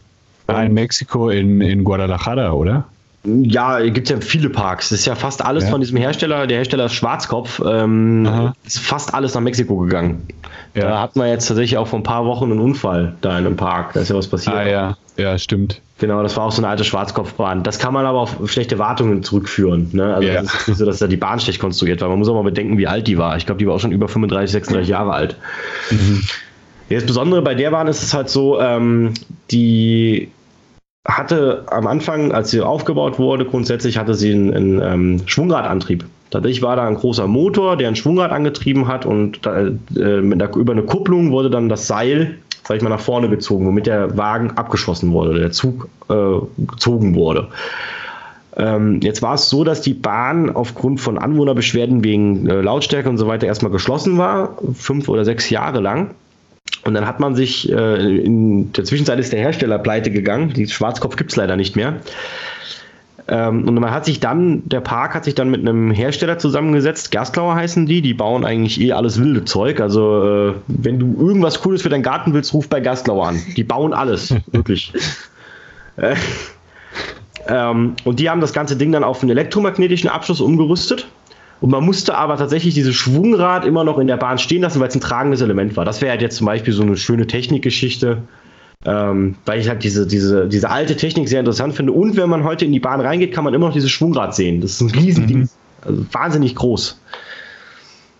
In 0.49 0.75
Mexiko, 0.75 1.31
in, 1.31 1.61
in 1.61 1.85
Guadalajara, 1.85 2.51
oder? 2.51 2.89
Ja, 3.25 3.81
gibt 3.81 4.09
es 4.09 4.11
ja 4.11 4.21
viele 4.21 4.49
Parks. 4.49 4.91
Das 4.91 5.01
ist 5.01 5.07
ja 5.07 5.15
fast 5.15 5.45
alles 5.45 5.65
ja. 5.65 5.71
von 5.71 5.81
diesem 5.81 5.97
Hersteller. 5.97 6.47
Der 6.47 6.59
Hersteller 6.59 6.87
ist 6.87 6.95
Schwarzkopf. 6.95 7.61
Ähm, 7.67 8.53
ist 8.65 8.79
fast 8.79 9.13
alles 9.13 9.35
nach 9.35 9.41
Mexiko 9.41 9.77
gegangen. 9.77 10.27
Ja. 10.75 10.89
Da 10.89 11.01
hat 11.01 11.17
man 11.17 11.29
jetzt 11.29 11.49
tatsächlich 11.49 11.77
auch 11.79 11.89
vor 11.89 11.99
ein 11.99 12.05
paar 12.05 12.25
Wochen 12.27 12.51
einen 12.51 12.61
Unfall 12.61 13.17
da 13.21 13.39
in 13.39 13.47
einem 13.47 13.57
Park. 13.57 13.93
Da 13.95 14.01
ist 14.01 14.11
ja 14.11 14.17
was 14.17 14.29
passiert. 14.29 14.55
Ah, 14.55 14.67
ja, 14.67 14.97
ja, 15.17 15.37
stimmt. 15.39 15.81
Genau, 15.99 16.23
das 16.23 16.37
war 16.37 16.45
auch 16.45 16.53
so 16.53 16.63
eine 16.63 16.69
alte 16.69 16.85
Schwarzkopfbahn. 16.85 17.65
Das 17.65 17.81
kann 17.81 17.93
man 17.93 18.07
aber 18.07 18.21
auf 18.21 18.51
schlechte 18.51 18.79
Wartungen 18.79 19.25
zurückführen. 19.25 19.91
Ne? 19.93 20.15
Also 20.15 20.29
ja. 20.29 20.43
das 20.43 20.55
ist 20.55 20.69
nicht 20.69 20.79
so, 20.79 20.87
dass 20.87 20.99
da 20.99 21.09
die 21.09 21.17
Bahn 21.17 21.41
schlecht 21.41 21.59
konstruiert 21.59 22.01
war. 22.01 22.09
Man 22.09 22.19
muss 22.19 22.29
auch 22.29 22.35
mal 22.35 22.45
bedenken, 22.45 22.79
wie 22.79 22.87
alt 22.87 23.09
die 23.09 23.19
war. 23.19 23.37
Ich 23.37 23.47
glaube, 23.47 23.59
die 23.59 23.67
war 23.67 23.75
auch 23.75 23.81
schon 23.81 23.91
über 23.91 24.07
35, 24.07 24.53
36 24.53 24.89
Jahre 24.89 25.13
alt. 25.13 25.37
Mhm. 25.91 26.23
Ja, 26.89 26.99
das 26.99 27.07
Besondere 27.07 27.43
bei 27.43 27.55
der 27.55 27.73
Bahn 27.73 27.89
ist 27.89 28.03
es 28.03 28.15
halt 28.15 28.31
so, 28.31 28.61
ähm, 28.61 29.13
die 29.51 30.31
hatte 31.05 31.65
am 31.71 31.87
Anfang, 31.87 32.33
als 32.33 32.51
sie 32.51 32.61
aufgebaut 32.61 33.19
wurde, 33.19 33.45
grundsätzlich 33.45 33.99
hatte 33.99 34.15
sie 34.15 34.33
einen, 34.33 34.55
einen 34.55 34.83
ähm, 34.83 35.23
Schwungradantrieb. 35.27 36.05
Dadurch 36.31 36.61
war 36.61 36.77
da 36.77 36.87
ein 36.87 36.97
großer 36.97 37.27
Motor, 37.27 37.77
der 37.77 37.89
ein 37.89 37.97
Schwungrad 37.97 38.33
angetrieben 38.33 38.87
hat 38.87 39.07
und 39.07 39.45
da, 39.47 39.67
äh, 39.67 39.73
der, 39.95 40.55
über 40.55 40.73
eine 40.73 40.83
Kupplung 40.83 41.31
wurde 41.31 41.51
dann 41.51 41.69
das 41.69 41.87
Seil, 41.87 42.37
sag 42.65 42.77
ich 42.77 42.83
mal, 42.83 42.91
nach 42.91 43.01
vorne 43.01 43.31
gezogen, 43.31 43.67
womit 43.67 43.87
der 43.87 44.17
Wagen 44.17 44.51
abgeschossen 44.53 45.13
wurde, 45.13 45.39
der 45.39 45.53
Zug 45.53 45.89
äh, 46.11 46.15
gezogen 46.59 47.15
wurde. 47.15 47.49
Ähm, 48.59 49.01
jetzt 49.01 49.23
war 49.23 49.35
es 49.35 49.49
so, 49.49 49.65
dass 49.65 49.81
die 49.81 49.95
Bahn 49.95 50.55
aufgrund 50.55 51.01
von 51.01 51.17
Anwohnerbeschwerden 51.17 52.03
wegen 52.05 52.47
äh, 52.49 52.61
Lautstärke 52.61 53.09
und 53.09 53.17
so 53.17 53.29
weiter 53.29 53.47
erstmal 53.47 53.73
geschlossen 53.73 54.19
war, 54.19 54.59
fünf 54.75 55.09
oder 55.09 55.25
sechs 55.25 55.49
Jahre 55.49 55.81
lang. 55.81 56.11
Und 56.85 56.95
dann 56.95 57.07
hat 57.07 57.21
man 57.21 57.35
sich, 57.35 57.71
äh, 57.71 58.23
in 58.25 58.73
der 58.73 58.85
Zwischenzeit 58.85 59.19
ist 59.19 59.33
der 59.33 59.41
Hersteller 59.41 59.79
pleite 59.79 60.11
gegangen. 60.11 60.53
Die 60.53 60.69
Schwarzkopf 60.69 61.17
gibt 61.17 61.31
es 61.31 61.37
leider 61.37 61.57
nicht 61.57 61.77
mehr. 61.77 61.97
Ähm, 63.31 63.69
und 63.69 63.75
man 63.75 63.91
hat 63.91 64.07
sich 64.07 64.21
dann, 64.21 64.67
der 64.67 64.81
Park 64.81 65.15
hat 65.15 65.25
sich 65.25 65.35
dann 65.35 65.51
mit 65.51 65.61
einem 65.61 65.91
Hersteller 65.91 66.39
zusammengesetzt, 66.39 67.11
Gerstlauer 67.11 67.55
heißen 67.55 67.85
die, 67.85 68.01
die 68.01 68.15
bauen 68.15 68.45
eigentlich 68.45 68.81
eh 68.81 68.93
alles 68.93 69.21
wilde 69.21 69.45
Zeug. 69.45 69.81
Also, 69.81 70.51
äh, 70.51 70.55
wenn 70.67 70.99
du 70.99 71.15
irgendwas 71.19 71.61
Cooles 71.61 71.83
für 71.83 71.91
deinen 71.91 72.03
Garten 72.03 72.33
willst, 72.33 72.55
ruf 72.55 72.69
bei 72.69 72.81
Gerstlauer 72.81 73.29
an. 73.29 73.43
Die 73.57 73.65
bauen 73.65 73.93
alles, 73.93 74.35
wirklich. 74.53 74.95
Äh, 75.97 76.15
ähm, 77.49 77.97
und 78.05 78.19
die 78.19 78.31
haben 78.31 78.41
das 78.41 78.55
ganze 78.55 78.77
Ding 78.77 78.93
dann 78.93 79.05
auf 79.05 79.21
einen 79.21 79.31
elektromagnetischen 79.31 80.09
Abschluss 80.09 80.41
umgerüstet. 80.41 81.07
Und 81.61 81.71
man 81.71 81.85
musste 81.85 82.17
aber 82.17 82.37
tatsächlich 82.37 82.75
dieses 82.75 82.95
Schwungrad 82.95 83.65
immer 83.65 83.85
noch 83.85 83.99
in 83.99 84.07
der 84.07 84.17
Bahn 84.17 84.39
stehen 84.39 84.63
lassen, 84.63 84.81
weil 84.81 84.89
es 84.89 84.95
ein 84.95 85.01
tragendes 85.01 85.41
Element 85.41 85.77
war. 85.77 85.85
Das 85.85 86.01
wäre 86.01 86.13
halt 86.13 86.23
jetzt 86.23 86.37
zum 86.37 86.47
Beispiel 86.47 86.73
so 86.73 86.83
eine 86.83 86.97
schöne 86.97 87.27
Technikgeschichte, 87.27 88.23
ähm, 88.85 89.35
weil 89.45 89.61
ich 89.61 89.69
halt 89.69 89.83
diese, 89.83 90.07
diese, 90.07 90.47
diese 90.49 90.71
alte 90.71 90.97
Technik 90.97 91.29
sehr 91.29 91.41
interessant 91.41 91.75
finde. 91.75 91.93
Und 91.93 92.17
wenn 92.17 92.29
man 92.29 92.45
heute 92.45 92.65
in 92.65 92.73
die 92.73 92.81
Bahn 92.81 93.01
reingeht, 93.01 93.33
kann 93.33 93.45
man 93.45 93.55
immer 93.55 93.67
noch 93.67 93.75
dieses 93.75 93.91
Schwungrad 93.91 94.37
sehen. 94.37 94.61
Das 94.61 94.73
ist 94.73 94.81
ein 94.81 94.91
Riesending. 94.91 95.41
Mhm. 95.41 95.49
Also 95.83 96.07
wahnsinnig 96.13 96.55
groß. 96.55 97.01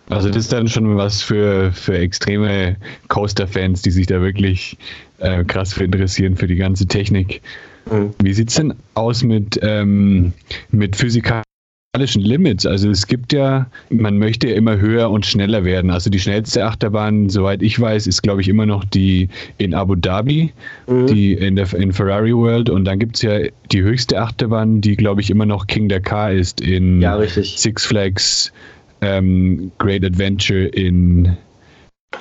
Also 0.09 0.27
das 0.29 0.37
ist 0.37 0.53
dann 0.53 0.67
schon 0.67 0.97
was 0.97 1.21
für, 1.21 1.71
für 1.71 1.97
extreme 1.97 2.77
Coaster-Fans, 3.09 3.83
die 3.83 3.91
sich 3.91 4.07
da 4.07 4.21
wirklich 4.21 4.75
äh, 5.19 5.43
krass 5.43 5.73
für 5.73 5.83
interessieren, 5.83 6.35
für 6.35 6.47
die 6.47 6.55
ganze 6.55 6.87
Technik. 6.87 7.41
Mhm. 7.89 8.13
Wie 8.21 8.33
sieht 8.33 8.49
es 8.49 8.55
denn 8.55 8.73
aus 8.95 9.23
mit, 9.23 9.59
ähm, 9.61 10.33
mit 10.71 10.95
Physikal 10.95 11.43
physikalischen 11.43 11.48
Limits. 11.97 12.67
Also 12.67 12.91
es 12.91 13.07
gibt 13.07 13.33
ja, 13.33 13.65
man 13.89 14.19
möchte 14.19 14.47
ja 14.47 14.55
immer 14.55 14.77
höher 14.77 15.09
und 15.09 15.25
schneller 15.25 15.63
werden. 15.63 15.89
Also 15.89 16.11
die 16.11 16.19
schnellste 16.19 16.63
Achterbahn, 16.63 17.29
soweit 17.29 17.63
ich 17.63 17.79
weiß, 17.79 18.05
ist 18.05 18.21
glaube 18.21 18.41
ich 18.41 18.47
immer 18.47 18.67
noch 18.67 18.85
die 18.85 19.27
in 19.57 19.73
Abu 19.73 19.95
Dhabi, 19.95 20.53
mhm. 20.85 21.07
die 21.07 21.33
in 21.33 21.55
der 21.55 21.73
in 21.73 21.91
Ferrari 21.91 22.35
World. 22.35 22.69
Und 22.69 22.85
dann 22.85 22.99
gibt 22.99 23.15
es 23.15 23.23
ja 23.23 23.39
die 23.71 23.81
höchste 23.81 24.21
Achterbahn, 24.21 24.81
die 24.81 24.95
glaube 24.95 25.21
ich 25.21 25.31
immer 25.31 25.47
noch 25.47 25.65
King 25.65 25.89
Dakar 25.89 26.31
ist 26.31 26.61
in 26.61 27.01
ja, 27.01 27.19
Six 27.27 27.85
Flags 27.85 28.53
ähm, 29.01 29.71
Great 29.79 30.05
Adventure 30.05 30.65
in 30.67 31.35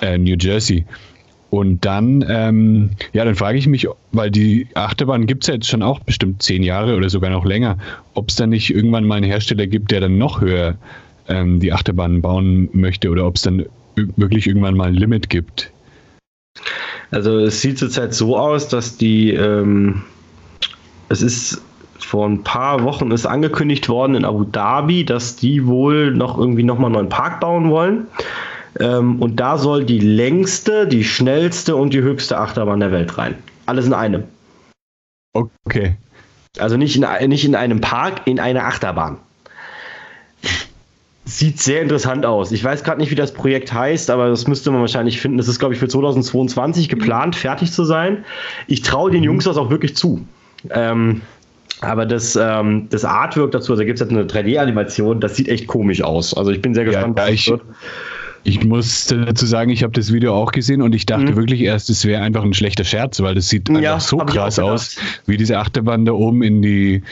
äh, 0.00 0.16
New 0.16 0.36
Jersey. 0.40 0.86
Und 1.50 1.84
dann, 1.84 2.24
ähm, 2.28 2.90
ja, 3.14 3.24
dann 3.24 3.34
frage 3.34 3.58
ich 3.58 3.66
mich, 3.66 3.88
weil 4.12 4.30
die 4.30 4.68
Achterbahn 4.74 5.26
gibt 5.26 5.44
es 5.44 5.48
ja 5.48 5.54
jetzt 5.54 5.68
schon 5.68 5.82
auch 5.82 6.00
bestimmt 6.00 6.42
zehn 6.42 6.62
Jahre 6.62 6.94
oder 6.94 7.08
sogar 7.08 7.30
noch 7.30 7.46
länger, 7.46 7.78
ob 8.14 8.28
es 8.28 8.36
dann 8.36 8.50
nicht 8.50 8.70
irgendwann 8.70 9.06
mal 9.06 9.16
einen 9.16 9.24
Hersteller 9.24 9.66
gibt, 9.66 9.90
der 9.90 10.00
dann 10.00 10.18
noch 10.18 10.42
höher 10.42 10.76
ähm, 11.28 11.58
die 11.60 11.72
Achterbahn 11.72 12.20
bauen 12.20 12.68
möchte 12.72 13.08
oder 13.08 13.26
ob 13.26 13.36
es 13.36 13.42
dann 13.42 13.64
wirklich 14.16 14.46
irgendwann 14.46 14.76
mal 14.76 14.88
ein 14.88 14.94
Limit 14.94 15.30
gibt. 15.30 15.72
Also 17.10 17.38
es 17.38 17.62
sieht 17.62 17.78
zurzeit 17.78 18.12
so 18.12 18.36
aus, 18.36 18.68
dass 18.68 18.98
die, 18.98 19.32
ähm, 19.32 20.02
es 21.08 21.22
ist 21.22 21.62
vor 21.98 22.26
ein 22.26 22.42
paar 22.42 22.84
Wochen 22.84 23.10
ist 23.10 23.26
angekündigt 23.26 23.88
worden 23.88 24.14
in 24.14 24.24
Abu 24.24 24.44
Dhabi, 24.44 25.04
dass 25.04 25.36
die 25.36 25.66
wohl 25.66 26.12
noch 26.12 26.38
irgendwie 26.38 26.62
nochmal 26.62 26.86
einen 26.86 26.94
neuen 26.94 27.08
Park 27.08 27.40
bauen 27.40 27.70
wollen. 27.70 28.06
Ähm, 28.80 29.20
und 29.20 29.36
da 29.36 29.58
soll 29.58 29.84
die 29.84 30.00
längste, 30.00 30.86
die 30.86 31.04
schnellste 31.04 31.76
und 31.76 31.92
die 31.92 32.02
höchste 32.02 32.38
Achterbahn 32.38 32.80
der 32.80 32.92
Welt 32.92 33.16
rein. 33.18 33.34
Alles 33.66 33.86
in 33.86 33.94
einem. 33.94 34.24
Okay. 35.64 35.96
Also 36.58 36.76
nicht 36.76 36.96
in, 36.96 37.28
nicht 37.28 37.44
in 37.44 37.54
einem 37.54 37.80
Park, 37.80 38.22
in 38.26 38.40
einer 38.40 38.64
Achterbahn. 38.64 39.18
Sieht 41.24 41.60
sehr 41.60 41.82
interessant 41.82 42.24
aus. 42.24 42.52
Ich 42.52 42.64
weiß 42.64 42.84
gerade 42.84 43.00
nicht, 43.00 43.10
wie 43.10 43.14
das 43.14 43.34
Projekt 43.34 43.72
heißt, 43.72 44.08
aber 44.08 44.30
das 44.30 44.46
müsste 44.46 44.70
man 44.70 44.80
wahrscheinlich 44.80 45.20
finden. 45.20 45.36
Das 45.36 45.46
ist, 45.46 45.58
glaube 45.58 45.74
ich, 45.74 45.80
für 45.80 45.88
2022 45.88 46.88
geplant, 46.88 47.36
fertig 47.36 47.70
zu 47.70 47.84
sein. 47.84 48.24
Ich 48.66 48.80
traue 48.80 49.10
den 49.10 49.20
mhm. 49.20 49.26
Jungs 49.26 49.44
das 49.44 49.58
auch 49.58 49.68
wirklich 49.68 49.94
zu. 49.94 50.26
Ähm, 50.70 51.20
aber 51.80 52.06
das, 52.06 52.34
ähm, 52.34 52.88
das 52.90 53.04
Artwork 53.04 53.52
dazu, 53.52 53.72
also 53.72 53.82
da 53.82 53.86
gibt 53.86 54.00
es 54.00 54.08
jetzt 54.08 54.10
eine 54.10 54.24
3D-Animation, 54.24 55.20
das 55.20 55.36
sieht 55.36 55.48
echt 55.48 55.66
komisch 55.66 56.02
aus. 56.02 56.34
Also 56.34 56.50
ich 56.50 56.60
bin 56.60 56.74
sehr 56.74 56.84
gespannt, 56.84 57.18
ja, 57.18 57.26
ja, 57.26 57.32
ich, 57.32 57.52
Ich 58.44 58.64
muss 58.64 59.06
dazu 59.06 59.46
sagen, 59.46 59.70
ich 59.70 59.82
habe 59.82 59.92
das 59.92 60.12
Video 60.12 60.34
auch 60.34 60.52
gesehen 60.52 60.82
und 60.82 60.94
ich 60.94 61.06
dachte 61.06 61.32
mhm. 61.32 61.36
wirklich 61.36 61.60
erst, 61.60 61.90
es 61.90 62.04
wäre 62.04 62.22
einfach 62.22 62.42
ein 62.42 62.54
schlechter 62.54 62.84
Scherz, 62.84 63.20
weil 63.20 63.34
das 63.34 63.48
sieht 63.48 63.68
ja, 63.68 63.94
einfach 63.94 64.00
so 64.00 64.18
krass 64.18 64.58
aus, 64.58 64.96
wie 65.26 65.36
diese 65.36 65.58
Achterbahn 65.58 66.04
da 66.04 66.12
oben 66.12 66.42
in 66.42 66.62
die, 66.62 67.02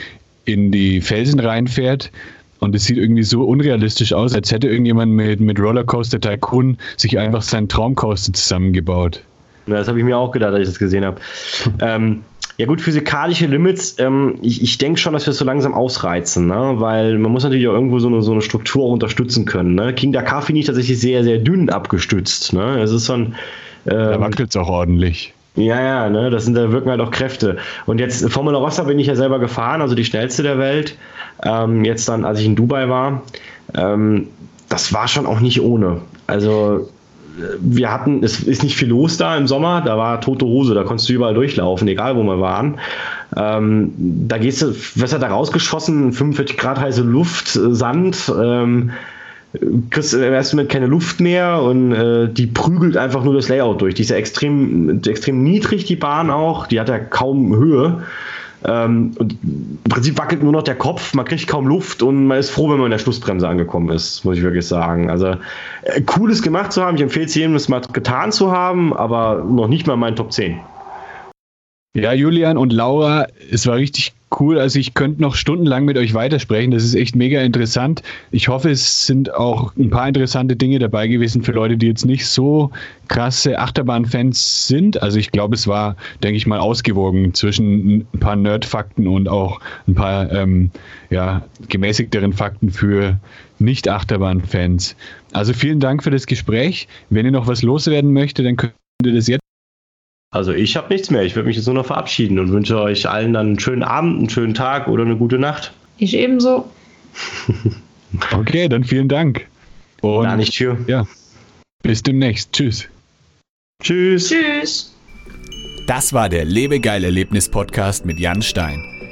in 0.45 0.71
die 0.71 1.01
Felsen 1.01 1.39
reinfährt. 1.39 2.11
Und 2.59 2.73
es 2.73 2.85
sieht 2.85 2.97
irgendwie 2.97 3.23
so 3.23 3.43
unrealistisch 3.43 4.13
aus, 4.13 4.33
als 4.33 4.51
hätte 4.51 4.67
irgendjemand 4.67 5.11
mit, 5.11 5.39
mit 5.39 5.59
Rollercoaster 5.59 6.19
Tycoon 6.19 6.77
sich 6.97 7.19
einfach 7.19 7.43
seinen 7.43 7.69
Traumcoaster 7.69 8.33
zusammengebaut. 8.33 9.21
Ja, 9.67 9.75
das 9.75 9.87
habe 9.87 9.99
ich 9.99 10.05
mir 10.05 10.17
auch 10.17 10.31
gedacht, 10.31 10.53
als 10.53 10.61
ich 10.61 10.69
das 10.69 10.79
gesehen 10.79 11.05
habe. 11.05 11.21
ähm, 11.81 12.23
ja 12.57 12.65
gut, 12.65 12.81
physikalische 12.81 13.45
Limits, 13.45 13.95
ähm, 13.99 14.39
ich, 14.41 14.61
ich 14.61 14.77
denke 14.77 14.99
schon, 14.99 15.13
dass 15.13 15.25
wir 15.25 15.31
es 15.31 15.37
so 15.37 15.45
langsam 15.45 15.73
ausreizen, 15.73 16.47
ne? 16.47 16.75
weil 16.77 17.17
man 17.17 17.31
muss 17.31 17.43
natürlich 17.43 17.67
auch 17.67 17.73
irgendwo 17.73 17.99
so 17.99 18.07
eine, 18.07 18.21
so 18.21 18.31
eine 18.31 18.41
Struktur 18.41 18.85
auch 18.85 18.91
unterstützen 18.91 19.45
können. 19.45 19.75
Ne? 19.75 19.93
King 19.93 20.11
Dakar 20.11 20.41
finde 20.41 20.61
ich 20.61 20.65
tatsächlich 20.65 20.99
sehr, 20.99 21.23
sehr 21.23 21.37
dünn 21.37 21.69
abgestützt. 21.69 22.53
Ne? 22.53 22.81
Es 22.81 22.91
ist 22.91 23.05
so 23.05 23.13
ein... 23.13 23.35
Ähm, 23.85 24.11
da 24.11 24.19
wackelt 24.19 24.49
es 24.49 24.55
auch 24.55 24.69
ordentlich. 24.69 25.33
Ja, 25.55 25.81
ja, 25.81 26.09
ne, 26.09 26.29
das 26.29 26.45
sind, 26.45 26.53
da 26.53 26.71
wirken 26.71 26.91
halt 26.91 27.01
auch 27.01 27.09
Kräfte. 27.09 27.57
Und 27.87 27.99
jetzt, 27.99 28.29
Formula 28.31 28.59
Rossa 28.59 28.83
bin 28.83 28.99
ich 28.99 29.07
ja 29.07 29.15
selber 29.15 29.39
gefahren, 29.39 29.81
also 29.81 29.95
die 29.95 30.05
schnellste 30.05 30.43
der 30.43 30.59
Welt. 30.59 30.95
Ähm, 31.43 31.83
jetzt 31.83 32.07
dann, 32.07 32.25
als 32.25 32.39
ich 32.39 32.45
in 32.45 32.55
Dubai 32.55 32.89
war, 32.89 33.23
ähm, 33.75 34.27
das 34.69 34.93
war 34.93 35.07
schon 35.07 35.25
auch 35.25 35.39
nicht 35.39 35.59
ohne. 35.61 36.01
Also 36.27 36.89
wir 37.59 37.91
hatten, 37.91 38.23
es 38.23 38.39
ist 38.41 38.63
nicht 38.63 38.77
viel 38.77 38.89
los 38.89 39.17
da 39.17 39.37
im 39.37 39.47
Sommer, 39.47 39.81
da 39.81 39.97
war 39.97 40.21
tote 40.21 40.45
Hose, 40.45 40.73
da 40.73 40.83
konntest 40.83 41.09
du 41.09 41.13
überall 41.13 41.33
durchlaufen, 41.33 41.87
egal 41.87 42.15
wo 42.15 42.23
wir 42.23 42.39
waren. 42.39 42.79
Ähm, 43.35 43.93
da 44.27 44.37
gehst 44.37 44.61
du, 44.61 44.67
wirst 44.95 45.13
du 45.13 45.19
da 45.19 45.27
rausgeschossen, 45.27 46.13
45 46.13 46.57
Grad 46.57 46.79
heiße 46.79 47.03
Luft, 47.03 47.47
Sand, 47.47 48.31
ähm, 48.39 48.91
kriegst 49.89 50.13
im 50.13 50.21
ersten 50.21 50.57
Moment 50.57 50.71
keine 50.71 50.87
Luft 50.87 51.19
mehr 51.19 51.61
und 51.61 51.91
äh, 51.93 52.27
die 52.27 52.47
prügelt 52.47 52.97
einfach 52.97 53.23
nur 53.23 53.33
das 53.33 53.47
Layout 53.49 53.81
durch. 53.81 53.95
Die 53.95 54.01
ist 54.01 54.09
ja 54.09 54.17
extrem, 54.17 55.01
extrem 55.03 55.43
niedrig, 55.43 55.85
die 55.85 55.95
Bahn 55.95 56.29
auch, 56.29 56.67
die 56.67 56.79
hat 56.79 56.89
ja 56.89 56.99
kaum 56.99 57.55
Höhe. 57.55 58.03
Ähm, 58.65 59.11
und 59.17 59.37
im 59.43 59.79
Prinzip 59.89 60.17
wackelt 60.17 60.41
nur 60.41 60.51
noch 60.51 60.63
der 60.63 60.75
Kopf, 60.75 61.13
man 61.13 61.25
kriegt 61.25 61.47
kaum 61.47 61.67
Luft 61.67 62.01
und 62.01 62.25
man 62.25 62.39
ist 62.39 62.49
froh, 62.49 62.69
wenn 62.69 62.77
man 62.77 62.87
in 62.87 62.91
der 62.91 62.97
Schlussbremse 62.97 63.47
angekommen 63.47 63.89
ist, 63.89 64.25
muss 64.25 64.37
ich 64.37 64.43
wirklich 64.43 64.67
sagen. 64.67 65.09
Also 65.09 65.35
äh, 65.83 66.01
cooles 66.05 66.41
gemacht 66.41 66.71
zu 66.71 66.83
haben, 66.83 66.95
ich 66.95 67.03
empfehle 67.03 67.25
es 67.25 67.35
jedem, 67.35 67.55
es 67.55 67.69
mal 67.69 67.81
getan 67.93 68.31
zu 68.31 68.51
haben, 68.51 68.93
aber 68.93 69.43
noch 69.43 69.67
nicht 69.67 69.85
mal 69.85 69.95
mein 69.95 70.15
Top 70.15 70.31
10. 70.31 70.59
Ja, 71.95 72.13
Julian 72.13 72.57
und 72.57 72.73
Laura, 72.73 73.27
es 73.51 73.65
war 73.67 73.75
richtig 73.75 74.13
cool. 74.39 74.59
Also 74.59 74.79
ich 74.79 74.93
könnte 74.93 75.21
noch 75.21 75.35
stundenlang 75.35 75.85
mit 75.85 75.97
euch 75.97 76.13
weitersprechen. 76.13 76.71
Das 76.71 76.83
ist 76.83 76.95
echt 76.95 77.15
mega 77.15 77.41
interessant. 77.41 78.03
Ich 78.31 78.47
hoffe, 78.47 78.69
es 78.69 79.05
sind 79.05 79.33
auch 79.33 79.75
ein 79.75 79.89
paar 79.89 80.07
interessante 80.07 80.55
Dinge 80.55 80.79
dabei 80.79 81.07
gewesen 81.07 81.43
für 81.43 81.51
Leute, 81.51 81.77
die 81.77 81.87
jetzt 81.87 82.05
nicht 82.05 82.27
so 82.27 82.71
krasse 83.07 83.57
Achterbahn-Fans 83.59 84.67
sind. 84.67 85.01
Also 85.01 85.17
ich 85.19 85.31
glaube, 85.31 85.55
es 85.55 85.67
war, 85.67 85.95
denke 86.23 86.37
ich 86.37 86.47
mal, 86.47 86.59
ausgewogen 86.59 87.33
zwischen 87.33 88.07
ein 88.13 88.19
paar 88.19 88.35
Nerd-Fakten 88.35 89.07
und 89.07 89.29
auch 89.29 89.59
ein 89.87 89.95
paar 89.95 90.31
ähm, 90.31 90.71
ja, 91.09 91.43
gemäßigteren 91.69 92.33
Fakten 92.33 92.69
für 92.69 93.19
Nicht-Achterbahn-Fans. 93.59 94.95
Also 95.33 95.53
vielen 95.53 95.79
Dank 95.79 96.03
für 96.03 96.11
das 96.11 96.27
Gespräch. 96.27 96.87
Wenn 97.09 97.25
ihr 97.25 97.31
noch 97.31 97.47
was 97.47 97.61
loswerden 97.61 98.11
möchtet, 98.11 98.45
dann 98.45 98.57
könnt 98.57 98.73
ihr 99.05 99.13
das 99.13 99.27
jetzt 99.27 99.46
also 100.31 100.51
ich 100.51 100.75
habe 100.75 100.93
nichts 100.93 101.09
mehr. 101.09 101.23
Ich 101.23 101.35
würde 101.35 101.47
mich 101.47 101.55
jetzt 101.55 101.65
nur 101.65 101.75
noch 101.75 101.85
verabschieden 101.85 102.39
und 102.39 102.51
wünsche 102.51 102.79
euch 102.79 103.07
allen 103.09 103.33
dann 103.33 103.47
einen 103.47 103.59
schönen 103.59 103.83
Abend, 103.83 104.19
einen 104.19 104.29
schönen 104.29 104.53
Tag 104.53 104.87
oder 104.87 105.03
eine 105.03 105.15
gute 105.15 105.39
Nacht. 105.39 105.71
Ich 105.97 106.15
ebenso. 106.15 106.69
okay, 108.33 108.67
dann 108.67 108.83
vielen 108.83 109.07
Dank. 109.07 109.47
Und 110.01 110.23
Gar 110.23 110.37
nicht 110.37 110.55
für. 110.55 110.77
Ja. 110.87 111.07
Bis 111.81 112.03
demnächst. 112.03 112.53
Tschüss. 112.53 112.87
Tschüss. 113.81 114.29
Tschüss. 114.29 114.93
Das 115.87 116.11
war 116.11 116.27
der 116.27 116.43
Lebegeil-Erlebnis-Podcast 116.43 118.05
mit 118.05 118.19
Jan 118.19 118.41
Stein. 118.41 118.96